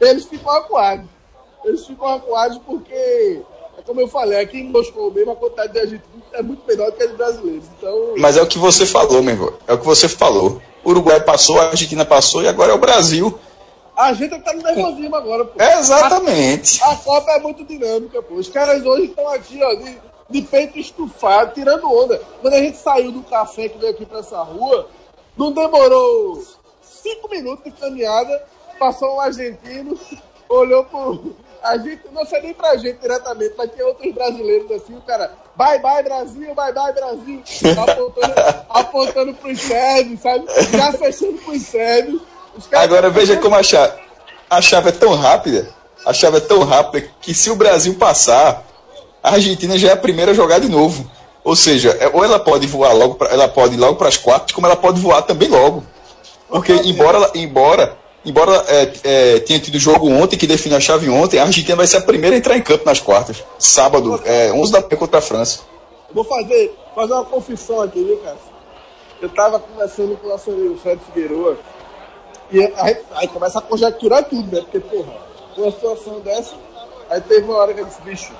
Eles 0.00 0.24
ficam 0.24 0.50
acuados. 0.50 1.06
Eles 1.64 1.86
ficam 1.86 2.08
acuados 2.08 2.58
porque, 2.58 3.42
como 3.86 4.00
eu 4.00 4.08
falei, 4.08 4.40
aqui 4.40 4.58
em 4.58 4.68
Moscou 4.68 5.10
mesmo 5.10 5.32
a 5.32 5.36
quantidade 5.36 5.72
de 5.72 5.78
argentinos 5.78 6.24
é 6.32 6.42
muito 6.42 6.66
menor 6.66 6.90
do 6.90 6.96
que 6.96 7.02
a 7.02 7.06
de 7.06 7.12
brasileiros. 7.14 7.64
Então... 7.78 8.14
Mas 8.16 8.36
é 8.36 8.42
o 8.42 8.46
que 8.46 8.58
você 8.58 8.86
falou, 8.86 9.22
meu 9.22 9.34
irmão. 9.34 9.52
É 9.66 9.74
o 9.74 9.78
que 9.78 9.84
você 9.84 10.08
falou. 10.08 10.60
O 10.82 10.90
Uruguai 10.90 11.20
passou, 11.20 11.60
a 11.60 11.68
Argentina 11.68 12.04
passou 12.04 12.42
e 12.42 12.48
agora 12.48 12.72
é 12.72 12.74
o 12.74 12.78
Brasil. 12.78 13.38
A 13.96 14.12
gente 14.12 14.38
tá 14.40 14.52
no 14.52 14.62
nervosismo 14.62 15.14
agora, 15.14 15.44
pô. 15.44 15.62
exatamente. 15.62 16.82
A, 16.82 16.92
a, 16.92 16.96
Copa 16.96 17.30
é 17.30 17.40
muito 17.40 17.64
dinâmica, 17.64 18.20
pô. 18.22 18.34
Os 18.34 18.48
caras 18.48 18.84
hoje 18.84 19.04
estão 19.04 19.28
aqui, 19.28 19.62
ó, 19.62 19.74
de, 19.74 19.96
de 20.28 20.42
peito 20.42 20.78
estufado, 20.78 21.54
tirando 21.54 21.86
onda. 21.86 22.20
Quando 22.40 22.54
a 22.54 22.58
gente 22.58 22.76
saiu 22.76 23.12
do 23.12 23.22
café 23.22 23.68
que 23.68 23.78
veio 23.78 23.92
aqui 23.92 24.04
pra 24.04 24.18
essa 24.18 24.42
rua, 24.42 24.88
não 25.36 25.52
demorou 25.52 26.42
cinco 26.82 27.28
minutos 27.30 27.64
de 27.64 27.70
caminhada, 27.70 28.44
passou 28.78 29.16
um 29.16 29.20
argentino, 29.20 29.98
olhou 30.48 30.84
pro. 30.84 31.36
A 31.64 31.78
gente, 31.78 32.02
não 32.12 32.26
sei 32.26 32.42
nem 32.42 32.52
pra 32.52 32.76
gente 32.76 32.98
diretamente, 33.00 33.54
mas 33.56 33.70
tinha 33.72 33.86
outros 33.86 34.12
brasileiros 34.12 34.70
assim, 34.70 34.94
o 34.94 35.00
cara, 35.00 35.32
bye 35.56 35.78
bye 35.78 36.02
Brasil, 36.02 36.54
bye 36.54 36.72
bye 36.72 36.92
Brasil, 36.92 37.42
apontando, 37.82 38.34
apontando 38.68 39.34
pros 39.34 39.60
sérvios, 39.60 40.20
sabe? 40.20 40.44
Já 40.70 40.92
fechando 40.92 41.38
pros 41.38 41.62
sérvios. 41.62 42.20
Agora 42.72 43.08
veja 43.08 43.38
como 43.38 43.56
a 43.56 43.62
chave, 43.62 43.94
a 44.50 44.60
chave 44.60 44.90
é 44.90 44.92
tão 44.92 45.14
rápida, 45.14 45.68
a 46.04 46.12
chave 46.12 46.36
é 46.36 46.40
tão 46.40 46.62
rápida 46.64 47.08
que 47.20 47.32
se 47.32 47.50
o 47.50 47.56
Brasil 47.56 47.94
passar, 47.94 48.62
a 49.22 49.30
Argentina 49.30 49.78
já 49.78 49.88
é 49.88 49.92
a 49.92 49.96
primeira 49.96 50.32
a 50.32 50.34
jogar 50.34 50.60
de 50.60 50.68
novo. 50.68 51.10
Ou 51.42 51.56
seja, 51.56 51.96
é, 52.00 52.08
ou 52.08 52.24
ela 52.24 52.38
pode 52.38 52.66
voar 52.66 52.92
logo, 52.92 53.14
pra, 53.16 53.28
ela 53.28 53.48
pode 53.48 53.74
ir 53.74 53.78
logo 53.78 53.96
para 53.96 54.08
as 54.08 54.16
quartas, 54.16 54.52
como 54.52 54.66
ela 54.66 54.76
pode 54.76 55.00
voar 55.00 55.22
também 55.22 55.48
logo. 55.48 55.84
Porque 56.48 56.72
embora, 56.72 57.30
embora, 57.34 57.96
embora 58.24 58.64
é, 58.68 58.92
é, 59.04 59.40
tenha 59.40 59.60
tido 59.60 59.78
jogo 59.78 60.08
ontem 60.08 60.36
que 60.36 60.46
define 60.46 60.74
a 60.74 60.80
chave 60.80 61.08
ontem, 61.08 61.38
a 61.38 61.42
Argentina 61.42 61.76
vai 61.76 61.86
ser 61.86 61.98
a 61.98 62.02
primeira 62.02 62.34
a 62.36 62.38
entrar 62.38 62.56
em 62.56 62.62
campo 62.62 62.84
nas 62.84 63.00
quartas. 63.00 63.44
Sábado, 63.58 64.20
é, 64.24 64.52
11 64.52 64.72
da 64.72 64.80
manhã 64.80 64.96
contra 64.96 65.18
a 65.18 65.22
França. 65.22 65.60
Vou 66.12 66.24
fazer, 66.24 66.74
fazer 66.94 67.12
uma 67.12 67.24
confissão 67.24 67.80
aqui, 67.80 68.02
viu, 68.02 68.16
cara? 68.18 68.36
Eu 69.20 69.28
estava 69.28 69.58
conversando 69.58 70.16
com 70.16 70.26
o 70.26 70.30
nosso 70.30 70.50
amigo 70.50 70.76
Fred 70.78 71.00
Figueiredo 71.06 71.58
e 72.50 72.60
aí, 72.62 72.96
aí, 73.14 73.28
começa 73.28 73.58
a 73.58 73.62
conjecturar 73.62 74.24
tudo, 74.24 74.54
né? 74.54 74.60
Porque, 74.62 74.80
porra, 74.80 75.12
uma 75.56 75.70
situação 75.70 76.20
dessa, 76.20 76.54
aí 77.08 77.20
teve 77.22 77.48
uma 77.48 77.56
hora 77.56 77.72
que 77.72 77.80
eu 77.80 77.84
disse, 77.86 78.02
bicho, 78.02 78.32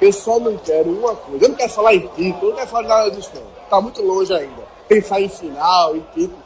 eu 0.00 0.12
só 0.12 0.38
não 0.38 0.56
quero 0.56 0.90
uma 0.90 1.14
coisa. 1.14 1.44
Eu 1.44 1.48
não 1.48 1.56
quero 1.56 1.70
falar 1.70 1.94
em 1.94 2.06
título, 2.08 2.44
eu 2.44 2.48
não 2.50 2.56
quero 2.56 2.68
falar 2.68 2.88
nada 2.88 3.10
disso, 3.10 3.30
não. 3.34 3.42
Tá 3.68 3.80
muito 3.80 4.02
longe 4.02 4.32
ainda. 4.32 4.62
Pensar 4.88 5.20
em 5.20 5.28
final, 5.28 5.96
em 5.96 6.06
título. 6.14 6.42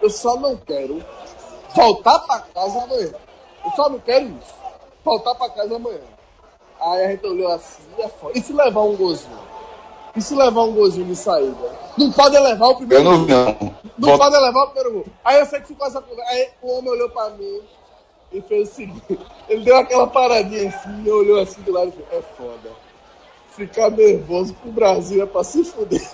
Eu 0.00 0.10
só 0.10 0.36
não 0.36 0.56
quero 0.56 1.04
voltar 1.74 2.18
para 2.20 2.40
casa 2.40 2.82
amanhã. 2.82 3.12
Eu 3.64 3.70
só 3.72 3.88
não 3.88 3.98
quero 4.00 4.26
isso. 4.26 4.54
Voltar 5.04 5.34
para 5.34 5.50
casa 5.50 5.76
amanhã. 5.76 6.00
Aí 6.80 7.04
a 7.04 7.10
gente 7.10 7.26
olhou 7.26 7.52
assim, 7.52 7.82
é 7.98 8.08
foda. 8.08 8.38
E 8.38 8.42
se 8.42 8.52
levar 8.52 8.82
um 8.82 8.96
golzinho? 8.96 9.38
E 10.16 10.22
se 10.22 10.34
levar 10.34 10.62
um 10.62 10.72
golzinho 10.72 11.06
de 11.06 11.16
saída? 11.16 11.78
Não 11.96 12.10
pode 12.10 12.38
levar 12.38 12.68
o 12.68 12.76
primeiro 12.76 13.04
Eu 13.04 13.10
não, 13.10 13.26
gol. 13.26 13.72
Não, 13.98 14.08
não 14.08 14.18
pode 14.18 14.36
levar 14.36 14.62
o 14.62 14.66
primeiro 14.68 14.92
gol. 14.92 15.06
Aí 15.24 15.38
eu 15.38 15.46
sei 15.46 15.60
que 15.60 15.68
ficou 15.68 15.86
essa 15.86 16.00
conversa. 16.00 16.30
Aí 16.32 16.48
o 16.62 16.78
homem 16.78 16.90
olhou 16.90 17.10
para 17.10 17.30
mim 17.30 17.60
e 18.32 18.40
fez 18.40 18.70
o 18.70 18.74
seguinte. 18.74 19.18
Ele 19.48 19.64
deu 19.64 19.76
aquela 19.76 20.06
paradinha 20.06 20.68
assim, 20.68 21.02
e 21.04 21.10
olhou 21.10 21.40
assim 21.40 21.60
do 21.62 21.72
lado 21.72 21.88
e 21.88 21.92
falou, 21.92 22.08
é 22.12 22.22
foda. 22.36 22.70
Ficar 23.50 23.90
nervoso 23.90 24.54
pro 24.54 24.72
Brasil 24.72 25.22
é 25.22 25.26
pra 25.26 25.44
se 25.44 25.64
fuder. 25.64 26.08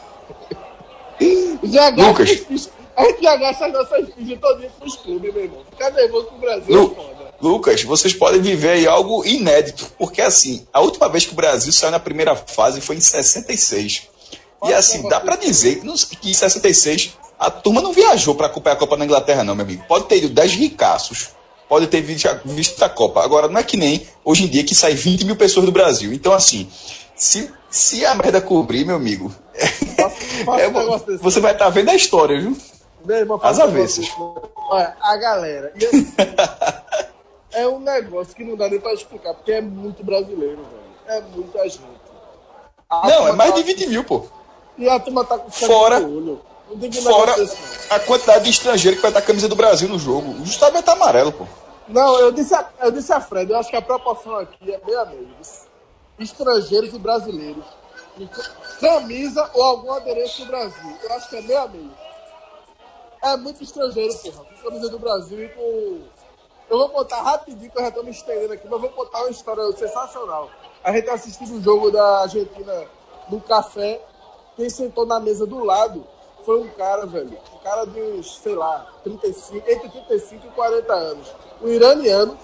Já 1.63 1.89
Lucas. 1.89 2.71
A 2.97 3.05
gente 3.05 3.23
já 3.23 3.37
gasta 3.37 3.67
as 3.67 3.73
nossas 3.73 4.09
fichas 4.15 4.41
todinha 4.41 4.71
pros 4.79 4.97
clubes, 4.97 5.35
meu 5.35 5.45
irmão. 5.45 5.63
Ficar 5.71 5.91
nervoso 5.91 6.27
pro 6.29 6.39
Brasil 6.39 6.75
Lu, 6.75 6.93
é 6.93 6.95
foda. 6.95 7.35
Lucas, 7.41 7.83
vocês 7.83 8.15
podem 8.15 8.41
viver 8.41 8.71
aí 8.71 8.87
algo 8.87 9.25
inédito, 9.27 9.93
porque 9.99 10.23
assim, 10.23 10.67
a 10.73 10.81
última 10.81 11.09
vez 11.09 11.27
que 11.27 11.33
o 11.33 11.37
Brasil 11.37 11.71
saiu 11.73 11.91
na 11.91 12.01
primeira 12.01 12.35
fase 12.35 12.81
foi 12.81 12.97
em 12.97 13.01
66. 13.01 14.09
Pode 14.59 14.73
e 14.73 14.75
assim, 14.75 15.07
dá 15.09 15.21
para 15.21 15.37
dizer 15.37 15.81
que 15.81 16.31
em 16.31 16.33
66 16.33 17.13
a 17.39 17.51
turma 17.51 17.83
não 17.83 17.93
viajou 17.93 18.35
para 18.35 18.47
acompanhar 18.47 18.77
a 18.77 18.79
Copa 18.79 18.97
na 18.97 19.05
Inglaterra, 19.05 19.45
não, 19.45 19.55
meu 19.55 19.65
amigo. 19.65 19.85
Pode 19.87 20.07
ter 20.07 20.17
ido 20.17 20.31
10 20.31 20.53
ricaços, 20.53 21.29
pode 21.69 21.87
ter 21.89 22.01
visto 22.01 22.83
a 22.83 22.89
Copa. 22.89 23.23
Agora, 23.23 23.47
não 23.47 23.61
é 23.61 23.63
que 23.63 23.77
nem 23.77 24.07
hoje 24.25 24.45
em 24.45 24.49
dia 24.49 24.65
que 24.65 24.75
sai 24.75 24.95
20 24.95 25.27
mil 25.27 25.37
pessoas 25.37 25.67
do 25.67 25.73
Brasil. 25.73 26.15
Então, 26.15 26.33
assim, 26.33 26.67
se, 27.15 27.51
se 27.71 28.07
a 28.07 28.15
merda 28.15 28.41
cobrir, 28.41 28.87
meu 28.87 28.97
amigo, 28.97 29.35
é, 29.55 31.19
você 31.19 31.41
vai 31.41 31.53
estar 31.53 31.67
tá 31.67 31.71
vendo 31.71 31.91
a 31.91 31.95
história, 31.95 32.41
viu? 32.41 32.57
Meu 33.07 33.19
irmão, 33.19 33.41
As 33.41 33.61
avessas. 33.61 34.13
Olha, 34.69 34.97
a 35.01 35.17
galera. 35.17 35.73
Assim, 35.77 36.13
é 37.55 37.69
um 37.69 37.79
negócio 37.79 38.35
que 38.35 38.43
não 38.43 38.57
dá 38.57 38.69
nem 38.69 38.81
pra 38.81 38.93
explicar, 38.93 39.33
porque 39.33 39.53
é 39.53 39.61
muito 39.61 40.05
brasileiro, 40.05 40.57
velho. 40.57 40.87
É 41.07 41.21
muita 41.21 41.63
gente. 41.69 41.87
A 42.91 43.09
não, 43.09 43.29
é 43.29 43.33
mais 43.33 43.53
tá... 43.53 43.59
de 43.59 43.63
20 43.63 43.87
mil, 43.87 44.03
pô. 44.03 44.27
E 44.77 44.89
a 44.89 44.99
turma 44.99 45.25
tá 45.25 45.39
com 45.39 45.51
Fora. 45.51 46.01
Fora 46.01 47.35
a 47.91 48.01
quantidade 48.01 48.45
de 48.45 48.51
estrangeiro 48.51 48.97
que 48.97 49.03
vai 49.03 49.13
dar 49.13 49.21
a 49.21 49.23
camisa 49.23 49.49
do 49.49 49.55
Brasil 49.55 49.89
no 49.89 50.01
jogo. 50.01 50.45
Justamente 50.45 50.85
tá 50.85 50.93
amarelo, 50.93 51.33
pô. 51.33 51.47
Não, 51.87 52.19
eu 52.19 52.33
disse, 52.33 52.53
a, 52.53 52.69
eu 52.81 52.91
disse 52.91 53.13
a 53.13 53.21
Fred, 53.21 53.49
eu 53.49 53.57
acho 53.57 53.71
que 53.71 53.77
a 53.77 53.83
proporção 53.83 54.37
aqui 54.37 54.73
é 54.73 54.81
meio 54.85 55.01
a 55.01 55.05
meio. 55.07 55.29
Estrangeiros 56.19 56.93
e 56.93 56.99
brasileiros. 56.99 57.65
Camisa 58.81 59.49
ou 59.55 59.63
algum 59.63 59.93
adereço 59.93 60.43
do 60.43 60.49
Brasil. 60.49 60.97
Eu 61.05 61.13
acho 61.15 61.31
que 61.31 61.37
é 61.37 61.43
meio 61.43 61.61
a 61.61 61.69
meio. 61.69 62.06
É 63.23 63.37
muito 63.37 63.63
estrangeiro, 63.63 64.15
porra. 64.19 64.45
Com 64.45 64.69
camisa 64.69 64.89
do 64.89 64.99
Brasil 64.99 65.45
e 65.45 65.49
com. 65.49 66.01
Eu 66.69 66.79
vou 66.79 66.89
contar 66.89 67.23
rapidinho, 67.23 67.71
que 67.71 67.79
eu 67.79 67.85
já 67.85 67.91
tô 67.91 68.03
me 68.03 68.11
estendendo 68.11 68.53
aqui, 68.53 68.67
mas 68.69 68.81
vou 68.81 68.91
contar 68.91 69.21
uma 69.21 69.31
história 69.31 69.65
sensacional. 69.77 70.51
A 70.83 70.93
gente 70.93 71.09
assistindo 71.09 71.53
o 71.53 71.57
um 71.59 71.63
jogo 71.63 71.91
da 71.91 72.23
Argentina 72.23 72.87
no 73.29 73.41
café. 73.41 74.01
Quem 74.57 74.69
sentou 74.71 75.07
na 75.07 75.21
mesa 75.21 75.47
do 75.47 75.63
lado 75.63 76.07
foi 76.45 76.61
um 76.61 76.69
cara, 76.71 77.07
velho. 77.07 77.37
Um 77.55 77.59
cara 77.59 77.85
de 77.85 78.01
uns, 78.01 78.39
sei 78.39 78.55
lá, 78.55 78.87
35, 79.03 79.69
entre 79.69 79.89
35 79.89 80.47
e 80.47 80.51
40 80.51 80.95
anos. 80.95 81.35
Um 81.61 81.69
iraniano. 81.69 82.39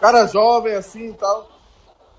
Cara 0.00 0.26
jovem 0.26 0.74
assim 0.74 1.10
e 1.10 1.14
tal. 1.14 1.48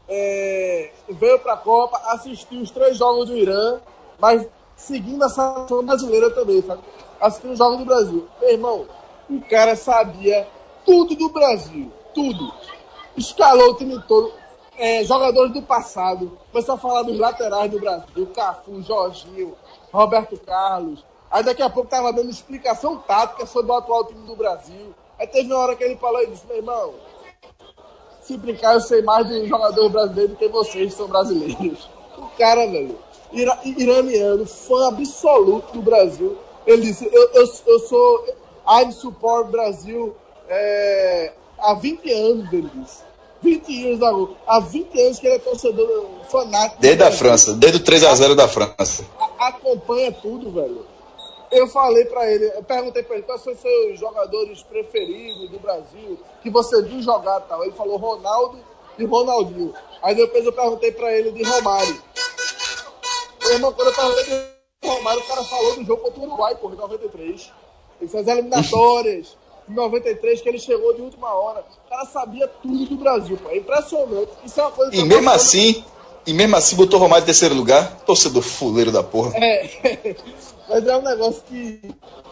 É, 0.08 0.92
veio 1.10 1.40
pra 1.40 1.58
Copa, 1.58 1.98
assistiu 2.12 2.62
os 2.62 2.70
três 2.70 2.98
jogos 2.98 3.28
do 3.28 3.36
Irã, 3.36 3.80
mas 4.20 4.48
seguindo 4.86 5.24
a 5.24 5.30
seleção 5.30 5.84
brasileira 5.84 6.30
também, 6.32 6.62
sabe? 6.62 6.82
Assistindo 7.20 7.54
os 7.54 7.58
jogos 7.58 7.80
do 7.80 7.86
Brasil. 7.86 8.28
Meu 8.40 8.50
irmão, 8.52 8.86
o 9.30 9.42
cara 9.42 9.76
sabia 9.76 10.48
tudo 10.86 11.16
do 11.16 11.30
Brasil, 11.30 11.92
tudo. 12.14 12.54
Escalou 13.18 13.72
o 13.72 13.76
time 13.76 14.00
todo. 14.08 14.32
É, 14.78 15.04
jogadores 15.06 15.54
do 15.54 15.62
passado. 15.62 16.38
Começou 16.52 16.76
a 16.76 16.78
falar 16.78 17.04
dos 17.04 17.18
laterais 17.18 17.72
do 17.72 17.80
Brasil. 17.80 18.28
Cafu, 18.36 18.82
Jorginho, 18.82 19.56
Roberto 19.92 20.38
Carlos. 20.46 21.04
Aí 21.32 21.44
daqui 21.44 21.64
a 21.64 21.70
pouco 21.70 21.90
tava 21.90 22.14
dando 22.14 22.30
explicação 22.30 22.98
tática 22.98 23.46
sobre 23.46 23.72
o 23.72 23.76
atual 23.76 24.06
time 24.06 24.28
do 24.28 24.36
Brasil. 24.36 24.94
Aí 25.18 25.26
teve 25.26 25.52
uma 25.52 25.62
hora 25.62 25.76
que 25.76 25.84
ele 25.84 25.96
falou 25.96 26.22
e 26.22 26.28
disse, 26.28 26.46
meu 26.46 26.58
irmão, 26.58 26.94
se 28.22 28.38
brincar, 28.38 28.74
eu 28.74 28.82
sei 28.82 29.02
mais 29.02 29.28
de 29.28 29.48
jogador 29.48 29.90
brasileiro 29.90 30.34
do 30.34 30.38
que 30.38 30.48
vocês 30.50 30.92
que 30.92 30.98
são 30.98 31.08
brasileiros. 31.08 31.90
O 32.18 32.28
cara, 32.38 32.68
velho, 32.68 32.98
ira 33.32 33.58
iraniano, 33.64 34.46
fã 34.46 34.90
absoluto 34.90 35.74
do 35.74 35.82
Brasil. 35.82 36.38
Ele 36.66 36.82
disse, 36.82 37.08
eu, 37.12 37.30
eu, 37.34 37.46
eu 37.68 37.80
sou 37.80 38.26
I'm 38.68 38.92
Support 38.92 39.50
Brasil 39.50 40.16
é, 40.50 41.34
há 41.60 41.74
20 41.74 42.12
anos, 42.12 42.54
ele 42.54 42.70
disse. 42.76 43.04
20 43.42 43.86
anos 43.86 44.00
da 44.00 44.10
Há 44.48 44.60
20 44.60 45.02
anos 45.02 45.20
que 45.20 45.28
ele 45.28 45.36
é 45.36 45.40
torcedor 45.40 46.06
fanático. 46.32 46.82
Desde 46.82 47.04
a 47.04 47.12
França, 47.12 47.54
desde 47.54 47.78
o 47.78 47.84
3x0 47.84 48.34
da 48.34 48.48
França. 48.48 49.06
A, 49.20 49.50
acompanha 49.50 50.12
tudo, 50.12 50.52
velho. 50.52 50.86
Eu 51.52 51.68
falei 51.68 52.06
para 52.06 52.30
ele, 52.32 52.52
eu 52.56 52.64
perguntei 52.64 53.04
para 53.04 53.18
ele 53.18 53.24
quais 53.24 53.42
são 53.42 53.54
os 53.54 53.60
seus 53.60 54.00
jogadores 54.00 54.64
preferidos 54.64 55.50
do 55.52 55.60
Brasil, 55.60 56.20
que 56.42 56.50
você 56.50 56.82
viu 56.82 57.02
jogar 57.02 57.40
tal. 57.42 57.64
Ele 57.64 57.74
falou 57.74 57.98
Ronaldo 57.98 58.58
e 58.98 59.06
Ronaldinho. 59.06 59.74
Aí 60.02 60.16
depois 60.16 60.44
eu 60.44 60.52
perguntei 60.52 60.92
para 60.92 61.14
ele 61.14 61.32
de 61.32 61.44
Romário. 61.44 62.02
Irmão, 63.54 63.74
quando 63.74 63.88
eu 63.88 63.96
tava 63.96 64.10
lendo 64.10 64.46
o 64.84 64.88
Romário, 64.88 65.22
o 65.22 65.28
cara 65.28 65.44
falou 65.44 65.76
do 65.76 65.84
jogo 65.86 66.02
contra 66.04 66.20
o 66.20 66.24
Uruguai, 66.26 66.56
porra, 66.56 66.76
em 66.76 66.78
93. 66.78 67.52
Essas 68.02 68.28
eliminatórias, 68.28 69.38
em 69.70 69.74
93, 69.74 70.42
que 70.42 70.50
ele 70.50 70.60
chegou 70.60 70.94
de 70.94 71.02
última 71.02 71.34
hora. 71.34 71.64
O 71.86 71.90
cara 71.90 72.06
sabia 72.06 72.48
tudo 72.48 72.86
do 72.86 72.96
Brasil, 72.98 73.38
pô. 73.38 73.50
É 73.50 73.58
impressionante. 73.58 74.32
Isso 74.44 74.60
é 74.60 74.64
uma 74.64 74.72
coisa 74.72 74.92
que 74.92 74.98
E 74.98 75.04
mesmo 75.04 75.30
assim, 75.30 75.84
e 76.26 76.34
mesmo 76.34 76.56
assim 76.56 76.76
botou 76.76 77.00
o 77.00 77.02
Romário 77.02 77.24
em 77.24 77.26
terceiro 77.26 77.56
lugar, 77.56 78.00
torcedor 78.02 78.42
fuleiro 78.42 78.92
da 78.92 79.04
porra. 79.04 79.32
É, 79.38 80.16
mas 80.68 80.88
é 80.88 80.98
um 80.98 81.02
negócio 81.02 81.44
que, 81.48 81.80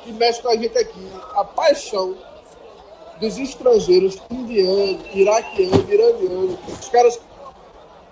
que 0.03 0.11
mexe 0.11 0.41
com 0.41 0.49
a 0.49 0.55
gente 0.55 0.77
aqui. 0.77 1.07
A 1.35 1.43
paixão 1.43 2.15
dos 3.19 3.37
estrangeiros, 3.37 4.17
indianos, 4.29 5.01
iraquianos, 5.13 5.89
iranianos, 5.89 6.57
os 6.79 6.89
caras, 6.89 7.19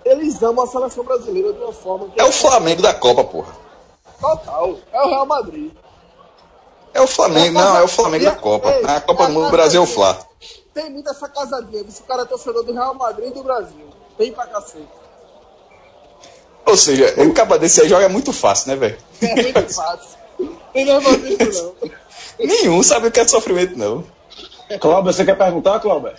eles 0.04 0.42
amam 0.42 0.64
a 0.64 0.66
seleção 0.66 1.04
brasileira 1.04 1.52
de 1.52 1.60
uma 1.60 1.72
forma 1.72 2.08
que 2.08 2.20
É 2.20 2.24
o 2.24 2.32
Flamengo 2.32 2.82
da 2.82 2.94
Copa, 2.94 3.24
porra. 3.24 3.52
total. 4.20 4.76
É 4.92 5.02
o 5.02 5.08
Real 5.08 5.26
Madrid. 5.26 5.72
É 6.94 7.00
o 7.00 7.06
Flamengo, 7.06 7.58
não, 7.58 7.76
é 7.78 7.82
o 7.82 7.88
Flamengo 7.88 8.24
da 8.24 8.34
Copa. 8.36 8.70
Ei, 8.70 8.82
Na 8.82 9.00
Copa 9.00 9.24
é 9.24 9.26
do 9.26 9.32
Mundo, 9.32 9.46
a 9.46 9.50
Brasil 9.50 9.80
é 9.80 9.84
o. 9.84 9.86
Fla. 9.86 10.18
Tem 10.74 10.90
muita 10.90 11.10
essa 11.10 11.28
casadinha. 11.28 11.82
Esse 11.88 12.02
cara 12.02 12.22
é 12.22 12.24
torcedor 12.26 12.62
do 12.64 12.72
Real 12.72 12.94
Madrid 12.94 13.30
e 13.30 13.34
do 13.34 13.42
Brasil. 13.42 13.88
Tem 14.18 14.30
pra 14.32 14.46
cacete. 14.46 14.88
Ou 16.66 16.76
seja, 16.76 17.14
o 17.22 17.32
caba 17.34 17.58
desse 17.58 17.80
aí 17.82 17.88
joga 17.88 18.08
muito 18.08 18.32
fácil, 18.32 18.68
né, 18.68 18.76
velho? 18.76 18.98
É 19.20 19.42
muito 19.42 19.74
fácil. 19.74 20.18
Tem 20.72 20.84
nervosismo, 20.84 21.74
não. 21.82 21.90
Nenhum 22.46 22.82
sabe 22.82 23.08
o 23.08 23.10
que 23.10 23.20
é 23.20 23.28
sofrimento, 23.28 23.76
não. 23.76 24.04
Cláudio, 24.80 25.12
você 25.12 25.24
quer 25.24 25.36
perguntar, 25.36 25.80
Cláudio? 25.80 26.12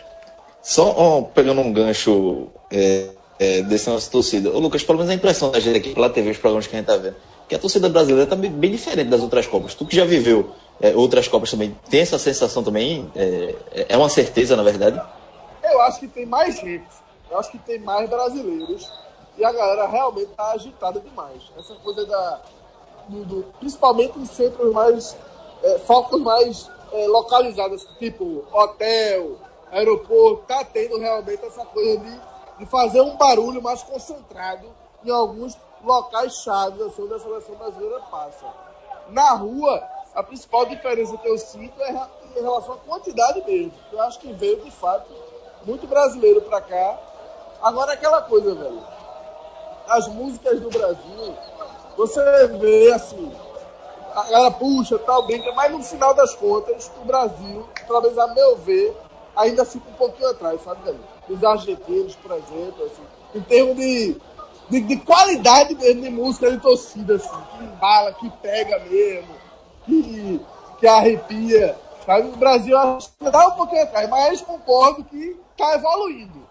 Só 0.62 1.22
pegando 1.34 1.62
um 1.62 1.72
gancho 1.74 2.48
é, 2.72 3.10
é, 3.44 3.62
desse 3.62 3.90
nosso 3.90 4.10
torcida. 4.10 4.50
Ô, 4.50 4.60
Lucas, 4.60 4.84
pelo 4.84 4.98
menos 5.00 5.12
a 5.12 5.16
impressão 5.16 5.52
da 5.52 5.60
gente 5.60 5.78
aqui 5.78 5.94
pela 5.94 6.10
TV, 6.10 6.32
os 6.32 6.38
programas 6.38 6.68
que 6.68 6.76
a 6.76 6.80
gente 6.80 6.88
tá 6.88 6.96
vendo, 6.98 7.16
que 7.48 7.56
a 7.56 7.60
torcida 7.60 7.90
brasileira 7.90 8.28
tá 8.30 8.36
bem, 8.36 8.72
diferente 8.72 9.10
das 9.10 9.22
outras 9.22 9.46
Copas. 9.48 9.74
Tu 9.76 9.86
que 9.86 9.96
já 9.96 10.06
viveu 10.06 10.52
é, 10.82 10.96
outras 10.96 11.28
Copas 11.28 11.52
também, 11.52 11.78
tem 11.90 12.00
essa 12.02 12.18
sensação 12.18 12.64
também? 12.64 13.12
É, 13.16 13.56
é 13.90 13.98
uma 13.98 14.10
certeza, 14.10 14.56
na 14.56 14.64
verdade? 14.64 15.02
Eu 15.64 15.82
acho 15.82 16.00
que 16.00 16.08
tem 16.08 16.26
mais 16.26 16.56
gente. 16.56 16.86
Eu 17.30 17.40
acho 17.40 17.52
que 17.52 17.58
tem 17.58 17.80
mais 17.80 18.10
brasileiros. 18.10 18.90
E 19.38 19.44
a 19.44 19.52
galera 19.52 19.88
realmente 19.88 20.30
tá 20.38 20.52
agitada 20.52 21.00
demais. 21.00 21.42
Essa 21.58 21.74
coisa 21.76 22.06
da. 22.06 22.42
do- 23.10 23.26
do- 23.26 23.44
principalmente 23.60 24.18
em 24.20 24.26
centros 24.26 24.72
mais. 24.74 25.16
É, 25.64 25.80
focos 25.80 26.22
mais 26.22 26.70
é, 26.92 27.08
localizados, 27.08 27.88
tipo 27.98 28.44
hotel, 28.52 29.38
aeroporto, 29.72 30.44
tá 30.48 30.64
tendo 30.66 31.00
realmente 31.00 31.44
essa 31.44 31.66
coisa 31.66 31.98
de, 31.98 32.20
de 32.58 32.66
fazer 32.66 33.02
um 33.02 33.16
barulho 33.16 33.62
mais 33.62 33.84
concentrado 33.84 34.68
em 35.04 35.10
alguns 35.10 35.58
locais 35.84 36.36
chaves 36.38 36.82
assim, 36.82 37.04
onde 37.04 37.14
a 37.14 37.20
seleção 37.20 37.56
brasileira 37.56 38.00
passa. 38.12 38.46
Na 39.10 39.34
rua, 39.34 39.84
a 40.16 40.24
principal 40.24 40.66
diferença 40.66 41.18
que 41.18 41.28
eu 41.28 41.38
sinto 41.38 41.82
é 41.82 42.08
em 42.38 42.42
relação 42.42 42.76
à 42.76 42.78
quantidade 42.78 43.44
mesmo. 43.46 43.74
Eu 43.92 44.02
acho 44.02 44.20
que 44.20 44.32
veio, 44.34 44.62
de 44.62 44.72
fato, 44.72 45.12
muito 45.66 45.88
brasileiro 45.88 46.42
pra 46.42 46.62
cá. 46.62 47.00
Agora, 47.62 47.94
aquela 47.94 48.22
coisa, 48.22 48.54
velho. 48.56 48.82
As 49.88 50.08
músicas 50.08 50.60
do 50.62 50.70
Brasil, 50.70 51.36
você 51.98 52.48
vê 52.60 52.92
assim, 52.94 53.32
a 54.16 54.24
galera 54.24 54.52
puxa, 54.52 54.98
tal, 55.00 55.26
brinca, 55.26 55.52
mas 55.54 55.72
no 55.72 55.84
final 55.84 56.14
das 56.14 56.34
contas, 56.36 56.92
o 57.02 57.06
Brasil, 57.06 57.68
pelo 57.86 58.02
menos 58.02 58.18
a 58.18 58.28
meu 58.28 58.56
ver, 58.58 58.96
ainda 59.36 59.66
fica 59.66 59.90
um 59.90 59.94
pouquinho 59.94 60.30
atrás, 60.30 60.62
sabe, 60.62 60.84
velho? 60.84 61.00
Os 61.30 61.44
argentinos, 61.44 62.16
por 62.16 62.32
exemplo, 62.32 62.86
assim, 62.86 63.04
em 63.36 63.42
termos 63.42 63.76
de, 63.76 64.18
de, 64.70 64.82
de 64.82 64.98
qualidade 64.98 65.76
mesmo 65.76 66.02
de 66.02 66.10
música 66.10 66.52
de 66.52 66.60
torcida, 66.60 67.16
assim, 67.16 67.30
que 67.30 67.64
embala, 67.64 68.14
que 68.14 68.30
pega 68.42 68.80
mesmo, 68.80 69.36
que, 69.86 70.42
que 70.80 70.88
arrepia, 70.88 71.78
sabe? 72.06 72.30
O 72.30 72.38
Brasil 72.38 72.76
dá 73.20 73.48
um 73.48 73.52
pouquinho 73.52 73.84
atrás, 73.84 74.10
mas 74.10 74.42
concordo 74.42 75.04
que 75.04 75.38
tá 75.58 75.76
evoluindo 75.76 76.44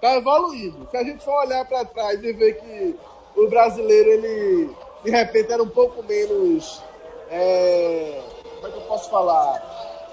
tá 0.00 0.16
evoluindo. 0.16 0.88
Se 0.90 0.96
a 0.96 1.04
gente 1.04 1.24
for 1.24 1.44
olhar 1.44 1.64
para 1.64 1.84
trás 1.84 2.22
e 2.22 2.32
ver 2.32 2.54
que 2.60 2.96
o 3.36 3.48
brasileiro, 3.48 4.10
ele, 4.10 4.76
de 5.04 5.10
repente, 5.10 5.52
era 5.52 5.62
um 5.62 5.68
pouco 5.68 6.02
menos. 6.02 6.82
é, 7.30 8.20
como 8.56 8.66
é 8.66 8.70
que 8.70 8.76
eu 8.76 8.82
posso 8.82 9.10
falar? 9.10 10.10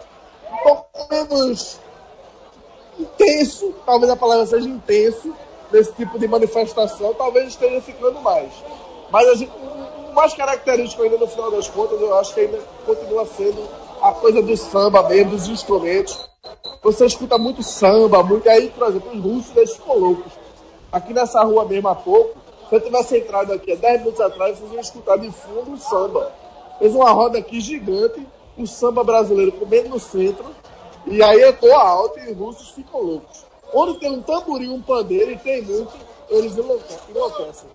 Um 0.51 0.57
pouco 0.57 1.07
menos 1.09 1.79
intenso, 2.99 3.73
talvez 3.85 4.11
a 4.11 4.15
palavra 4.15 4.45
seja 4.45 4.67
intenso, 4.67 5.33
nesse 5.71 5.93
tipo 5.93 6.17
de 6.17 6.27
manifestação, 6.27 7.13
talvez 7.13 7.49
esteja 7.49 7.81
ficando 7.81 8.19
mais. 8.21 8.51
Mas 9.11 9.41
o 9.41 10.13
mais 10.13 10.33
característico 10.33 11.03
ainda 11.03 11.17
no 11.17 11.27
final 11.27 11.51
das 11.51 11.67
contas, 11.67 11.99
eu 11.99 12.17
acho 12.17 12.33
que 12.33 12.39
ainda 12.41 12.59
continua 12.85 13.25
sendo 13.25 13.67
a 14.01 14.11
coisa 14.13 14.41
do 14.41 14.55
samba 14.55 15.03
mesmo, 15.09 15.31
dos 15.31 15.47
instrumentos. 15.47 16.29
Você 16.83 17.05
escuta 17.05 17.37
muito 17.37 17.63
samba, 17.63 18.23
muito. 18.23 18.47
Aí, 18.47 18.69
por 18.69 18.87
exemplo, 18.87 19.11
os 19.11 19.23
russos 19.23 19.55
eles 19.55 19.75
ficam 19.75 19.97
loucos. 19.97 20.31
Aqui 20.91 21.13
nessa 21.13 21.43
rua 21.43 21.65
mesmo 21.65 21.87
há 21.89 21.95
pouco, 21.95 22.37
se 22.69 22.75
eu 22.75 22.81
tivesse 22.81 23.17
entrado 23.17 23.51
aqui 23.51 23.73
há 23.73 23.75
10 23.75 23.99
minutos 23.99 24.21
atrás, 24.21 24.57
vocês 24.57 24.71
iam 24.71 24.81
escutar 24.81 25.17
de 25.17 25.31
fundo 25.31 25.73
o 25.73 25.77
samba. 25.77 26.31
Fez 26.79 26.93
uma 26.93 27.11
roda 27.11 27.37
aqui 27.37 27.59
gigante, 27.59 28.25
o 28.57 28.65
samba 28.65 29.03
brasileiro 29.03 29.51
comendo 29.51 29.89
no 29.89 29.99
centro, 29.99 30.45
e 31.07 31.21
aí 31.23 31.41
eu 31.41 31.53
tô 31.57 31.71
alto 31.73 32.19
e 32.19 32.31
os 32.31 32.37
russos 32.37 32.69
ficam 32.71 33.01
loucos. 33.01 33.45
Onde 33.73 33.99
tem 33.99 34.11
um 34.11 34.21
tamborim, 34.21 34.69
um 34.69 34.81
pandeiro, 34.81 35.31
e 35.31 35.37
tem 35.37 35.61
muito, 35.61 35.91
eles 36.29 36.57
enlouque- 36.57 36.95
enlouquecem. 37.09 37.69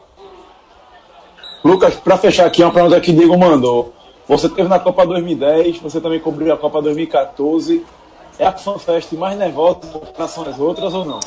Lucas, 1.64 1.94
pra 1.96 2.16
fechar 2.16 2.46
aqui, 2.46 2.62
uma 2.62 2.72
pergunta 2.72 3.00
que 3.00 3.12
Diego 3.12 3.36
mandou. 3.36 3.92
Você 4.26 4.48
teve 4.48 4.68
na 4.68 4.78
Copa 4.78 5.04
2010, 5.06 5.78
você 5.78 6.00
também 6.00 6.20
cobriu 6.20 6.52
a 6.54 6.56
Copa 6.56 6.80
2014. 6.80 7.84
É 8.38 8.46
a 8.46 8.52
fanfest 8.56 9.12
mais 9.12 9.36
nervosa 9.38 9.80
em 9.84 9.90
comparação 9.90 10.44
às 10.44 10.58
outras 10.58 10.94
ou 10.94 11.04
não? 11.04 11.20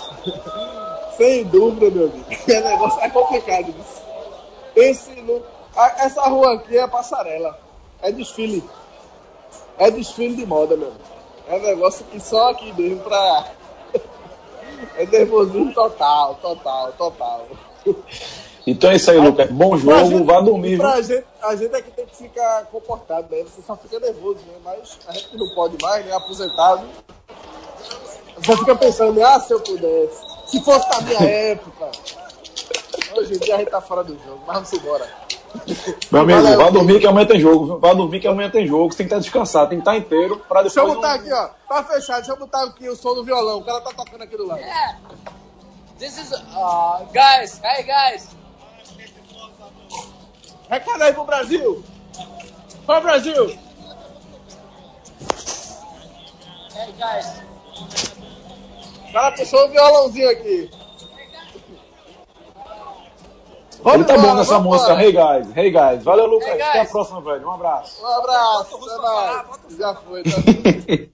Sem 1.16 1.44
dúvida, 1.44 1.92
meu 1.92 2.06
amigo. 2.08 2.26
É 2.50 2.62
negócio 2.62 3.00
é 3.02 3.10
complicado 3.10 3.70
isso. 3.70 4.02
Esse 4.76 5.12
no, 5.22 5.44
essa 6.00 6.22
rua 6.24 6.56
aqui 6.56 6.76
é 6.76 6.88
passarela. 6.88 7.60
É 8.02 8.12
desfile. 8.12 8.64
É 9.78 9.92
desfile 9.92 10.36
de 10.36 10.46
moda, 10.46 10.76
meu 10.76 10.88
amigo. 10.88 11.04
É 11.54 11.58
um 11.58 11.62
negócio 11.62 12.04
que 12.06 12.20
só 12.20 12.50
aqui 12.50 12.74
mesmo 12.74 13.00
pra. 13.02 13.52
É 14.96 15.06
nervosismo 15.06 15.74
total, 15.74 16.36
total, 16.36 16.92
total. 16.94 17.48
Então 18.68 18.92
é 18.92 18.96
isso 18.96 19.10
aí, 19.12 19.18
Lucas. 19.18 19.50
Bom 19.50 19.78
jogo, 19.78 20.06
gente- 20.06 20.24
vá 20.26 20.40
dormir. 20.42 20.78
Pra 20.78 20.96
viu? 20.96 21.04
gente, 21.04 21.26
a 21.42 21.56
gente 21.56 21.76
aqui 21.76 21.92
tem 21.92 22.06
que 22.06 22.16
ficar 22.16 22.66
comportado, 22.66 23.28
né? 23.32 23.44
Você 23.44 23.62
só 23.62 23.76
fica 23.78 24.00
nervoso, 24.00 24.40
né? 24.46 24.54
Mas 24.64 25.00
a 25.08 25.12
gente 25.14 25.36
não 25.38 25.50
pode 25.56 25.78
mais, 25.82 26.06
né? 26.06 26.14
Aposentado. 26.14 26.86
Você 28.38 28.58
fica 28.58 28.76
pensando, 28.76 29.24
ah, 29.24 29.40
se 29.40 29.54
eu 29.54 29.60
pudesse. 29.62 30.22
Se 30.48 30.62
fosse 30.64 30.88
na 30.90 31.02
minha 31.02 31.24
época. 31.24 31.92
Hoje 33.16 33.36
em 33.36 33.40
dia 33.40 33.56
a 33.56 33.58
gente 33.60 33.70
tá 33.70 33.82
fora 33.82 34.04
do 34.04 34.14
jogo, 34.14 34.42
mas 34.46 34.56
vamos 34.56 34.74
embora. 34.74 35.08
Meu 36.12 36.22
amigo, 36.22 36.42
Valeu, 36.42 36.58
vá 36.58 36.70
dormir 36.70 37.00
que 37.00 37.08
amanhã 37.08 37.28
tem 37.28 37.40
jogo. 37.40 37.66
viu? 37.66 37.80
Vá 37.80 37.94
dormir 37.94 38.20
que 38.20 38.28
amanhã 38.28 38.50
tem 38.50 38.66
jogo. 38.68 38.92
Você 38.92 38.98
tem 38.98 39.08
que 39.08 39.14
estar 39.14 39.22
descansado, 39.22 39.70
tem 39.70 39.78
que 39.80 39.82
estar 39.82 39.96
inteiro 39.98 40.38
pra 40.48 40.62
Deixa 40.62 40.80
eu 40.80 40.86
depois. 40.88 40.98
botar 41.02 41.18
não- 41.18 41.22
aqui, 41.24 41.32
ó. 41.34 41.50
Pra 41.68 41.84
fechar, 41.84 42.16
deixa 42.18 42.32
eu 42.32 42.38
botar 42.38 42.64
aqui 42.64 42.90
o 42.90 42.96
som 42.96 43.14
do 43.14 43.24
violão. 43.24 43.60
O 43.60 43.64
cara 43.64 43.82
tá 43.82 43.92
tocando 43.94 44.24
aqui 44.24 44.36
do 44.36 44.48
lado. 44.48 44.60
Yeah. 44.60 44.98
This 46.00 46.18
is 46.18 46.32
uh 46.32 47.06
guys. 47.14 47.62
Hey 47.64 47.84
guys. 47.84 48.30
Recado 50.70 51.04
aí 51.04 51.14
pro 51.14 51.24
Brasil! 51.24 51.84
Vai, 52.88 53.02
Brasil! 53.02 53.46
Hey 56.76 56.94
guys. 56.98 57.44
O 59.08 59.14
cara 59.14 59.32
puxou 59.36 59.66
o 59.66 59.70
violãozinho 59.70 60.30
aqui. 60.32 60.72
Ele 63.86 64.04
tá 64.06 64.14
embora, 64.16 64.30
bom 64.32 64.36
nessa 64.38 64.54
vamos 64.58 64.68
música. 64.68 64.92
embora. 64.94 65.04
Hey 65.06 65.12
guys, 65.42 65.58
hey 65.58 65.72
guys. 65.72 66.04
Valeu, 66.04 66.26
Lucas. 66.28 66.48
Hey, 66.48 66.58
guys. 66.58 66.68
Até 66.70 66.80
a 66.82 66.86
próxima, 66.86 67.22
velho. 67.22 67.48
Um 67.48 67.52
abraço. 67.52 68.02
Um 68.02 68.08
abraço, 68.08 68.76
até 68.78 68.98
mais. 69.02 69.78
Já 69.78 69.96
foi, 69.96 70.24
tá? 70.24 71.14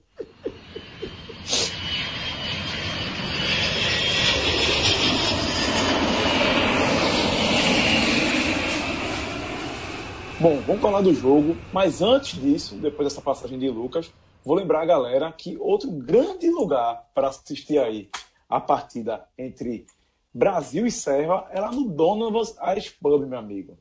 Bom, 10.40 10.58
vamos 10.66 10.80
falar 10.80 11.02
do 11.02 11.12
jogo, 11.12 11.54
mas 11.70 12.00
antes 12.00 12.40
disso, 12.40 12.74
depois 12.76 13.06
dessa 13.06 13.20
passagem 13.20 13.58
de 13.58 13.68
Lucas, 13.68 14.10
vou 14.42 14.54
lembrar 14.56 14.80
a 14.80 14.86
galera 14.86 15.30
que 15.30 15.58
outro 15.58 15.90
grande 15.90 16.48
lugar 16.48 17.04
para 17.14 17.28
assistir 17.28 17.78
aí 17.78 18.08
a 18.48 18.58
partida 18.58 19.26
entre 19.36 19.84
Brasil 20.32 20.86
e 20.86 20.90
Serra 20.90 21.48
é 21.50 21.60
lá 21.60 21.72
no 21.72 21.88
Donovan's 21.88 22.56
Irish 22.70 22.90
Pub, 22.90 23.26
meu 23.26 23.38
amigo. 23.38 23.76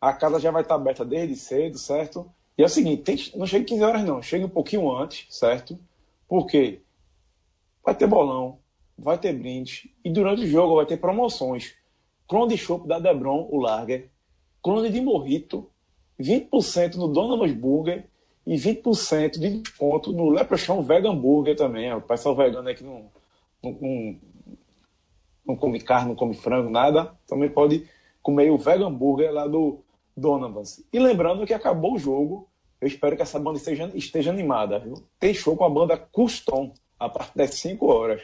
A 0.00 0.12
casa 0.12 0.38
já 0.38 0.50
vai 0.50 0.62
estar 0.62 0.74
aberta 0.74 1.04
desde 1.04 1.34
cedo, 1.36 1.78
certo? 1.78 2.30
E 2.58 2.62
é 2.62 2.66
o 2.66 2.68
seguinte, 2.68 3.02
tem- 3.02 3.32
não 3.38 3.46
chega 3.46 3.64
15 3.64 3.82
horas 3.82 4.04
não, 4.04 4.20
chega 4.22 4.46
um 4.46 4.50
pouquinho 4.50 4.94
antes, 4.94 5.26
certo? 5.30 5.78
Porque 6.28 6.80
vai 7.84 7.94
ter 7.94 8.06
bolão, 8.06 8.58
vai 8.98 9.18
ter 9.18 9.32
brinde 9.32 9.90
e 10.04 10.10
durante 10.10 10.42
o 10.42 10.46
jogo 10.46 10.76
vai 10.76 10.86
ter 10.86 10.98
promoções. 10.98 11.74
Clone 12.28 12.50
de 12.54 12.58
chopp 12.58 12.86
da 12.86 12.98
Debron, 12.98 13.48
o 13.50 13.58
Lager, 13.58 14.08
clone 14.62 14.90
de 14.90 15.00
morrito, 15.00 15.68
20% 16.18 16.94
no 16.96 17.08
Donovan's 17.08 17.52
Burger 17.52 18.06
e 18.46 18.56
20% 18.56 19.38
de 19.38 19.58
desconto 19.58 20.12
no 20.12 20.30
Leprechaun 20.30 20.82
Vegan 20.82 21.16
Burger 21.16 21.56
também. 21.56 21.92
O 21.92 22.00
pessoal 22.00 22.36
vegano 22.36 22.68
aqui 22.68 22.84
não, 22.84 23.10
não, 23.62 23.72
não, 23.72 24.16
não 25.46 25.56
come 25.56 25.80
carne, 25.80 26.08
não 26.08 26.16
come 26.16 26.34
frango, 26.34 26.70
nada. 26.70 27.14
Também 27.26 27.48
pode 27.48 27.88
comer 28.22 28.50
o 28.50 28.58
Vegan 28.58 28.92
Burger 28.92 29.32
lá 29.32 29.46
do 29.46 29.82
Donovan's. 30.16 30.84
E 30.92 30.98
lembrando 30.98 31.46
que 31.46 31.54
acabou 31.54 31.94
o 31.94 31.98
jogo, 31.98 32.48
eu 32.80 32.88
espero 32.88 33.16
que 33.16 33.22
essa 33.22 33.38
banda 33.38 33.58
esteja, 33.58 33.90
esteja 33.94 34.30
animada. 34.30 34.78
Viu? 34.78 34.94
Tem 35.18 35.34
show 35.34 35.56
com 35.56 35.64
a 35.64 35.70
banda 35.70 35.96
Custom 35.96 36.72
a 36.98 37.08
partir 37.08 37.36
das 37.36 37.54
5 37.54 37.86
horas. 37.86 38.22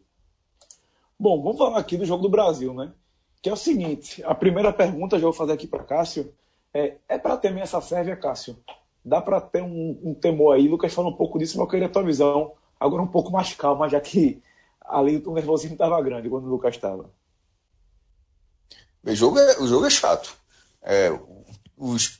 Bom, 1.19 1.43
vamos 1.43 1.57
falar 1.57 1.77
aqui 1.77 1.95
do 1.95 2.05
jogo 2.05 2.23
do 2.23 2.29
Brasil, 2.29 2.73
né? 2.73 2.91
Que 3.41 3.49
é 3.49 3.53
o 3.53 3.57
seguinte: 3.57 4.23
a 4.25 4.33
primeira 4.33 4.73
pergunta, 4.73 5.19
já 5.19 5.23
vou 5.23 5.33
fazer 5.33 5.53
aqui 5.53 5.67
para 5.67 5.83
Cássio, 5.83 6.33
é, 6.73 6.95
é 7.07 7.19
para 7.19 7.37
temer 7.37 7.61
essa 7.63 7.79
Sérvia, 7.79 8.15
Cássio? 8.15 8.57
Dá 9.05 9.21
para 9.21 9.39
ter 9.39 9.61
um, 9.61 9.99
um, 10.03 10.15
temor 10.15 10.55
aí? 10.55 10.67
Lucas 10.67 10.93
falou 10.93 11.11
um 11.11 11.15
pouco 11.15 11.37
disso, 11.37 11.57
mas 11.57 11.65
eu 11.65 11.69
queria 11.69 11.85
a 11.85 11.89
tua 11.89 12.03
visão 12.03 12.53
agora 12.79 13.03
um 13.03 13.07
pouco 13.07 13.31
mais 13.31 13.53
calma, 13.53 13.87
já 13.87 13.99
que 13.99 14.41
ali 14.85 15.21
o 15.25 15.33
nervosismo 15.33 15.73
estava 15.73 16.01
grande 16.01 16.29
quando 16.29 16.45
o 16.45 16.49
Lucas 16.49 16.75
estava. 16.75 17.09
O 19.05 19.15
jogo 19.15 19.39
é, 19.39 19.59
o 19.59 19.67
jogo 19.67 19.85
é 19.85 19.89
chato. 19.89 20.35
É, 20.81 21.11
os, 21.77 22.19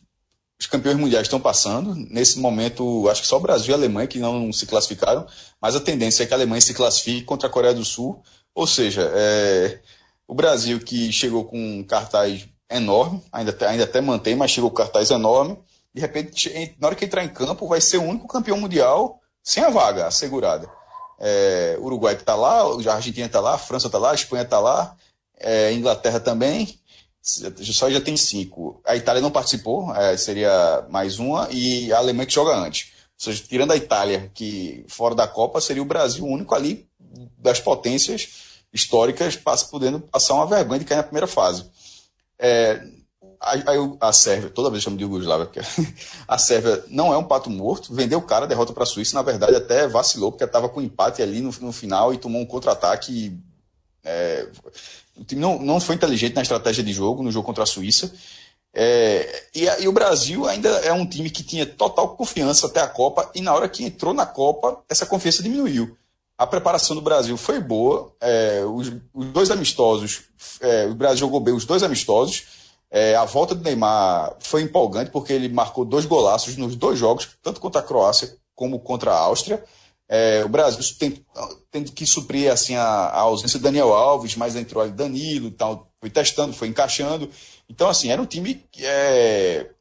os 0.60 0.68
campeões 0.68 0.98
mundiais 0.98 1.26
estão 1.26 1.40
passando. 1.40 1.96
Nesse 1.96 2.40
momento, 2.40 3.08
acho 3.10 3.22
que 3.22 3.28
só 3.28 3.38
o 3.38 3.42
Brasil 3.42 3.72
e 3.72 3.74
a 3.74 3.78
Alemanha 3.78 4.08
que 4.08 4.20
não 4.20 4.52
se 4.52 4.66
classificaram, 4.66 5.26
mas 5.62 5.76
a 5.76 5.80
tendência 5.80 6.24
é 6.24 6.26
que 6.26 6.34
a 6.34 6.38
Alemanha 6.38 6.62
se 6.62 6.74
classifique 6.74 7.24
contra 7.24 7.48
a 7.48 7.52
Coreia 7.52 7.74
do 7.74 7.86
Sul 7.86 8.22
ou 8.54 8.68
seja, 8.68 9.12
é, 9.14 9.80
o 10.28 10.36
Brasil 10.36 10.80
que 10.80 11.12
chegou 11.12 11.46
com 11.46 11.58
um 11.58 11.84
cartaz 11.84 12.48
enorme, 12.70 13.22
ainda, 13.32 13.56
ainda 13.68 13.84
até 13.84 14.00
mantém, 14.00 14.36
mas 14.36 14.52
chegou 14.52 14.70
com 14.70 14.76
um 14.76 14.86
cartaz 14.86 15.10
enorme, 15.10 15.58
de 15.94 16.02
repente, 16.02 16.76
na 16.80 16.88
hora 16.88 16.96
que 16.96 17.06
entrar 17.06 17.24
em 17.24 17.30
campo, 17.30 17.68
vai 17.68 17.82
ser 17.82 17.98
o 17.98 18.04
único 18.04 18.28
campeão 18.28 18.60
mundial 18.60 19.20
sem 19.44 19.64
a 19.64 19.70
vaga 19.70 20.08
assegurada. 20.08 20.70
É, 21.26 21.78
Uruguai 21.80 22.16
que 22.16 22.22
está 22.22 22.36
lá, 22.36 22.64
a 22.64 22.96
Argentina 22.96 23.28
está 23.28 23.40
lá, 23.40 23.54
a 23.54 23.58
França 23.58 23.88
está 23.88 23.98
lá, 23.98 24.12
a 24.12 24.16
Espanha 24.16 24.44
está 24.44 24.60
lá, 24.60 24.94
é, 25.40 25.72
Inglaterra 25.72 26.20
também, 26.20 26.78
só 27.22 27.90
já 27.90 28.02
tem 28.02 28.18
cinco. 28.18 28.82
A 28.86 28.98
Itália 28.98 29.22
não 29.22 29.32
participou, 29.32 29.96
é, 29.96 30.18
seria 30.18 30.86
mais 30.90 31.20
uma, 31.20 31.48
e 31.50 31.94
a 31.94 31.98
Alemanha 31.98 32.26
que 32.26 32.34
joga 32.34 32.54
antes. 32.58 32.92
Ou 33.18 33.26
seja, 33.26 33.44
tirando 33.48 33.72
a 33.72 33.78
Itália, 33.78 34.30
que 34.34 34.84
fora 34.90 35.16
da 35.16 35.26
Copa, 35.26 35.62
seria 35.62 35.82
o 35.82 35.86
Brasil 35.86 36.26
o 36.26 36.28
único 36.28 36.54
ali 36.54 36.86
das 37.38 37.62
potências 37.62 38.28
históricas 38.74 39.40
podendo 39.72 40.02
passar 40.02 40.34
uma 40.34 40.48
vergonha 40.48 40.80
de 40.80 40.86
cair 40.86 40.98
na 40.98 41.04
primeira 41.04 41.28
fase. 41.28 41.64
É, 42.38 42.84
a, 43.44 44.08
a, 44.08 44.14
Sérvia, 44.14 44.50
toda 44.50 44.70
vez 44.70 44.82
chamo 44.82 44.98
de 44.98 45.04
Yugoslávia, 45.04 45.46
porque 45.46 45.60
a 46.28 46.38
Sérvia 46.38 46.84
não 46.88 47.14
é 47.14 47.18
um 47.18 47.24
pato 47.24 47.50
morto, 47.50 47.94
vendeu 47.94 48.20
o 48.20 48.24
cara, 48.24 48.48
derrota 48.48 48.74
para 48.74 48.84
a 48.84 48.86
Suíça, 48.86 49.16
na 49.16 49.22
verdade 49.22 49.56
até 49.56 49.88
vacilou, 49.88 50.32
porque 50.32 50.44
estava 50.44 50.70
com 50.70 50.82
empate 50.82 51.22
ali 51.22 51.42
no, 51.42 51.52
no 51.62 51.72
final 51.72 52.14
e 52.14 52.18
tomou 52.18 52.42
um 52.42 52.46
contra-ataque. 52.46 53.38
É, 54.04 54.48
o 55.16 55.24
time 55.24 55.42
não, 55.42 55.60
não 55.60 55.80
foi 55.80 55.96
inteligente 55.96 56.36
na 56.36 56.42
estratégia 56.42 56.84
de 56.84 56.94
jogo, 56.94 57.22
no 57.22 57.32
jogo 57.32 57.46
contra 57.46 57.64
a 57.64 57.68
Suíça. 57.68 58.14
É, 58.74 59.48
e, 59.54 59.66
e, 59.66 59.88
o 59.88 59.92
Brasil 59.92 60.48
ainda 60.48 60.70
é 60.80 60.92
um 60.92 61.06
time 61.06 61.30
que 61.30 61.44
tinha 61.44 61.66
total 61.66 62.16
confiança 62.16 62.68
até 62.68 62.82
a 62.82 62.88
Copa, 62.88 63.30
e 63.36 63.42
na 63.42 63.54
hora 63.54 63.70
que 63.70 63.84
entrou 63.84 64.14
na 64.14 64.26
Copa, 64.26 64.82
essa 64.90 65.06
confiança 65.06 65.44
diminuiu 65.44 65.96
a 66.38 66.48
preparação 66.48 66.96
do 66.96 67.02
Brasil 67.02 67.38
foi 67.38 67.60
boa. 67.60 68.12
É, 68.20 68.64
os, 68.66 68.92
os, 69.14 69.26
dois 69.28 69.52
amistosos, 69.52 70.24
é, 70.60 70.86
o 70.86 70.94
Brasil 70.96 71.20
jogou 71.20 71.40
bem 71.40 71.54
os 71.54 71.66
dois 71.66 71.84
amistosos. 71.84 72.63
É, 72.96 73.16
a 73.16 73.26
volta 73.26 73.56
do 73.56 73.64
Neymar 73.64 74.36
foi 74.40 74.62
empolgante 74.62 75.10
porque 75.10 75.34
ele 75.34 75.50
marcou 75.50 75.84
dois 75.84 76.06
golaços 76.06 76.56
nos 76.58 76.76
dois 76.76 77.00
jogos, 77.00 77.28
tanto 77.42 77.60
contra 77.60 77.82
a 77.82 77.84
Croácia 77.84 78.38
como 78.54 78.80
contra 78.80 79.12
a 79.12 79.18
Áustria. 79.18 79.64
É, 80.08 80.46
o 80.46 80.48
Brasil 80.48 80.80
tem, 81.72 81.84
que 81.86 82.06
suprir 82.06 82.52
assim, 82.52 82.76
a, 82.76 82.84
a, 82.84 83.22
ausência 83.22 83.58
de 83.58 83.64
Daniel 83.64 83.92
Alves, 83.92 84.36
mas 84.36 84.56
entrou 84.56 84.84
ali 84.84 84.92
Danilo, 84.92 85.50
tal, 85.50 85.92
foi 86.00 86.12
testando, 86.12 86.54
foi 86.54 86.68
encaixando. 86.68 87.28
Então, 87.68 87.90
assim, 87.90 88.12
era 88.12 88.22
um 88.22 88.28
time 88.28 88.64
é, 88.78 89.72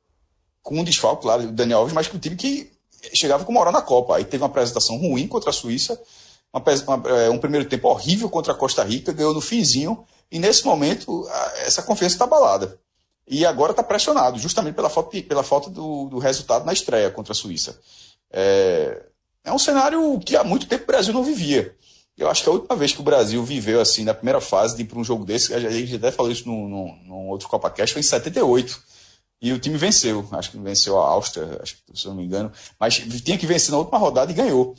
com 0.62 0.78
um 0.78 0.84
desfalque, 0.84 1.20
claro, 1.20 1.42
do 1.42 1.52
Daniel 1.52 1.80
Alves, 1.80 1.92
mas 1.92 2.08
com 2.08 2.16
um 2.16 2.20
time 2.20 2.34
que 2.34 2.72
chegava 3.12 3.44
com 3.44 3.52
uma 3.52 3.60
hora 3.60 3.72
na 3.72 3.82
Copa. 3.82 4.16
Aí 4.16 4.24
teve 4.24 4.42
uma 4.42 4.48
apresentação 4.48 4.96
ruim 4.96 5.28
contra 5.28 5.50
a 5.50 5.52
Suíça, 5.52 6.00
uma, 6.50 6.64
uma, 6.96 7.10
é, 7.10 7.28
um 7.28 7.36
primeiro 7.36 7.68
tempo 7.68 7.88
horrível 7.88 8.30
contra 8.30 8.54
a 8.54 8.56
Costa 8.56 8.82
Rica, 8.82 9.12
ganhou 9.12 9.34
no 9.34 9.40
finzinho, 9.42 10.02
e 10.30 10.38
nesse 10.38 10.64
momento 10.64 11.28
essa 11.58 11.82
confiança 11.82 12.14
está 12.14 12.24
abalada. 12.24 12.80
E 13.27 13.47
agora 13.47 13.73
está 13.73 13.83
pressionado, 13.83 14.39
justamente 14.39 14.75
pela 14.75 14.91
falta, 14.91 15.23
pela 15.23 15.43
falta 15.43 15.70
do, 15.70 16.09
do, 16.09 16.18
resultado 16.18 16.64
na 16.64 16.73
estreia 16.73 17.11
contra 17.11 17.33
a 17.33 17.37
Suíça. 17.37 17.79
É, 18.31 19.05
é 19.45 19.53
um 19.53 19.59
cenário 19.59 20.18
que 20.20 20.37
há 20.37 20.43
muito 20.43 20.66
tempo 20.66 20.85
o 20.85 20.87
Brasil 20.87 21.14
não 21.14 21.25
vivia. 21.25 21.75
Eu 22.16 22.29
acho 22.29 22.43
que 22.43 22.49
a 22.49 22.53
última 22.53 22.77
vez 22.77 22.93
que 22.93 23.01
o 23.01 23.05
Brasil 23.05 23.43
viveu 23.43 23.81
assim, 23.81 24.05
na 24.05 24.12
primeira 24.12 24.41
fase, 24.41 24.77
de 24.77 24.83
ir 24.83 24.85
para 24.85 24.99
um 24.99 25.05
jogo 25.05 25.25
desse, 25.25 25.55
a 25.55 25.61
gente 25.70 25.97
até 25.97 26.11
falou 26.11 26.31
isso 26.31 26.47
num, 26.47 26.68
num, 26.68 26.97
num 27.05 27.29
outro 27.29 27.49
Copa 27.49 27.70
Cash, 27.70 27.93
foi 27.93 28.01
em 28.01 28.05
78. 28.05 28.83
E 29.41 29.53
o 29.53 29.59
time 29.59 29.77
venceu. 29.77 30.29
Acho 30.33 30.51
que 30.51 30.59
venceu 30.59 31.01
a 31.01 31.09
Áustria, 31.09 31.59
acho, 31.61 31.77
se 31.93 32.07
não 32.07 32.14
me 32.14 32.25
engano. 32.25 32.53
Mas 32.79 32.95
tinha 32.99 33.37
que 33.39 33.47
vencer 33.47 33.73
na 33.73 33.79
última 33.79 33.99
rodada 33.99 34.31
e 34.31 34.35
ganhou. 34.35 34.77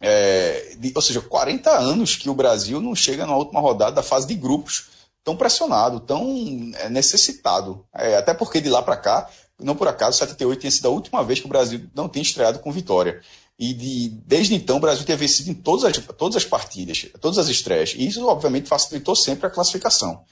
É, 0.00 0.76
de, 0.78 0.92
ou 0.94 1.02
seja, 1.02 1.20
40 1.20 1.70
anos 1.70 2.16
que 2.16 2.30
o 2.30 2.34
Brasil 2.34 2.80
não 2.80 2.94
chega 2.94 3.26
na 3.26 3.36
última 3.36 3.60
rodada 3.60 3.92
da 3.92 4.02
fase 4.02 4.26
de 4.26 4.34
grupos 4.34 4.95
tão 5.26 5.36
pressionado, 5.36 5.98
tão 5.98 6.72
é, 6.76 6.88
necessitado. 6.88 7.84
É, 7.92 8.16
até 8.16 8.32
porque 8.32 8.60
de 8.60 8.70
lá 8.70 8.80
para 8.80 8.96
cá, 8.96 9.28
não 9.60 9.74
por 9.74 9.88
acaso, 9.88 10.18
78 10.18 10.60
tinha 10.60 10.70
sido 10.70 10.86
a 10.86 10.90
última 10.92 11.24
vez 11.24 11.40
que 11.40 11.46
o 11.46 11.48
Brasil 11.48 11.84
não 11.92 12.08
tinha 12.08 12.22
estreado 12.22 12.60
com 12.60 12.70
vitória. 12.70 13.20
E 13.58 13.74
de, 13.74 14.08
desde 14.24 14.54
então 14.54 14.76
o 14.76 14.80
Brasil 14.80 15.04
tinha 15.04 15.16
vencido 15.16 15.50
em 15.50 15.54
todas 15.54 15.84
as, 15.84 16.04
todas 16.16 16.36
as 16.36 16.44
partidas, 16.44 17.06
todas 17.20 17.38
as 17.38 17.48
estreias. 17.48 17.94
E 17.96 18.06
isso, 18.06 18.24
obviamente, 18.24 18.68
facilitou 18.68 19.16
sempre 19.16 19.48
a 19.48 19.50
classificação. 19.50 20.22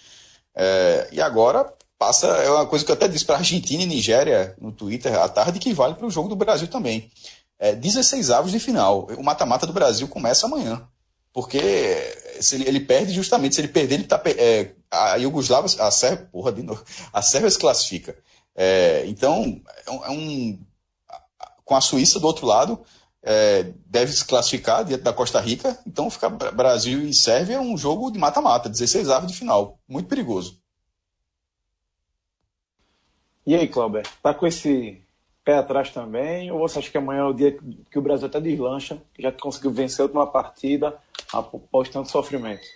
É, 0.54 1.08
e 1.10 1.20
agora 1.20 1.72
passa, 1.98 2.28
é 2.28 2.48
uma 2.48 2.66
coisa 2.66 2.84
que 2.84 2.90
eu 2.92 2.94
até 2.94 3.08
disse 3.08 3.24
para 3.24 3.38
Argentina 3.38 3.82
e 3.82 3.86
Nigéria 3.86 4.54
no 4.60 4.70
Twitter 4.70 5.18
à 5.18 5.28
tarde, 5.28 5.58
que 5.58 5.74
vale 5.74 5.94
para 5.94 6.06
o 6.06 6.10
jogo 6.10 6.28
do 6.28 6.36
Brasil 6.36 6.68
também 6.68 7.10
é, 7.58 7.74
16 7.74 8.30
avos 8.30 8.52
de 8.52 8.60
final. 8.60 9.08
O 9.16 9.22
mata-mata 9.22 9.66
do 9.66 9.72
Brasil 9.72 10.06
começa 10.06 10.46
amanhã. 10.46 10.86
Porque 11.32 11.50
se 12.40 12.56
ele, 12.56 12.68
ele, 12.68 12.80
perde 12.80 13.12
justamente, 13.12 13.54
se 13.54 13.60
ele 13.60 13.68
perder, 13.68 13.96
ele 13.96 14.04
tá. 14.04 14.20
É, 14.26 14.72
a 14.90 15.16
Yugoslávia, 15.16 15.70
a 15.82 15.90
Sérvia, 15.90 16.28
porra, 16.30 16.52
de 16.52 16.62
novo, 16.62 16.84
a 17.12 17.20
Sérvia 17.20 17.50
se 17.50 17.58
classifica. 17.58 18.16
É, 18.54 19.04
então, 19.06 19.60
é 19.86 20.10
um, 20.10 20.58
com 21.64 21.74
a 21.74 21.80
Suíça 21.80 22.20
do 22.20 22.26
outro 22.26 22.46
lado, 22.46 22.80
é, 23.22 23.72
deve 23.86 24.12
se 24.12 24.24
classificar 24.24 24.84
diante 24.84 25.02
da 25.02 25.12
Costa 25.12 25.40
Rica. 25.40 25.78
Então, 25.86 26.10
ficar 26.10 26.28
Brasil 26.28 27.02
e 27.02 27.14
Sérvia 27.14 27.56
é 27.56 27.60
um 27.60 27.76
jogo 27.76 28.10
de 28.10 28.18
mata-mata, 28.18 28.68
16 28.68 29.08
avos 29.08 29.32
de 29.32 29.36
final. 29.36 29.78
Muito 29.88 30.08
perigoso. 30.08 30.58
E 33.46 33.54
aí, 33.54 33.66
Clauber, 33.66 34.06
tá 34.22 34.32
com 34.32 34.46
esse 34.46 35.02
pé 35.44 35.58
atrás 35.58 35.90
também? 35.90 36.50
Ou 36.50 36.58
você 36.58 36.78
acha 36.78 36.90
que 36.90 36.96
amanhã 36.96 37.22
é 37.22 37.24
o 37.24 37.32
dia 37.32 37.58
que 37.90 37.98
o 37.98 38.02
Brasil 38.02 38.26
até 38.26 38.40
deslancha, 38.40 39.02
já 39.18 39.30
que 39.30 39.40
conseguiu 39.40 39.70
vencer 39.70 40.00
a 40.00 40.04
última 40.04 40.26
partida 40.26 40.98
após 41.32 41.88
tanto 41.88 42.10
sofrimento? 42.10 42.66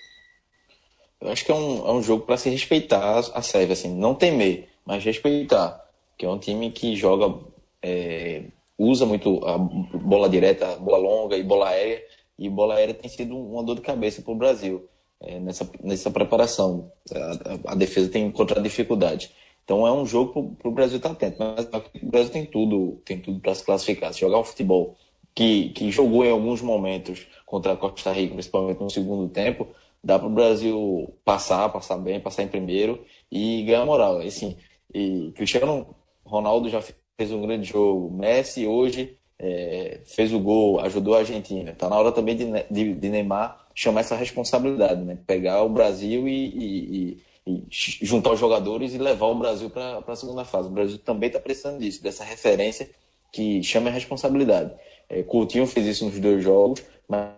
Eu 1.21 1.31
acho 1.31 1.45
que 1.45 1.51
é 1.51 1.55
um, 1.55 1.89
é 1.89 1.93
um 1.93 2.03
jogo 2.03 2.25
para 2.25 2.37
se 2.37 2.49
respeitar 2.49 3.19
a 3.19 3.43
Sérvia, 3.43 3.73
assim, 3.73 3.93
não 3.95 4.15
temer, 4.15 4.69
mas 4.85 5.05
respeitar. 5.05 5.85
Que 6.17 6.27
é 6.27 6.29
um 6.29 6.39
time 6.39 6.71
que 6.71 6.95
joga, 6.95 7.41
é, 7.83 8.45
usa 8.77 9.05
muito 9.05 9.45
a 9.45 9.59
bola 9.59 10.29
direta, 10.29 10.77
bola 10.77 10.99
longa 10.99 11.37
e 11.37 11.43
bola 11.43 11.69
aérea, 11.69 12.03
e 12.39 12.49
bola 12.49 12.77
aérea 12.77 12.95
tem 12.95 13.11
sido 13.11 13.37
uma 13.37 13.65
dor 13.65 13.77
de 13.77 13.83
cabeça 13.83 14.23
para 14.23 14.33
o 14.33 14.37
Brasil 14.37 14.89
é, 15.21 15.39
nessa, 15.41 15.69
nessa 15.83 16.11
preparação. 16.11 16.91
A, 17.13 17.71
a, 17.71 17.73
a 17.73 17.75
defesa 17.75 18.09
tem 18.09 18.27
encontrado 18.27 18.63
dificuldade. 18.63 19.33
Então 19.65 19.87
é 19.87 19.93
um 19.93 20.07
jogo 20.07 20.57
para 20.57 20.69
o 20.69 20.73
Brasil 20.73 20.97
estar 20.97 21.11
tá 21.11 21.15
atento. 21.15 21.37
Mas 21.39 21.67
o 22.03 22.07
Brasil 22.07 22.31
tem 22.31 22.47
tudo, 22.47 23.03
tem 23.05 23.19
tudo 23.19 23.41
para 23.41 23.55
se 23.55 23.65
classificar. 23.65 24.15
Se 24.15 24.21
jogar 24.21 24.39
um 24.39 24.45
futebol 24.45 24.97
que, 25.39 25.68
que 25.68 25.93
jogou 25.93 26.24
em 26.24 26.32
alguns 26.32 26.61
momentos 26.61 27.24
contra 27.47 27.72
a 27.72 27.76
Costa 27.76 28.11
Rica, 28.11 28.34
principalmente 28.34 28.80
no 28.80 28.91
segundo 28.91 29.28
tempo, 29.28 29.68
dá 30.03 30.18
para 30.18 30.26
o 30.26 30.32
Brasil 30.32 31.14
passar, 31.24 31.68
passar 31.68 31.97
bem, 31.97 32.18
passar 32.18 32.43
em 32.43 32.49
primeiro 32.49 33.05
e 33.30 33.62
ganhar 33.62 33.86
moral. 33.86 34.18
Assim, 34.18 34.57
e 34.93 35.30
Cristiano 35.36 35.95
Ronaldo 36.24 36.68
já 36.68 36.82
fez 36.82 37.30
um 37.30 37.41
grande 37.43 37.68
jogo, 37.68 38.11
Messi 38.11 38.66
hoje 38.66 39.16
é, 39.39 40.01
fez 40.07 40.32
o 40.32 40.41
gol, 40.41 40.80
ajudou 40.80 41.14
a 41.14 41.18
Argentina. 41.20 41.70
Está 41.70 41.89
na 41.89 41.97
hora 41.97 42.11
também 42.11 42.34
de, 42.34 42.45
de, 42.68 42.95
de, 42.95 43.09
Neymar 43.09 43.64
chamar 43.76 44.01
essa 44.01 44.16
responsabilidade, 44.16 45.03
né? 45.03 45.18
pegar 45.24 45.62
o 45.62 45.68
Brasil 45.68 46.26
e, 46.26 46.49
e, 46.49 47.22
e, 47.47 47.64
e 47.70 48.05
juntar 48.05 48.32
os 48.32 48.41
jogadores 48.41 48.93
e 48.93 48.99
levar 48.99 49.26
o 49.26 49.39
Brasil 49.39 49.70
para 49.70 50.03
a 50.05 50.16
segunda 50.16 50.45
fase. 50.45 50.66
O 50.66 50.72
Brasil 50.72 50.99
também 50.99 51.28
está 51.28 51.39
precisando 51.39 51.78
disso, 51.78 52.03
dessa 52.03 52.24
referência 52.24 52.91
que 53.32 53.62
chama 53.62 53.89
a 53.89 53.93
responsabilidade. 53.93 54.72
É, 55.09 55.23
Coutinho 55.23 55.67
fez 55.67 55.87
isso 55.87 56.05
nos 56.05 56.19
dois 56.19 56.43
jogos, 56.43 56.83
mas 57.09 57.31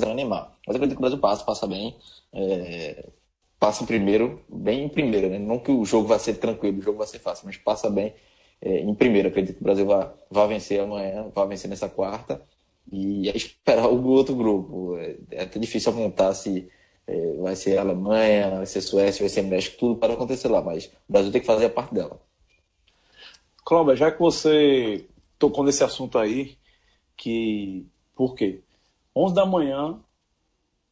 não 0.00 0.10
é 0.10 0.14
Neymar. 0.14 0.52
Mas 0.66 0.76
acredito 0.76 0.96
que 0.96 1.00
o 1.00 1.06
Brasil 1.06 1.18
passa, 1.18 1.44
passa 1.44 1.66
bem. 1.66 1.96
É, 2.32 3.06
passa 3.58 3.82
em 3.82 3.86
primeiro, 3.86 4.42
bem 4.48 4.84
em 4.84 4.88
primeiro, 4.88 5.28
né? 5.28 5.38
Não 5.38 5.58
que 5.58 5.70
o 5.70 5.84
jogo 5.84 6.08
vai 6.08 6.18
ser 6.18 6.34
tranquilo, 6.34 6.78
o 6.78 6.82
jogo 6.82 6.98
vai 6.98 7.06
ser 7.06 7.18
fácil, 7.18 7.46
mas 7.46 7.56
passa 7.56 7.90
bem 7.90 8.14
é, 8.60 8.80
em 8.80 8.94
primeiro. 8.94 9.28
Acredito 9.28 9.56
que 9.56 9.60
o 9.60 9.64
Brasil 9.64 9.86
vai, 9.86 10.10
vai 10.30 10.48
vencer 10.48 10.80
amanhã, 10.80 11.30
vai 11.34 11.46
vencer 11.48 11.68
nessa 11.68 11.88
quarta. 11.88 12.42
E 12.92 13.28
é 13.28 13.36
esperar 13.36 13.88
o 13.90 14.06
outro 14.08 14.34
grupo. 14.34 14.96
É, 14.98 15.16
é 15.32 15.42
até 15.42 15.58
difícil 15.58 15.92
apontar 15.92 16.34
se 16.34 16.68
é, 17.06 17.32
vai 17.36 17.56
ser 17.56 17.78
Alemanha, 17.78 18.50
vai 18.50 18.66
ser 18.66 18.80
Suécia, 18.80 19.22
vai 19.22 19.28
ser 19.28 19.42
México, 19.42 19.76
tudo 19.78 19.96
para 19.96 20.14
acontecer 20.14 20.48
lá, 20.48 20.62
mas 20.62 20.86
o 20.86 21.12
Brasil 21.12 21.32
tem 21.32 21.40
que 21.40 21.46
fazer 21.46 21.66
a 21.66 21.70
parte 21.70 21.94
dela. 21.94 22.20
Cláudia, 23.64 23.96
já 23.96 24.10
que 24.10 24.18
você 24.18 25.06
tocou 25.38 25.64
nesse 25.64 25.82
assunto 25.82 26.18
aí, 26.18 26.56
que 27.16 27.86
por 28.14 28.34
quê? 28.34 28.62
11 29.14 29.34
da 29.34 29.46
manhã 29.46 30.00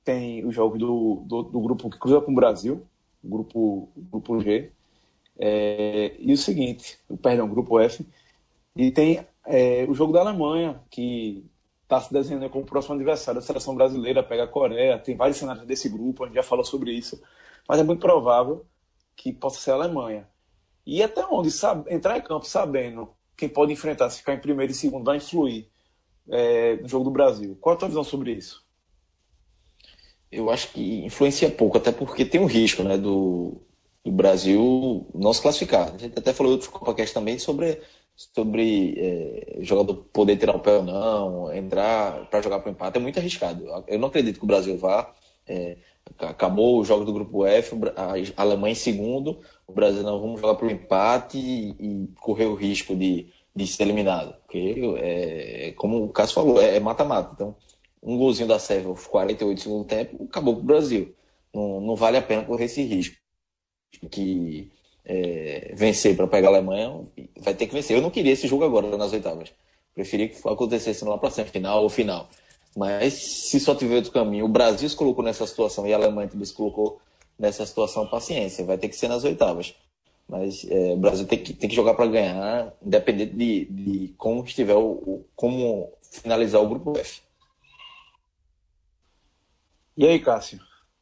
tem 0.05 0.45
os 0.45 0.55
jogos 0.55 0.79
do, 0.79 1.23
do, 1.27 1.43
do, 1.43 1.61
grupo 1.61 1.91
que 1.91 1.99
cruza 1.99 2.21
com 2.21 2.33
o 2.33 2.35
Brasil, 2.35 2.87
o 3.23 3.29
grupo, 3.29 3.89
grupo 3.97 4.41
G. 4.41 4.73
É, 5.39 6.15
e 6.19 6.33
o 6.33 6.37
seguinte, 6.37 6.99
o 7.09 7.17
perdão, 7.17 7.49
grupo 7.49 7.81
F. 7.81 8.07
E 8.77 8.91
tem 8.91 9.25
é, 9.47 9.85
o 9.89 9.95
jogo 9.95 10.13
da 10.13 10.21
Alemanha, 10.21 10.81
que 10.91 11.45
está 11.83 12.01
se 12.01 12.13
desenhando 12.13 12.49
como 12.51 12.65
próximo 12.65 12.95
adversário 12.95 13.41
da 13.41 13.47
seleção 13.47 13.75
brasileira, 13.75 14.23
pega 14.23 14.45
a 14.45 14.49
Coreia, 14.49 14.99
tem 14.99 15.17
vários 15.17 15.37
cenários 15.37 15.67
desse 15.67 15.89
grupo, 15.89 16.25
a 16.25 16.27
gente 16.27 16.37
já 16.37 16.43
falou 16.43 16.65
sobre 16.65 16.93
isso, 16.93 17.23
mas 17.69 17.79
é 17.79 17.83
muito 17.83 18.01
provável 18.01 18.65
que 19.15 19.33
possa 19.33 19.61
ser 19.61 19.73
a 19.73 19.75
Alemanha. 19.75 20.29
E 20.87 21.03
até 21.03 21.25
onde 21.27 21.51
sabe, 21.51 21.93
entrar 21.93 22.19
em 22.19 22.23
campo 22.23 22.47
sabendo 22.47 23.11
quem 23.37 23.49
pode 23.49 23.73
enfrentar, 23.73 24.11
se 24.11 24.19
ficar 24.19 24.35
em 24.35 24.41
primeiro 24.41 24.73
e 24.73 24.75
segundo, 24.75 25.05
vai 25.05 25.19
influir 25.19 25.72
é, 26.31 26.77
no 26.77 26.89
jogo 26.89 27.05
do 27.05 27.11
Brasil. 27.11 27.57
Qual 27.61 27.75
a 27.75 27.79
tua 27.79 27.89
visão 27.89 28.05
sobre 28.05 28.33
isso? 28.33 28.65
Eu 30.31 30.51
acho 30.51 30.73
que 30.73 31.05
influencia 31.05 31.51
pouco, 31.51 31.77
até 31.77 31.93
porque 31.93 32.25
tem 32.25 32.41
um 32.41 32.47
risco 32.47 32.83
né, 32.83 32.97
do, 32.97 33.61
do 34.05 34.11
Brasil 34.11 35.07
não 35.15 35.33
se 35.33 35.43
classificar. 35.43 35.95
A 35.95 35.99
gente 35.99 36.19
até 36.19 36.33
falou 36.33 36.53
em 36.53 36.55
outro 36.57 36.71
CopaCast 36.71 37.13
também 37.13 37.39
sobre, 37.39 37.81
sobre 38.17 38.95
é, 38.97 39.59
jogador 39.61 39.95
poder 40.13 40.37
tirar 40.37 40.57
o 40.57 40.61
pé 40.61 40.77
ou 40.77 40.83
não, 40.83 41.53
entrar 41.53 42.27
para 42.31 42.41
jogar 42.41 42.61
para 42.61 42.71
o 42.71 42.73
empate. 42.73 42.97
É 42.97 43.01
muito 43.01 43.19
arriscado. 43.19 43.67
Eu 43.87 43.99
não 43.99 44.09
acredito 44.09 44.39
que 44.39 44.45
o 44.45 44.49
Brasil 44.49 44.77
vá. 44.79 45.13
É, 45.47 45.77
acabou 46.19 46.79
o 46.79 46.85
jogo 46.85 47.05
do 47.05 47.13
grupo 47.13 47.47
F, 47.47 47.75
a 47.97 48.43
Alemanha 48.43 48.73
em 48.73 48.77
segundo, 48.77 49.41
o 49.67 49.73
Brasil 49.73 50.03
não 50.03 50.21
vamos 50.21 50.41
jogar 50.41 50.55
para 50.55 50.67
o 50.67 50.71
empate 50.71 51.39
e, 51.39 51.71
e 51.79 52.09
correr 52.21 52.47
o 52.47 52.55
risco 52.55 52.95
de 52.95 53.29
de 53.55 53.67
ser 53.67 53.85
eliminado. 53.85 54.35
Porque, 54.43 54.75
é, 54.99 55.73
como 55.77 56.05
o 56.05 56.09
Cássio 56.09 56.35
falou, 56.35 56.61
é 56.61 56.81
mata-mata. 56.81 57.33
então, 57.35 57.57
um 58.03 58.19
golzinho 58.19 58.49
da 58.49 58.59
Sérvia 58.59 58.89
aos 58.89 59.07
48 59.07 59.57
do 59.57 59.63
segundo 59.63 59.85
tempo 59.85 60.25
acabou 60.25 60.55
para 60.55 60.63
o 60.63 60.67
Brasil. 60.67 61.15
Não, 61.55 61.81
não 61.81 61.97
vale 61.97 62.17
a 62.17 62.23
pena 62.23 62.45
correr 62.45 62.65
esse 62.65 62.83
risco. 62.83 63.17
Que 64.11 64.71
é, 65.05 65.73
vencer 65.77 66.17
para 66.17 66.27
pegar 66.27 66.49
a 66.49 66.53
Alemanha 66.53 67.01
vai 67.39 67.55
ter 67.55 67.67
que 67.67 67.75
vencer. 67.75 67.97
Eu 67.97 68.03
não 68.03 68.11
queria 68.11 68.33
esse 68.33 68.49
jogo 68.49 68.65
agora 68.65 68.97
nas 68.97 69.13
oitavas. 69.13 69.53
Preferia 69.95 70.29
que 70.29 70.37
acontecesse 70.49 71.05
lá 71.05 71.19
para 71.19 71.29
a 71.29 71.45
final 71.45 71.83
ou 71.83 71.89
final. 71.89 72.29
Mas 72.75 73.15
se 73.15 73.61
só 73.61 73.75
tiver 73.75 73.97
outro 73.97 74.11
caminho, 74.13 74.47
o 74.47 74.49
Brasil 74.49 74.89
se 74.89 74.97
colocou 74.97 75.23
nessa 75.23 75.47
situação 75.47 75.87
e 75.87 75.93
a 75.93 75.97
Alemanha 75.97 76.29
também 76.29 76.47
se 76.47 76.55
colocou 76.55 76.99
nessa 77.39 77.67
situação, 77.67 78.07
paciência. 78.07 78.65
Vai 78.65 78.79
ter 78.79 78.89
que 78.89 78.97
ser 78.97 79.09
nas 79.09 79.25
oitavas. 79.25 79.75
Mas 80.33 80.65
é, 80.71 80.95
o 80.95 80.97
Brasil 80.97 81.27
tem 81.27 81.39
que, 81.39 81.53
tem 81.53 81.69
que 81.69 81.77
jogar 81.77 81.93
para 81.93 82.07
ganhar, 82.07 82.73
independente 82.81 83.35
de, 83.35 83.67
de 83.67 84.15
como 84.17 84.43
estiver 84.43 84.75
o, 84.75 84.93
o, 84.93 85.27
como 85.37 85.93
finalizar 86.11 86.63
o 86.63 86.69
grupo 86.71 86.97
F. 86.97 87.21
E 89.95 90.07
aí, 90.07 90.19
Cássio? 90.19 90.59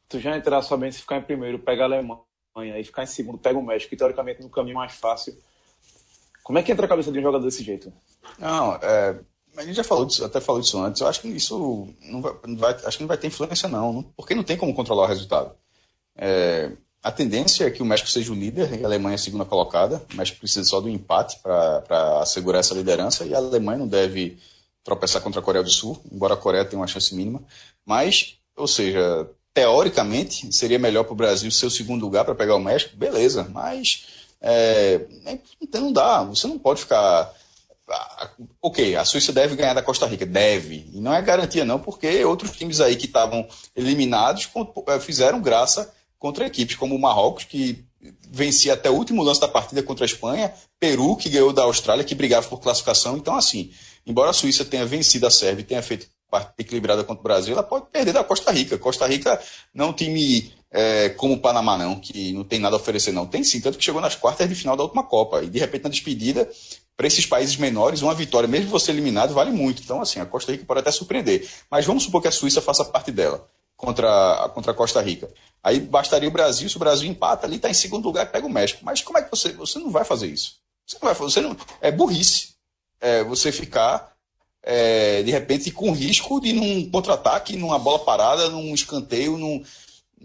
Tu 0.09 0.19
já 0.19 0.35
entrar 0.35 0.61
sabendo 0.61 0.91
se 0.91 0.99
ficar 0.99 1.15
em 1.15 1.21
primeiro, 1.21 1.57
pega 1.57 1.83
a 1.83 1.85
Alemanha, 1.85 2.77
e 2.77 2.83
ficar 2.83 3.03
em 3.03 3.07
segundo, 3.07 3.37
pega 3.37 3.57
o 3.57 3.65
México, 3.65 3.91
que 3.91 3.95
teoricamente 3.95 4.41
no 4.41 4.49
caminho 4.49 4.75
mais 4.75 4.95
fácil. 4.95 5.33
Como 6.43 6.59
é 6.59 6.63
que 6.63 6.69
entra 6.73 6.85
a 6.85 6.89
cabeça 6.89 7.09
de 7.09 7.17
um 7.17 7.23
jogador 7.23 7.45
desse 7.45 7.63
jeito? 7.63 7.93
Não, 8.37 8.75
é, 8.75 9.17
a 9.55 9.63
gente 9.63 9.75
já 9.75 9.83
falou 9.85 10.05
disso, 10.05 10.25
até 10.25 10.41
falou 10.41 10.59
disso 10.59 10.77
antes. 10.77 10.99
Eu 10.99 11.07
acho 11.07 11.21
que 11.21 11.29
isso 11.29 11.87
não 12.01 12.21
vai, 12.21 12.33
não 12.45 12.57
vai, 12.57 12.73
acho 12.73 12.97
que 12.97 13.03
não 13.03 13.07
vai 13.07 13.17
ter 13.17 13.27
influência, 13.27 13.69
não, 13.69 14.03
porque 14.17 14.35
não 14.35 14.43
tem 14.43 14.57
como 14.57 14.75
controlar 14.75 15.03
o 15.03 15.07
resultado. 15.07 15.55
É, 16.17 16.73
a 17.03 17.11
tendência 17.11 17.65
é 17.65 17.71
que 17.71 17.81
o 17.81 17.85
México 17.85 18.09
seja 18.09 18.31
o 18.31 18.35
líder 18.35 18.79
e 18.79 18.83
a 18.83 18.87
Alemanha 18.87 19.15
a 19.15 19.17
segunda 19.17 19.43
colocada. 19.43 20.03
O 20.13 20.17
México 20.17 20.39
precisa 20.39 20.63
só 20.63 20.79
do 20.79 20.87
empate 20.87 21.39
para 21.39 22.19
assegurar 22.21 22.59
essa 22.59 22.75
liderança 22.75 23.25
e 23.25 23.33
a 23.33 23.37
Alemanha 23.37 23.79
não 23.79 23.87
deve 23.87 24.37
tropeçar 24.83 25.21
contra 25.21 25.39
a 25.39 25.43
Coreia 25.43 25.63
do 25.63 25.69
Sul, 25.69 25.99
embora 26.11 26.35
a 26.35 26.37
Coreia 26.37 26.63
tenha 26.65 26.79
uma 26.79 26.87
chance 26.87 27.13
mínima. 27.15 27.41
Mas, 27.83 28.35
ou 28.55 28.67
seja, 28.67 29.27
teoricamente 29.53 30.53
seria 30.53 30.77
melhor 30.77 31.03
para 31.03 31.13
o 31.13 31.15
Brasil 31.15 31.49
ser 31.49 31.65
o 31.65 31.71
segundo 31.71 32.03
lugar 32.03 32.23
para 32.23 32.35
pegar 32.35 32.55
o 32.55 32.59
México, 32.59 32.95
beleza, 32.95 33.47
mas 33.51 34.05
é, 34.39 35.01
não 35.73 35.91
dá, 35.91 36.23
você 36.23 36.47
não 36.47 36.59
pode 36.59 36.81
ficar. 36.81 37.33
Ok, 38.61 38.95
a 38.95 39.03
Suíça 39.03 39.33
deve 39.33 39.55
ganhar 39.55 39.73
da 39.73 39.81
Costa 39.81 40.05
Rica, 40.05 40.25
deve, 40.25 40.89
e 40.93 41.01
não 41.01 41.13
é 41.13 41.21
garantia 41.21 41.65
não, 41.65 41.77
porque 41.77 42.23
outros 42.23 42.51
times 42.51 42.79
aí 42.79 42.95
que 42.95 43.05
estavam 43.05 43.45
eliminados 43.75 44.47
fizeram 45.01 45.41
graça 45.41 45.91
contra 46.21 46.45
equipes 46.45 46.75
como 46.75 46.95
o 46.95 47.01
Marrocos, 47.01 47.45
que 47.45 47.83
vencia 48.29 48.75
até 48.75 48.91
o 48.91 48.93
último 48.93 49.23
lance 49.23 49.41
da 49.41 49.47
partida 49.47 49.81
contra 49.81 50.05
a 50.05 50.07
Espanha, 50.07 50.53
Peru, 50.79 51.15
que 51.15 51.27
ganhou 51.27 51.51
da 51.51 51.63
Austrália, 51.63 52.03
que 52.03 52.13
brigava 52.13 52.47
por 52.47 52.59
classificação. 52.61 53.17
Então, 53.17 53.35
assim, 53.35 53.71
embora 54.05 54.29
a 54.29 54.33
Suíça 54.33 54.63
tenha 54.63 54.85
vencido 54.85 55.25
a 55.25 55.31
Sérvia 55.31 55.63
e 55.63 55.65
tenha 55.65 55.81
feito 55.81 56.05
parte 56.29 56.53
equilibrada 56.59 57.03
contra 57.03 57.19
o 57.19 57.23
Brasil, 57.23 57.53
ela 57.53 57.63
pode 57.63 57.87
perder 57.91 58.13
da 58.13 58.23
Costa 58.23 58.51
Rica. 58.51 58.77
Costa 58.77 59.07
Rica 59.07 59.41
não 59.73 59.87
é 59.87 59.89
um 59.89 59.93
time 59.93 60.53
é, 60.69 61.09
como 61.09 61.33
o 61.33 61.39
Panamá, 61.39 61.75
não, 61.75 61.99
que 61.99 62.31
não 62.33 62.43
tem 62.43 62.59
nada 62.59 62.75
a 62.75 62.79
oferecer, 62.79 63.11
não. 63.11 63.25
Tem 63.25 63.43
sim, 63.43 63.59
tanto 63.59 63.79
que 63.79 63.83
chegou 63.83 63.99
nas 63.99 64.15
quartas 64.15 64.47
de 64.47 64.53
final 64.53 64.77
da 64.77 64.83
última 64.83 65.03
Copa. 65.03 65.41
E, 65.43 65.49
de 65.49 65.57
repente, 65.57 65.85
na 65.85 65.89
despedida, 65.89 66.47
para 66.95 67.07
esses 67.07 67.25
países 67.25 67.57
menores, 67.57 68.03
uma 68.03 68.13
vitória, 68.13 68.47
mesmo 68.47 68.69
você 68.69 68.91
eliminado, 68.91 69.33
vale 69.33 69.49
muito. 69.49 69.81
Então, 69.81 69.99
assim, 69.99 70.19
a 70.19 70.25
Costa 70.25 70.51
Rica 70.51 70.65
pode 70.65 70.81
até 70.81 70.91
surpreender. 70.91 71.49
Mas 71.69 71.83
vamos 71.83 72.03
supor 72.03 72.21
que 72.21 72.27
a 72.27 72.31
Suíça 72.31 72.61
faça 72.61 72.85
parte 72.85 73.11
dela 73.11 73.49
contra, 73.81 74.49
contra 74.53 74.71
a 74.71 74.75
Costa 74.75 75.01
Rica. 75.01 75.27
Aí 75.63 75.79
bastaria 75.79 76.29
o 76.29 76.31
Brasil, 76.31 76.69
se 76.69 76.75
o 76.75 76.79
Brasil 76.79 77.09
empata 77.09 77.45
ali, 77.45 77.57
está 77.57 77.69
em 77.69 77.73
segundo 77.73 78.05
lugar, 78.05 78.31
pega 78.31 78.45
o 78.45 78.49
México. 78.49 78.81
Mas 78.83 79.01
como 79.01 79.17
é 79.17 79.23
que 79.23 79.29
você. 79.29 79.51
Você 79.53 79.79
não 79.79 79.89
vai 79.89 80.05
fazer 80.05 80.27
isso. 80.27 80.55
Você 80.85 80.97
não 81.01 81.07
vai 81.07 81.15
fazer. 81.15 81.41
Não, 81.41 81.57
é 81.81 81.91
burrice. 81.91 82.51
É, 82.99 83.23
você 83.23 83.51
ficar, 83.51 84.13
é, 84.61 85.23
de 85.23 85.31
repente, 85.31 85.71
com 85.71 85.91
risco 85.91 86.39
de 86.39 86.53
num 86.53 86.89
contra-ataque, 86.89 87.57
numa 87.57 87.79
bola 87.79 87.99
parada, 87.99 88.49
num 88.49 88.75
escanteio, 88.75 89.37
num, 89.37 89.63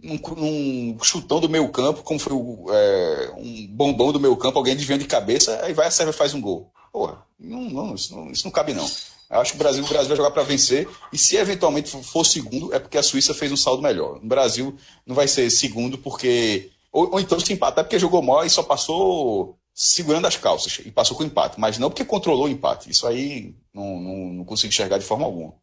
num, 0.03 0.21
num 0.37 0.99
chutão 1.03 1.41
do 1.41 1.49
meio 1.49 1.71
campo, 1.71 2.03
como 2.03 2.21
foi 2.21 2.35
o, 2.35 2.67
é, 2.71 3.33
um 3.39 3.67
bombom 3.69 4.13
do 4.13 4.21
meio 4.21 4.37
campo, 4.37 4.59
alguém 4.59 4.77
desviando 4.77 5.03
de 5.03 5.09
cabeça, 5.09 5.59
aí 5.65 5.73
vai 5.73 5.87
a 5.87 5.91
Sérvia 5.91 6.13
faz 6.13 6.35
um 6.35 6.41
gol. 6.41 6.71
Porra, 6.93 7.23
não, 7.39 7.63
não, 7.63 7.95
isso, 7.95 8.15
não, 8.15 8.31
isso 8.31 8.45
não 8.45 8.51
cabe 8.51 8.75
não. 8.75 8.87
Acho 9.29 9.53
que 9.53 9.57
o 9.57 9.59
Brasil, 9.59 9.85
o 9.85 9.89
Brasil 9.89 10.09
vai 10.09 10.17
jogar 10.17 10.31
para 10.31 10.43
vencer. 10.45 10.89
E 11.13 11.19
se 11.19 11.37
eventualmente 11.37 11.91
for 12.05 12.25
segundo, 12.25 12.73
é 12.73 12.79
porque 12.79 12.97
a 12.97 13.03
Suíça 13.03 13.35
fez 13.35 13.51
um 13.51 13.57
saldo 13.57 13.83
melhor. 13.83 14.19
O 14.19 14.27
Brasil 14.27 14.77
não 15.05 15.15
vai 15.15 15.27
ser 15.27 15.51
segundo 15.51 15.99
porque. 15.99 16.71
Ou, 16.93 17.13
ou 17.13 17.21
então 17.21 17.39
se 17.41 17.53
empatar 17.53 17.85
porque 17.85 17.99
jogou 17.99 18.23
mal 18.23 18.45
e 18.45 18.51
só 18.51 18.63
passou 18.63 19.59
segurando 19.75 20.27
as 20.27 20.37
calças 20.37 20.81
e 20.85 20.91
passou 20.91 21.17
com 21.17 21.25
empate. 21.25 21.61
Mas 21.61 21.77
não 21.77 21.91
porque 21.91 22.05
controlou 22.05 22.47
o 22.47 22.49
empate. 22.49 22.91
Isso 22.91 23.07
aí 23.07 23.55
não, 23.75 24.01
não, 24.01 24.17
não 24.35 24.45
consigo 24.45 24.73
enxergar 24.73 24.99
de 24.99 25.05
forma 25.05 25.25
alguma. 25.25 25.55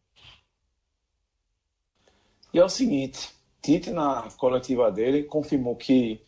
E 2.52 2.58
é 2.58 2.64
o 2.64 2.68
seguinte: 2.68 3.30
Tite, 3.62 3.90
na 3.90 4.28
coletiva 4.36 4.92
dele, 4.92 5.24
confirmou 5.24 5.74
que 5.74 6.20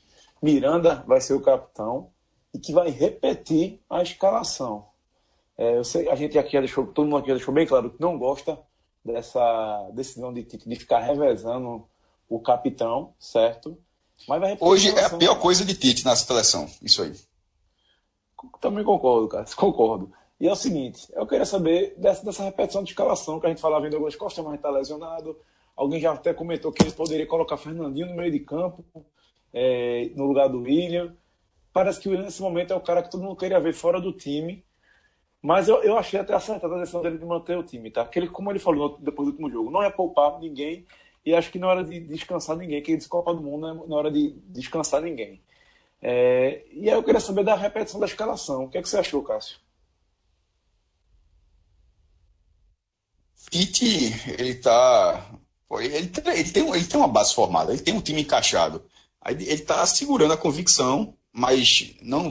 Miranda 0.42 1.04
vai 1.06 1.20
ser 1.20 1.34
o 1.34 1.40
capitão 1.40 2.10
e 2.52 2.58
que 2.58 2.72
vai 2.72 2.88
repetir 2.88 3.80
a 3.90 4.02
escalação. 4.02 4.85
É, 5.58 5.76
eu 5.76 5.84
sei, 5.84 6.08
a 6.08 6.14
gente 6.14 6.38
aqui 6.38 6.52
já 6.52 6.60
deixou, 6.60 6.86
todo 6.86 7.06
mundo 7.06 7.18
aqui 7.18 7.28
já 7.28 7.34
deixou 7.34 7.54
bem 7.54 7.66
claro 7.66 7.90
que 7.90 8.00
não 8.00 8.18
gosta 8.18 8.58
dessa 9.04 9.90
decisão 9.94 10.32
de, 10.32 10.42
de 10.42 10.76
ficar 10.76 11.00
revezando 11.00 11.86
o 12.28 12.40
capitão, 12.40 13.14
certo? 13.18 13.78
Mas 14.28 14.40
vai 14.40 14.56
Hoje 14.60 14.90
é 14.90 15.04
a 15.04 15.16
pior 15.16 15.38
coisa 15.38 15.64
de 15.64 15.74
Tite 15.74 16.04
na 16.04 16.16
seleção, 16.16 16.66
isso 16.82 17.02
aí. 17.02 17.12
Também 18.60 18.84
concordo, 18.84 19.28
cara, 19.28 19.44
concordo. 19.54 20.12
E 20.38 20.46
é 20.46 20.52
o 20.52 20.56
seguinte, 20.56 21.06
eu 21.14 21.26
queria 21.26 21.46
saber 21.46 21.94
dessa, 21.96 22.24
dessa 22.24 22.42
repetição 22.42 22.82
de 22.82 22.90
escalação 22.90 23.40
que 23.40 23.46
a 23.46 23.48
gente 23.48 23.60
falava 23.60 23.86
em 23.86 23.90
Douglas 23.90 24.16
Costa, 24.16 24.42
mas 24.42 24.54
está 24.54 24.70
lesionado. 24.70 25.38
Alguém 25.74 26.00
já 26.00 26.12
até 26.12 26.34
comentou 26.34 26.72
que 26.72 26.82
ele 26.82 26.92
poderia 26.92 27.26
colocar 27.26 27.56
Fernandinho 27.56 28.08
no 28.08 28.14
meio 28.14 28.30
de 28.30 28.40
campo, 28.40 28.84
é, 29.52 30.10
no 30.14 30.26
lugar 30.26 30.48
do 30.48 30.60
William. 30.60 31.14
Parece 31.72 32.00
que 32.00 32.08
o 32.08 32.10
William, 32.10 32.26
nesse 32.26 32.42
momento, 32.42 32.72
é 32.72 32.76
o 32.76 32.80
cara 32.80 33.02
que 33.02 33.10
todo 33.10 33.22
mundo 33.22 33.36
queria 33.36 33.60
ver 33.60 33.72
fora 33.72 34.00
do 34.00 34.12
time. 34.12 34.64
Mas 35.42 35.68
eu, 35.68 35.82
eu 35.82 35.96
achei 35.96 36.18
até 36.18 36.34
acertada 36.34 36.74
a 36.74 36.80
decisão 36.80 37.02
dele 37.02 37.18
de 37.18 37.24
manter 37.24 37.56
o 37.56 37.62
time, 37.62 37.90
tá? 37.90 38.04
Porque 38.04 38.18
ele, 38.18 38.28
como 38.28 38.50
ele 38.50 38.58
falou 38.58 38.98
depois 38.98 39.26
do 39.26 39.32
último 39.32 39.50
jogo, 39.50 39.70
não 39.70 39.82
é 39.82 39.90
poupar 39.90 40.38
ninguém 40.40 40.86
e 41.26 41.34
acho 41.34 41.50
que 41.50 41.58
não 41.58 41.68
hora 41.68 41.82
de 41.82 41.98
descansar 41.98 42.56
ninguém, 42.56 42.80
que 42.80 42.92
ele 42.92 43.04
Copa 43.06 43.34
do 43.34 43.42
Mundo 43.42 43.86
não 43.88 43.96
é 43.96 43.98
hora 43.98 44.10
de 44.12 44.30
descansar 44.48 45.02
ninguém. 45.02 45.42
É, 46.00 46.64
e 46.70 46.88
aí 46.88 46.96
eu 46.96 47.02
queria 47.02 47.20
saber 47.20 47.44
da 47.44 47.56
repetição 47.56 47.98
da 47.98 48.06
escalação. 48.06 48.64
O 48.64 48.70
que, 48.70 48.78
é 48.78 48.82
que 48.82 48.88
você 48.88 48.98
achou, 48.98 49.24
Cássio? 49.24 49.58
Tite, 53.50 54.14
ele 54.38 54.54
tá. 54.54 55.32
Ele, 55.80 56.08
tem, 56.08 56.68
ele 56.68 56.84
tem 56.84 56.96
uma 56.96 57.08
base 57.08 57.34
formada, 57.34 57.72
ele 57.72 57.82
tem 57.82 57.94
um 57.94 58.00
time 58.00 58.22
encaixado. 58.22 58.84
Ele 59.26 59.44
está 59.44 59.84
segurando 59.84 60.32
a 60.32 60.36
convicção, 60.36 61.15
mas 61.36 61.94
não, 62.00 62.30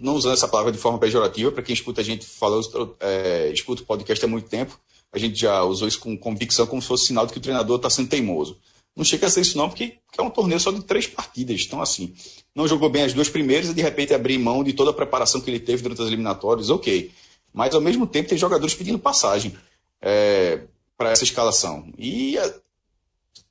não, 0.00 0.14
usando 0.14 0.34
essa 0.34 0.46
palavra 0.46 0.70
de 0.70 0.78
forma 0.78 0.96
pejorativa, 0.96 1.50
para 1.50 1.62
quem 1.62 1.74
escuta 1.74 2.02
a 2.02 2.04
gente 2.04 2.24
falando, 2.24 2.96
é, 3.00 3.50
escuta 3.52 3.82
o 3.82 3.84
podcast 3.84 4.24
há 4.24 4.28
muito 4.28 4.48
tempo, 4.48 4.78
a 5.12 5.18
gente 5.18 5.40
já 5.40 5.64
usou 5.64 5.88
isso 5.88 5.98
com 5.98 6.16
convicção 6.16 6.64
como 6.64 6.80
se 6.80 6.86
fosse 6.86 7.06
sinal 7.06 7.26
de 7.26 7.32
que 7.32 7.38
o 7.40 7.42
treinador 7.42 7.76
está 7.76 7.90
sendo 7.90 8.08
teimoso. 8.08 8.56
Não 8.94 9.04
chega 9.04 9.26
a 9.26 9.30
ser 9.30 9.40
isso 9.40 9.58
não, 9.58 9.68
porque 9.68 9.98
é 10.16 10.22
um 10.22 10.30
torneio 10.30 10.60
só 10.60 10.70
de 10.70 10.84
três 10.84 11.04
partidas. 11.04 11.62
Então, 11.62 11.82
assim, 11.82 12.14
não 12.54 12.68
jogou 12.68 12.88
bem 12.88 13.02
as 13.02 13.12
duas 13.12 13.28
primeiras 13.28 13.70
e 13.70 13.74
de 13.74 13.82
repente 13.82 14.14
abrir 14.14 14.38
mão 14.38 14.62
de 14.62 14.72
toda 14.72 14.92
a 14.92 14.94
preparação 14.94 15.40
que 15.40 15.50
ele 15.50 15.58
teve 15.58 15.82
durante 15.82 16.02
as 16.02 16.06
eliminatórias, 16.06 16.70
ok. 16.70 17.10
Mas 17.52 17.74
ao 17.74 17.80
mesmo 17.80 18.06
tempo 18.06 18.28
tem 18.28 18.38
jogadores 18.38 18.74
pedindo 18.74 19.00
passagem 19.00 19.52
é, 20.00 20.60
para 20.96 21.10
essa 21.10 21.24
escalação. 21.24 21.92
E 21.98 22.38
é, 22.38 22.54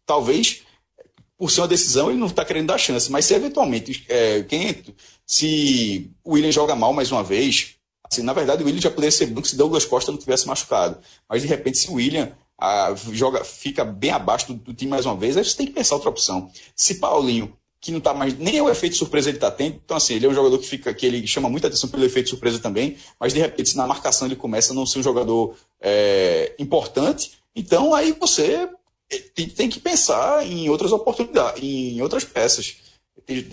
talvez, 0.06 0.62
por 1.42 1.50
ser 1.50 1.62
uma 1.62 1.68
decisão, 1.68 2.12
ele 2.12 2.20
não 2.20 2.28
está 2.28 2.46
querendo 2.46 2.68
dar 2.68 2.78
chance. 2.78 3.12
Mas 3.12 3.26
se 3.26 3.34
eventualmente, 3.34 4.06
é, 4.08 4.44
quem, 4.44 4.76
se 5.26 6.12
o 6.24 6.34
William 6.34 6.52
joga 6.52 6.76
mal 6.76 6.94
mais 6.94 7.12
uma 7.12 7.24
vez, 7.24 7.78
assim, 8.06 8.22
na 8.22 8.32
verdade 8.32 8.62
o 8.62 8.68
William 8.68 8.80
já 8.80 8.92
poderia 8.92 9.10
ser 9.10 9.26
banco 9.26 9.48
se 9.48 9.56
Douglas 9.56 9.84
Costa 9.84 10.12
não 10.12 10.20
tivesse 10.20 10.48
machucado. 10.48 11.00
Mas 11.28 11.42
de 11.42 11.48
repente, 11.48 11.80
se 11.80 11.90
o 11.90 11.94
William 11.94 12.32
a, 12.60 12.94
joga, 13.12 13.44
fica 13.44 13.84
bem 13.84 14.12
abaixo 14.12 14.54
do, 14.54 14.54
do, 14.54 14.72
time 14.72 14.92
mais 14.92 15.08
uma 15.08 15.18
vez, 15.18 15.36
aí 15.36 15.44
você 15.44 15.58
tem 15.58 15.66
que 15.66 15.74
pensar 15.74 15.96
outra 15.96 16.12
opção. 16.12 16.48
Se 16.76 17.00
Paulinho, 17.00 17.52
que 17.80 17.90
não 17.90 17.98
está 17.98 18.14
mais. 18.14 18.38
Nem 18.38 18.62
o 18.62 18.70
efeito 18.70 18.96
surpresa 18.96 19.32
ele 19.32 19.38
está 19.38 19.50
tendo, 19.50 19.82
então 19.84 19.98
assim, 19.98 20.14
ele 20.14 20.28
é 20.28 20.30
um 20.30 20.36
jogador 20.36 20.60
que 20.60 20.68
fica 20.68 20.94
que 20.94 21.08
ele 21.08 21.26
chama 21.26 21.50
muita 21.50 21.66
atenção 21.66 21.90
pelo 21.90 22.06
efeito 22.06 22.30
surpresa 22.30 22.60
também, 22.60 22.98
mas 23.20 23.34
de 23.34 23.40
repente, 23.40 23.70
se 23.70 23.78
na 23.78 23.88
marcação 23.88 24.28
ele 24.28 24.36
começa 24.36 24.74
a 24.74 24.76
não 24.76 24.86
ser 24.86 25.00
um 25.00 25.04
jogador 25.04 25.56
é, 25.82 26.54
importante, 26.60 27.32
então 27.56 27.96
aí 27.96 28.12
você 28.12 28.54
é, 28.54 28.70
tem, 29.20 29.50
tem, 29.50 29.70
que 29.70 29.80
pensar 29.80 30.46
em 30.46 30.70
outras 30.70 30.92
oportunidades, 30.92 31.62
em 31.64 32.02
outras 32.02 32.24
peças. 32.24 32.78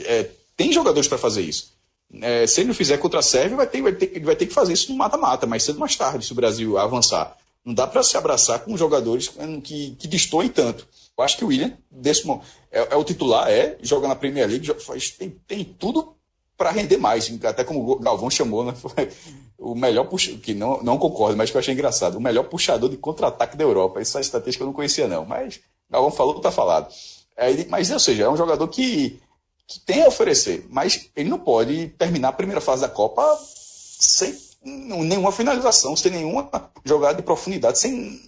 É, 0.05 0.31
tem 0.57 0.73
jogadores 0.73 1.09
para 1.09 1.19
fazer 1.19 1.43
isso. 1.43 1.73
É, 2.21 2.47
se 2.47 2.61
ele 2.61 2.69
não 2.69 2.75
fizer 2.75 2.97
contra 2.99 3.21
a 3.21 3.23
Sérvia, 3.23 3.57
vai 3.57 3.67
ter, 3.67 3.83
vai, 3.83 3.93
ter, 3.93 4.21
vai 4.21 4.37
ter 4.37 4.47
que 4.47 4.55
fazer 4.55 4.73
isso 4.73 4.91
no 4.91 4.99
mata-mata, 4.99 5.47
mais 5.47 5.63
cedo 5.63 5.79
mais 5.79 5.95
tarde, 5.95 6.25
se 6.25 6.33
o 6.33 6.37
Brasil 6.37 6.79
avançar. 6.79 7.37
Não 7.65 7.75
dá 7.75 7.87
para 7.87 8.03
se 8.03 8.17
abraçar 8.17 8.61
com 8.61 8.77
jogadores 8.77 9.31
que, 9.63 9.97
que 9.99 10.09
destoem 10.09 10.49
tanto. 10.49 10.87
Eu 11.17 11.25
acho 11.25 11.37
que 11.37 11.45
o 11.45 11.49
William, 11.49 11.77
desse 11.91 12.29
é, 12.71 12.89
é, 12.91 12.97
o 12.97 13.05
titular, 13.05 13.51
é, 13.51 13.77
joga 13.83 14.09
na 14.09 14.15
Premier 14.15 14.49
League, 14.49 14.73
faz, 14.81 15.11
tem, 15.11 15.31
tem 15.47 15.65
tudo 15.65 16.15
para 16.59 16.73
render 16.73 16.99
mais. 16.99 17.33
Até 17.45 17.63
como 17.63 17.89
o 17.89 17.99
Galvão 18.01 18.29
chamou, 18.29 18.65
né? 18.65 18.75
o 19.57 19.75
melhor 19.75 20.05
puxador, 20.05 20.41
que 20.41 20.53
não, 20.53 20.83
não 20.83 20.99
concordo, 20.99 21.37
mas 21.37 21.51
que 21.51 21.57
eu 21.57 21.61
achei 21.61 21.73
engraçado, 21.73 22.17
o 22.17 22.21
melhor 22.21 22.45
puxador 22.45 22.91
de 22.91 22.97
contra-ataque 22.97 23.57
da 23.57 23.65
Europa. 23.65 24.01
Essa 24.01 24.21
estatística 24.21 24.63
eu 24.63 24.67
não 24.67 24.75
conhecia, 24.75 25.07
não. 25.07 25.25
Mas 25.25 25.61
Galvão 25.89 26.11
falou, 26.11 26.41
tá 26.41 26.51
falado. 26.51 26.93
É, 27.37 27.65
mas, 27.67 27.91
ou 27.91 28.01
seja, 28.01 28.25
é 28.25 28.29
um 28.29 28.37
jogador 28.37 28.67
que, 28.67 29.21
que 29.67 29.79
tem 29.81 30.03
a 30.03 30.09
oferecer, 30.09 30.67
mas 30.69 31.09
ele 31.15 31.31
não 31.31 31.39
pode 31.39 31.89
terminar 31.97 32.31
a 32.31 32.33
primeira 32.33 32.61
fase 32.61 32.83
da 32.83 32.89
Copa 32.89 33.23
sem 33.41 34.37
nenhuma 34.65 35.31
finalização, 35.31 35.97
sem 35.97 36.11
nenhuma 36.11 36.51
jogada 36.85 37.15
de 37.15 37.23
profundidade, 37.23 37.79
sem, 37.79 38.21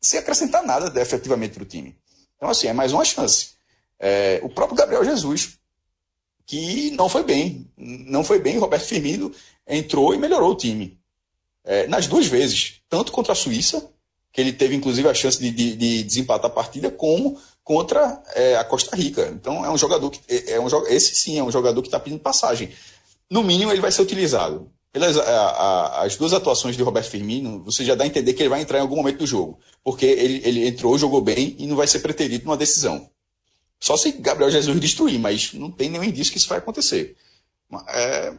sem 0.00 0.20
acrescentar 0.20 0.62
nada 0.62 1.00
efetivamente 1.00 1.54
para 1.54 1.62
o 1.62 1.66
time. 1.66 1.96
Então, 2.36 2.50
assim, 2.50 2.68
é 2.68 2.72
mais 2.72 2.92
uma 2.92 3.04
chance. 3.04 3.52
É, 3.98 4.40
o 4.42 4.48
próprio 4.48 4.76
Gabriel 4.76 5.04
Jesus, 5.04 5.58
que 6.50 6.90
não 6.90 7.08
foi 7.08 7.22
bem, 7.22 7.64
não 7.78 8.24
foi 8.24 8.40
bem, 8.40 8.58
Roberto 8.58 8.82
Firmino 8.82 9.32
entrou 9.68 10.12
e 10.12 10.18
melhorou 10.18 10.50
o 10.50 10.56
time. 10.56 10.98
É, 11.64 11.86
nas 11.86 12.08
duas 12.08 12.26
vezes, 12.26 12.80
tanto 12.88 13.12
contra 13.12 13.34
a 13.34 13.36
Suíça, 13.36 13.88
que 14.32 14.40
ele 14.40 14.52
teve 14.52 14.74
inclusive 14.74 15.08
a 15.08 15.14
chance 15.14 15.38
de, 15.38 15.48
de, 15.52 15.76
de 15.76 16.02
desempatar 16.02 16.50
a 16.50 16.52
partida, 16.52 16.90
como 16.90 17.38
contra 17.62 18.20
é, 18.34 18.56
a 18.56 18.64
Costa 18.64 18.96
Rica. 18.96 19.28
Então 19.32 19.64
é 19.64 19.70
um 19.70 19.78
jogador 19.78 20.10
que 20.10 20.20
é, 20.28 20.54
é 20.54 20.60
um 20.60 20.66
esse 20.88 21.14
sim 21.14 21.38
é 21.38 21.44
um 21.44 21.52
jogador 21.52 21.80
que 21.82 21.86
está 21.86 22.00
pedindo 22.00 22.20
passagem. 22.20 22.70
No 23.30 23.44
mínimo 23.44 23.70
ele 23.70 23.80
vai 23.80 23.92
ser 23.92 24.02
utilizado. 24.02 24.68
Pelas, 24.92 25.16
a, 25.18 25.22
a, 25.22 26.02
as 26.02 26.16
duas 26.16 26.32
atuações 26.32 26.76
de 26.76 26.82
Roberto 26.82 27.10
Firmino, 27.10 27.62
você 27.62 27.84
já 27.84 27.94
dá 27.94 28.02
a 28.02 28.08
entender 28.08 28.32
que 28.32 28.42
ele 28.42 28.48
vai 28.48 28.60
entrar 28.60 28.78
em 28.78 28.82
algum 28.82 28.96
momento 28.96 29.18
do 29.18 29.26
jogo. 29.26 29.60
Porque 29.84 30.04
ele, 30.04 30.42
ele 30.44 30.66
entrou, 30.66 30.98
jogou 30.98 31.20
bem 31.20 31.54
e 31.60 31.66
não 31.68 31.76
vai 31.76 31.86
ser 31.86 32.00
preterido 32.00 32.44
numa 32.44 32.56
decisão. 32.56 33.08
Só 33.80 33.96
se 33.96 34.12
Gabriel 34.12 34.50
Jesus 34.50 34.78
destruir, 34.78 35.18
mas 35.18 35.54
não 35.54 35.70
tem 35.70 35.88
nenhum 35.88 36.04
indício 36.04 36.32
que 36.32 36.38
isso 36.38 36.48
vai 36.48 36.58
acontecer. 36.58 37.16
É, 37.88 38.34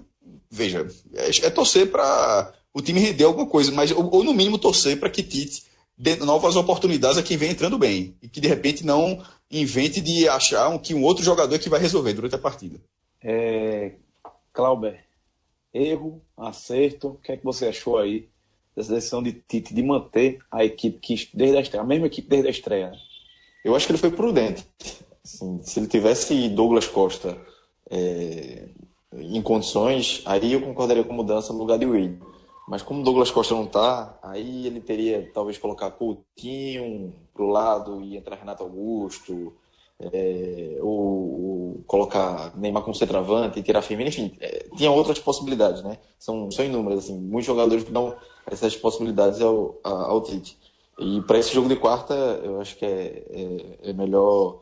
veja, 0.49 0.87
é, 1.13 1.47
é 1.47 1.49
torcer 1.49 1.89
para 1.89 2.53
o 2.73 2.81
time 2.81 2.99
render 2.99 3.23
alguma 3.23 3.47
coisa, 3.47 3.71
mas 3.71 3.91
ou, 3.91 4.09
ou 4.13 4.23
no 4.23 4.33
mínimo 4.33 4.59
torcer 4.59 4.99
para 4.99 5.09
que 5.09 5.23
Tite 5.23 5.63
dê 5.97 6.15
novas 6.17 6.55
oportunidades 6.55 7.17
a 7.17 7.23
quem 7.23 7.37
vem 7.37 7.51
entrando 7.51 7.77
bem 7.77 8.15
e 8.21 8.27
que 8.27 8.39
de 8.39 8.47
repente 8.47 8.85
não 8.85 9.23
invente 9.49 9.99
de 9.99 10.27
achar 10.29 10.69
um, 10.69 10.77
que 10.77 10.93
um 10.93 11.03
outro 11.03 11.23
jogador 11.23 11.53
é 11.55 11.59
que 11.59 11.69
vai 11.69 11.79
resolver 11.79 12.13
durante 12.13 12.35
a 12.35 12.39
partida. 12.39 12.79
É, 13.23 13.93
Clauber, 14.53 15.03
erro, 15.73 16.21
acerto, 16.37 17.09
o 17.09 17.15
que 17.15 17.31
é 17.31 17.37
que 17.37 17.43
você 17.43 17.67
achou 17.67 17.97
aí 17.97 18.29
dessa 18.75 18.93
decisão 18.93 19.21
de 19.21 19.33
Tite 19.33 19.73
de 19.73 19.83
manter 19.83 20.39
a 20.51 20.63
equipe 20.63 20.99
que 20.99 21.29
desde 21.33 21.57
a 21.57 21.61
estreia, 21.61 21.83
a 21.83 21.87
mesma 21.87 22.07
equipe 22.07 22.27
desde 22.27 22.47
a 22.47 22.51
estreia? 22.51 22.91
Eu 23.63 23.75
acho 23.75 23.85
que 23.85 23.91
ele 23.91 23.99
foi 23.99 24.11
prudente. 24.11 24.65
Assim, 25.35 25.61
se 25.63 25.79
ele 25.79 25.87
tivesse 25.87 26.49
Douglas 26.49 26.87
Costa 26.87 27.37
é, 27.89 28.69
em 29.13 29.41
condições, 29.41 30.21
aí 30.25 30.53
eu 30.53 30.61
concordaria 30.61 31.03
com 31.03 31.13
mudança 31.13 31.53
no 31.53 31.59
lugar 31.59 31.77
de 31.77 31.85
Will. 31.85 32.19
Mas 32.67 32.81
como 32.81 33.03
Douglas 33.03 33.31
Costa 33.31 33.53
não 33.53 33.65
está, 33.65 34.17
aí 34.21 34.65
ele 34.67 34.79
teria 34.79 35.29
talvez 35.33 35.57
colocar 35.57 35.91
Coutinho 35.91 37.13
pro 37.33 37.47
lado 37.47 38.01
e 38.01 38.17
entrar 38.17 38.37
Renato 38.37 38.63
Augusto, 38.63 39.53
é, 39.99 40.77
ou, 40.81 40.89
ou, 40.89 41.83
colocar 41.85 42.57
Neymar 42.57 42.83
como 42.83 42.95
centroavante 42.95 43.59
e 43.59 43.63
tirar 43.63 43.81
Firmino, 43.81 44.09
enfim, 44.09 44.35
é, 44.39 44.65
tinha 44.75 44.89
outras 44.89 45.19
possibilidades, 45.19 45.83
né? 45.83 45.97
São, 46.17 46.49
são 46.49 46.65
inúmeras, 46.65 47.05
assim, 47.05 47.19
muitos 47.19 47.45
jogadores 47.45 47.83
que 47.83 47.91
dão 47.91 48.15
essas 48.45 48.75
possibilidades 48.75 49.41
ao, 49.41 49.79
ao 49.83 50.21
Tite. 50.21 50.57
E 50.99 51.21
para 51.21 51.39
esse 51.39 51.53
jogo 51.53 51.67
de 51.67 51.75
quarta, 51.75 52.13
eu 52.43 52.59
acho 52.61 52.77
que 52.77 52.85
é, 52.85 53.23
é, 53.29 53.89
é, 53.89 53.93
melhor 53.93 54.59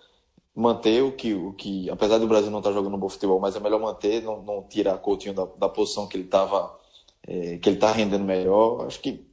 manter 0.59 1.01
o 1.01 1.13
que, 1.13 1.33
o 1.33 1.53
que, 1.53 1.89
apesar 1.89 2.17
do 2.17 2.27
Brasil 2.27 2.51
não 2.51 2.59
estar 2.59 2.71
tá 2.71 2.75
jogando 2.75 2.97
bom 2.97 3.07
futebol, 3.07 3.39
mas 3.39 3.55
é 3.55 3.59
melhor 3.61 3.79
manter, 3.79 4.21
não, 4.21 4.41
não 4.41 4.61
tirar 4.63 4.97
Coutinho 4.97 5.33
da, 5.33 5.47
da 5.57 5.69
posição 5.69 6.05
que 6.05 6.17
ele 6.17 6.25
estava, 6.25 6.77
é, 7.25 7.57
que 7.57 7.69
ele 7.69 7.77
está 7.77 7.93
rendendo 7.93 8.25
melhor. 8.25 8.85
Acho 8.85 8.99
que 8.99 9.25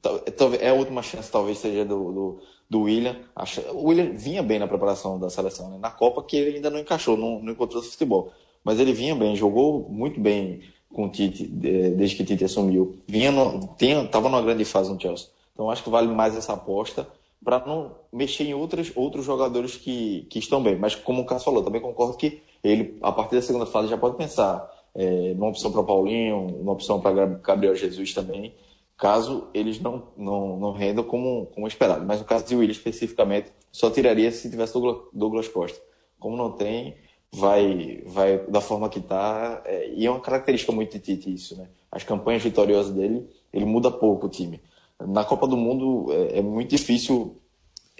é, 0.61 0.67
é 0.67 0.69
a 0.71 0.75
última 0.75 1.03
chance, 1.03 1.31
talvez 1.31 1.59
seja 1.59 1.85
do, 1.85 2.13
do, 2.13 2.39
do 2.71 2.83
William. 2.83 3.17
Acho, 3.35 3.61
o 3.73 3.89
William 3.89 4.13
vinha 4.13 4.41
bem 4.41 4.61
na 4.61 4.69
preparação 4.69 5.19
da 5.19 5.29
seleção, 5.29 5.69
né? 5.69 5.79
na 5.81 5.91
Copa 5.91 6.23
que 6.23 6.37
ele 6.37 6.57
ainda 6.57 6.71
não 6.71 6.79
encaixou, 6.79 7.17
não, 7.17 7.43
não 7.43 7.53
encontrou 7.53 7.83
futebol, 7.83 8.31
mas 8.63 8.79
ele 8.79 8.93
vinha 8.93 9.15
bem, 9.17 9.35
jogou 9.35 9.89
muito 9.89 10.21
bem 10.21 10.61
com 10.93 11.07
o 11.07 11.11
Tite 11.11 11.45
desde 11.45 12.15
que 12.15 12.23
o 12.23 12.27
Tite 12.27 12.45
assumiu. 12.45 12.99
Vinha, 13.07 13.33
no, 13.33 13.69
tinha, 13.77 14.07
tava 14.07 14.29
numa 14.29 14.43
grande 14.43 14.65
fase 14.65 14.93
no 14.93 15.01
Chelsea. 15.01 15.27
Então 15.53 15.71
acho 15.71 15.83
que 15.83 15.91
vale 15.91 16.07
mais 16.07 16.37
essa 16.37 16.53
aposta 16.53 17.09
para 17.45 17.65
não 17.65 17.97
mexer 18.13 18.45
em 18.45 18.55
outros, 18.55 18.93
outros 18.95 19.25
jogadores 19.25 19.77
que, 19.77 20.27
que 20.31 20.39
estão 20.39 20.63
bem. 20.63 20.77
Mas 20.77 20.95
como 20.95 21.23
o 21.23 21.27
Cássio 21.27 21.47
falou, 21.47 21.63
também 21.63 21.81
concordo 21.81 22.17
que 22.17 22.43
ele, 22.63 22.99
a 23.03 23.13
partir 23.13 23.37
da 23.37 23.43
segunda 23.43 23.67
fase, 23.67 23.89
já 23.89 23.97
pode 23.97 24.17
pensar 24.17 24.69
é, 24.95 25.35
numa 25.35 25.49
opção 25.49 25.71
para 25.71 25.83
Paulinho, 25.83 26.47
uma 26.61 26.73
opção 26.73 27.01
para 27.01 27.27
Gabriel 27.27 27.77
Jesus 27.77 28.15
também, 28.15 28.55
caso 28.97 29.49
eles 29.53 29.81
não, 29.81 30.09
não, 30.17 30.57
não 30.59 30.73
rendam 30.73 31.05
como, 31.05 31.47
como 31.55 31.69
esperado. 31.69 32.05
Mas 32.05 32.19
no 32.19 32.25
caso 32.25 32.47
de 32.47 32.57
William 32.57 32.73
especificamente, 32.73 33.53
só 33.71 33.91
tiraria 33.91 34.31
se 34.33 34.51
tivesse 34.51 34.73
Douglas, 34.73 35.09
Douglas 35.13 35.49
Costa. 35.49 35.81
Como 36.19 36.37
não 36.37 36.53
tem, 36.53 36.97
vai, 37.31 38.03
vai 38.07 38.39
da 38.47 38.61
forma 38.61 38.89
que 38.89 38.99
está. 38.99 39.63
É, 39.67 39.93
e 39.95 40.07
é 40.07 40.11
uma 40.11 40.21
característica 40.21 40.73
muito 40.73 40.93
de 40.93 40.99
Tite 40.99 41.33
isso, 41.33 41.57
né? 41.57 41.69
As 41.93 42.03
campanhas 42.03 42.43
vitoriosas 42.43 42.93
dele, 42.93 43.29
ele 43.53 43.65
muda 43.65 43.91
pouco 43.91 44.27
o 44.27 44.31
time. 44.31 44.61
Na 45.01 45.25
Copa 45.25 45.47
do 45.47 45.57
Mundo 45.57 46.13
é, 46.13 46.39
é 46.39 46.43
muito 46.43 46.71
difícil 46.71 47.37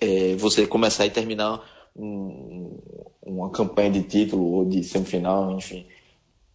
é, 0.01 0.35
você 0.37 0.67
começar 0.67 1.07
e 1.07 1.11
terminar 1.11 1.63
um, 1.95 2.79
uma 3.23 3.51
campanha 3.51 3.91
de 3.91 4.03
título 4.03 4.45
ou 4.45 4.65
de 4.65 4.83
semifinal, 4.83 5.53
enfim, 5.53 5.87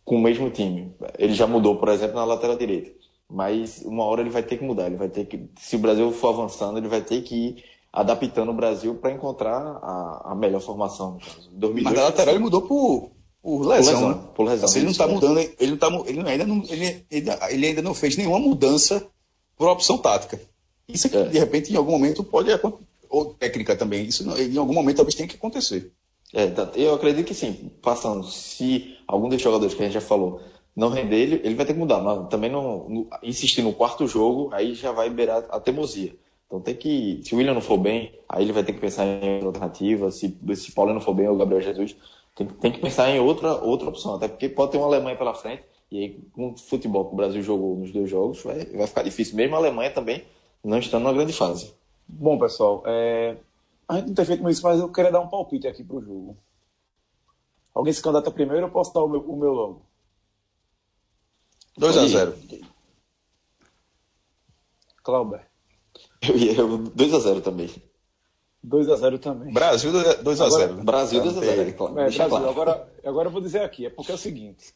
com 0.04 0.16
o 0.16 0.22
mesmo 0.22 0.50
time. 0.50 0.94
Ele 1.18 1.34
já 1.34 1.48
mudou, 1.48 1.76
por 1.78 1.90
exemplo, 1.90 2.16
na 2.16 2.26
lateral 2.26 2.58
direita. 2.58 2.92
Mas 3.30 3.82
uma 3.86 4.04
hora 4.04 4.22
ele 4.22 4.30
vai 4.30 4.44
ter 4.44 4.58
que 4.58 4.64
mudar. 4.64 4.88
Ele 4.88 4.98
vai 4.98 5.10
ter 5.10 5.26
que, 5.26 5.50
se 5.58 5.76
o 5.76 5.80
Brasil 5.80 6.12
for 6.12 6.30
avançando, 6.30 6.78
ele 6.78 6.90
vai 6.90 7.02
ter 7.02 7.22
que 7.22 7.36
ir 7.36 7.64
adaptando 7.92 8.50
o 8.50 8.54
Brasil 8.54 8.96
para 8.96 9.12
encontrar 9.12 9.58
a, 9.58 10.32
a, 10.32 10.36
melhor 10.36 10.62
formação, 10.62 11.14
no 11.14 11.20
caso. 11.20 11.50
2002, 11.52 11.84
Mas 11.84 11.94
na 11.94 12.04
lateral 12.04 12.34
ele 12.34 12.44
mudou 12.44 12.62
por, 12.62 13.12
por 13.42 13.68
lesão, 13.68 13.94
por 13.94 14.00
lesão, 14.00 14.10
né? 14.10 14.30
Por 14.36 14.46
lesão. 14.46 14.66
Assim, 14.66 14.80
ele 14.80 14.86
não 14.86 14.92
está 14.92 15.08
mudando, 15.08 15.40
ele, 15.40 15.72
não 15.72 15.78
tá, 15.78 15.88
ele, 16.06 16.30
ainda 16.30 16.46
não, 16.46 16.64
ele, 16.70 17.06
ele, 17.10 17.68
ainda 17.68 17.82
não 17.82 17.94
fez 17.94 18.16
nenhuma 18.16 18.40
mudança 18.40 19.06
por 19.58 19.68
opção 19.68 19.98
tática. 19.98 20.40
Isso 20.88 21.08
aqui, 21.08 21.18
é. 21.18 21.26
de 21.26 21.40
repente, 21.40 21.72
em 21.72 21.76
algum 21.76 21.92
momento 21.92 22.24
pode 22.24 22.50
ou 23.10 23.34
técnica 23.34 23.76
também, 23.76 24.06
isso 24.06 24.24
em 24.40 24.58
algum 24.58 24.74
momento 24.74 24.98
talvez 24.98 25.16
tenha 25.16 25.28
que 25.28 25.36
acontecer. 25.36 25.92
É, 26.34 26.48
tá, 26.48 26.72
eu 26.76 26.94
acredito 26.94 27.28
que 27.28 27.34
sim, 27.34 27.70
passando, 27.82 28.26
se 28.26 28.98
algum 29.06 29.28
dos 29.28 29.42
jogadores 29.42 29.74
que 29.74 29.82
a 29.82 29.86
gente 29.86 29.94
já 29.94 30.02
falou 30.02 30.42
não 30.76 30.90
render, 30.90 31.18
ele, 31.18 31.42
ele 31.44 31.56
vai 31.56 31.66
ter 31.66 31.74
que 31.74 31.80
mudar. 31.80 32.00
Mas 32.00 32.30
também 32.30 32.50
não, 32.50 32.88
no, 32.88 33.08
insistir 33.22 33.62
no 33.62 33.74
quarto 33.74 34.08
jogo, 34.08 34.50
aí 34.54 34.74
já 34.74 34.92
vai 34.92 35.10
beirar 35.10 35.44
a 35.50 35.60
teimosia. 35.60 36.16
Então 36.48 36.60
tem 36.62 36.76
que. 36.76 37.22
Se 37.24 37.34
o 37.34 37.38
William 37.38 37.54
não 37.54 37.62
for 37.62 37.78
bem, 37.78 38.14
aí 38.28 38.44
ele 38.44 38.54
vai 38.54 38.64
ter 38.64 38.74
que 38.74 38.80
pensar 38.80 39.06
em 39.06 39.44
alternativa. 39.44 40.12
Se, 40.12 40.38
se 40.56 40.70
o 40.70 40.74
Paulo 40.74 40.94
não 40.94 41.02
for 41.02 41.14
bem, 41.14 41.28
ou 41.28 41.36
o 41.36 41.38
Gabriel 41.38 41.62
Jesus, 41.62 41.96
tem, 42.36 42.48
tem 42.48 42.72
que 42.72 42.80
pensar 42.80 43.10
em 43.10 43.20
outra, 43.20 43.54
outra 43.56 43.90
opção. 43.90 44.16
Até 44.16 44.28
porque 44.28 44.50
pode 44.50 44.72
ter 44.72 44.78
uma 44.78 44.88
Alemanha 44.88 45.18
pela 45.18 45.34
frente. 45.34 45.64
E 45.92 46.00
aí, 46.00 46.22
com 46.32 46.52
o 46.52 46.58
futebol 46.58 47.06
que 47.06 47.14
o 47.14 47.18
Brasil 47.18 47.42
jogou 47.42 47.76
nos 47.76 47.92
dois 47.92 48.10
jogos, 48.10 48.42
vai, 48.42 48.66
vai 48.66 48.88
ficar 48.88 49.04
difícil. 49.04 49.36
Mesmo 49.36 49.56
a 49.56 49.60
Alemanha 49.60 49.92
também 49.92 50.24
não 50.64 50.80
estando 50.80 51.04
numa 51.04 51.14
grande 51.14 51.34
fase. 51.34 51.74
Bom, 52.08 52.40
pessoal, 52.40 52.82
é... 52.86 53.38
a 53.88 53.98
gente 53.98 54.08
não 54.08 54.16
tem 54.16 54.26
feito 54.26 54.50
isso, 54.50 54.64
mas 54.64 54.80
eu 54.80 54.90
queria 54.90 55.12
dar 55.12 55.20
um 55.20 55.28
palpite 55.28 55.68
aqui 55.68 55.84
pro 55.84 56.02
jogo. 56.02 56.38
Alguém 57.74 57.92
se 57.92 58.02
candidata 58.02 58.32
primeiro 58.32 58.66
ou 58.66 58.72
posso 58.72 58.94
dar 58.94 59.02
o 59.02 59.10
meu, 59.10 59.20
o 59.22 59.38
meu 59.38 59.52
logo? 59.52 59.82
2 61.78 61.98
a 61.98 62.08
0 62.08 62.36
Clauber. 65.04 65.48
Eu 66.22 66.38
ia 66.38 66.56
2 66.56 67.14
a 67.14 67.20
0 67.20 67.42
também. 67.42 67.70
2 68.64 68.90
a 68.90 68.96
0 68.96 69.20
também. 69.20 69.54
Brasil 69.54 69.92
2 69.92 70.42
a 70.42 70.50
0 70.50 70.84
Brasil 70.84 71.22
2 71.22 71.38
a 71.38 71.42
0 71.42 71.62
é, 71.62 71.72
claro. 71.72 71.94
É, 71.94 72.04
Brasil, 72.04 72.30
claro. 72.30 72.50
agora, 72.50 72.94
agora 73.04 73.28
eu 73.28 73.32
vou 73.32 73.42
dizer 73.42 73.62
aqui, 73.62 73.86
é 73.86 73.90
porque 73.90 74.12
é 74.12 74.16
o 74.16 74.18
seguinte. 74.18 74.74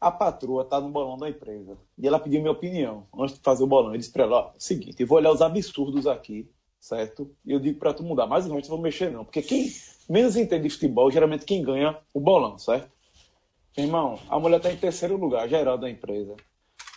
A 0.00 0.10
patroa 0.10 0.64
tá 0.64 0.80
no 0.80 0.90
bolão 0.90 1.16
da 1.16 1.28
empresa. 1.28 1.76
E 1.98 2.06
ela 2.06 2.18
pediu 2.18 2.40
minha 2.40 2.52
opinião 2.52 3.06
antes 3.18 3.36
de 3.36 3.40
fazer 3.40 3.64
o 3.64 3.66
bolão. 3.66 3.92
Eu 3.92 3.98
disse 3.98 4.12
pra 4.12 4.24
ela, 4.24 4.36
ó, 4.36 4.52
seguinte, 4.58 5.00
eu 5.00 5.06
vou 5.06 5.18
olhar 5.18 5.32
os 5.32 5.40
absurdos 5.40 6.06
aqui, 6.06 6.50
certo? 6.78 7.34
E 7.44 7.52
eu 7.52 7.58
digo 7.58 7.78
pra 7.78 7.94
tu 7.94 8.02
mudar. 8.02 8.26
Mas 8.26 8.46
não, 8.46 8.56
não 8.56 8.62
vou 8.62 8.78
mexer 8.78 9.10
não. 9.10 9.24
Porque 9.24 9.42
quem 9.42 9.72
menos 10.08 10.36
entende 10.36 10.64
de 10.64 10.70
futebol, 10.70 11.10
geralmente 11.10 11.44
quem 11.44 11.62
ganha 11.62 11.98
o 12.12 12.20
bolão, 12.20 12.58
certo? 12.58 12.90
Irmão, 13.76 14.18
a 14.28 14.38
mulher 14.38 14.60
tá 14.60 14.72
em 14.72 14.76
terceiro 14.76 15.16
lugar, 15.16 15.48
geral 15.48 15.76
da 15.76 15.90
empresa. 15.90 16.34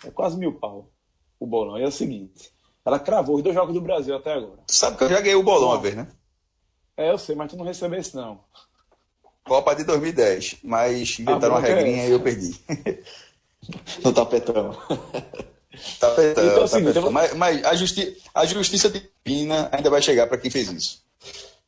É 0.06 0.12
quase 0.12 0.38
mil 0.38 0.54
pau 0.60 0.90
o 1.40 1.46
bolão. 1.46 1.78
E 1.78 1.84
é 1.84 1.88
o 1.88 1.92
seguinte, 1.92 2.52
ela 2.86 3.00
cravou 3.00 3.36
os 3.36 3.44
dois 3.44 3.56
jogos 3.56 3.74
do 3.74 3.82
Brasil 3.82 4.16
até 4.16 4.34
agora. 4.34 4.62
Tu 4.66 4.76
sabe 4.76 4.98
que 4.98 5.04
eu 5.04 5.10
já 5.10 5.20
ganhei 5.20 5.36
o 5.36 5.44
bolão 5.44 5.70
uma 5.70 5.80
vez, 5.80 5.96
né? 5.96 6.08
É, 6.96 7.12
eu 7.12 7.18
sei, 7.18 7.36
mas 7.36 7.52
tu 7.52 7.58
não 7.58 7.66
recebesse 7.66 8.16
não. 8.16 8.42
Copa 9.50 9.76
de 9.76 9.84
2010, 9.84 10.58
mas 10.64 11.20
inventaram 11.20 11.56
uma 11.56 11.60
regrinha 11.60 12.04
é 12.04 12.08
e 12.10 12.12
eu 12.12 12.20
perdi. 12.20 12.56
No 14.04 14.12
tapetão. 14.12 14.76
Tapetão, 16.00 16.44
então, 16.44 16.64
assim, 16.64 16.84
tapetão. 16.84 17.02
Então... 17.04 17.12
Mas, 17.12 17.34
mas 17.36 17.64
a, 17.64 17.76
justi 17.76 18.18
a 18.34 18.46
justiça 18.46 18.90
divina 18.90 19.70
ainda 19.72 19.90
vai 19.90 20.02
chegar 20.02 20.28
para 20.28 20.38
quem 20.38 20.50
fez 20.50 20.72
isso. 20.72 21.04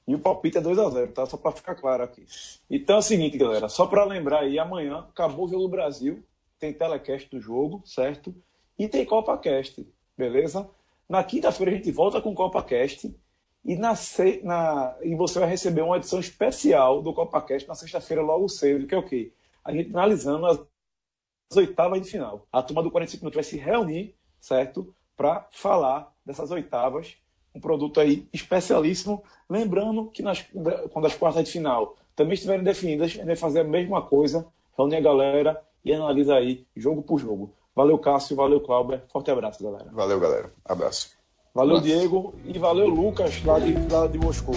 E 0.08 0.16
o 0.16 0.20
palpite 0.20 0.58
é 0.58 0.62
2x0, 0.62 1.14
tá? 1.14 1.26
Só 1.26 1.38
para 1.38 1.52
ficar 1.52 1.76
claro 1.76 2.04
aqui. 2.04 2.26
Então 2.70 2.96
é 2.96 3.00
o 3.00 3.04
seguinte, 3.04 3.38
galera. 3.38 3.70
Só 3.70 3.86
para 3.86 4.04
lembrar 4.04 4.40
aí, 4.40 4.58
amanhã 4.58 5.06
acabou 5.10 5.46
o 5.46 5.48
jogo 5.48 5.64
do 5.64 5.70
Brasil. 5.70 6.24
Tem 6.60 6.74
telecast 6.74 7.30
do 7.30 7.40
jogo, 7.40 7.84
certo? 7.86 8.34
E 8.80 8.88
tem 8.88 9.06
CopaCast, 9.06 9.86
beleza? 10.18 10.68
Na 11.08 11.24
quinta-feira 11.24 11.72
a 11.72 11.76
gente 11.76 11.92
volta 11.92 12.20
com 12.20 12.32
o 12.32 12.36
CopaCast. 12.36 13.14
E, 13.64 13.76
na, 13.76 13.94
na, 14.44 14.98
e 15.02 15.16
você 15.16 15.40
vai 15.40 15.48
receber 15.48 15.82
uma 15.82 15.98
edição 15.98 16.20
especial 16.20 17.02
do 17.02 17.14
CopaCast 17.14 17.68
na 17.68 17.76
sexta-feira, 17.76 18.22
logo 18.22 18.50
cedo, 18.50 18.88
que 18.88 18.96
é 18.96 18.98
o 18.98 19.06
quê? 19.06 19.32
A 19.64 19.72
gente 19.72 19.92
analisando 19.92 20.46
as, 20.48 20.60
as 21.52 21.58
oitavas 21.58 22.02
de 22.02 22.10
final. 22.10 22.48
A 22.52 22.64
turma 22.64 22.82
do 22.82 22.90
45 22.90 23.24
minutos 23.24 23.36
vai 23.36 23.44
se 23.44 23.58
reunir, 23.58 24.16
certo? 24.40 24.94
Para 25.16 25.48
falar 25.52 26.12
dessas 26.26 26.50
oitavas. 26.50 27.16
Um 27.54 27.60
produto 27.60 28.00
aí 28.00 28.28
especialíssimo. 28.34 29.24
Lembrando 29.50 30.10
que 30.10 30.24
nas, 30.24 30.44
quando 30.92 31.06
as 31.06 31.16
quartas 31.16 31.44
de 31.44 31.52
final 31.52 31.96
também 32.16 32.34
estiverem 32.34 32.64
definidas, 32.64 33.12
a 33.12 33.14
gente 33.14 33.26
vai 33.26 33.36
fazer 33.36 33.60
a 33.60 33.64
mesma 33.64 34.02
coisa, 34.02 34.48
reunir 34.76 34.96
a 34.96 35.02
galera 35.02 35.62
e 35.84 35.94
analisa 35.94 36.36
aí 36.36 36.66
jogo 36.76 37.04
por 37.04 37.20
jogo. 37.20 37.54
Valeu, 37.76 37.98
Cássio, 38.00 38.36
valeu, 38.36 38.62
Cláudio. 38.62 39.02
Forte 39.12 39.32
abraço, 39.32 39.64
galera. 39.64 39.90
Valeu, 39.92 40.20
galera. 40.20 40.54
Abraço. 40.66 41.21
Valeu, 41.54 41.82
Diego, 41.82 42.34
e 42.46 42.58
valeu, 42.58 42.88
Lucas, 42.88 43.44
lá 43.44 43.60
de, 43.60 43.74
lá 43.92 44.08
de 44.08 44.18
Moscou. 44.18 44.56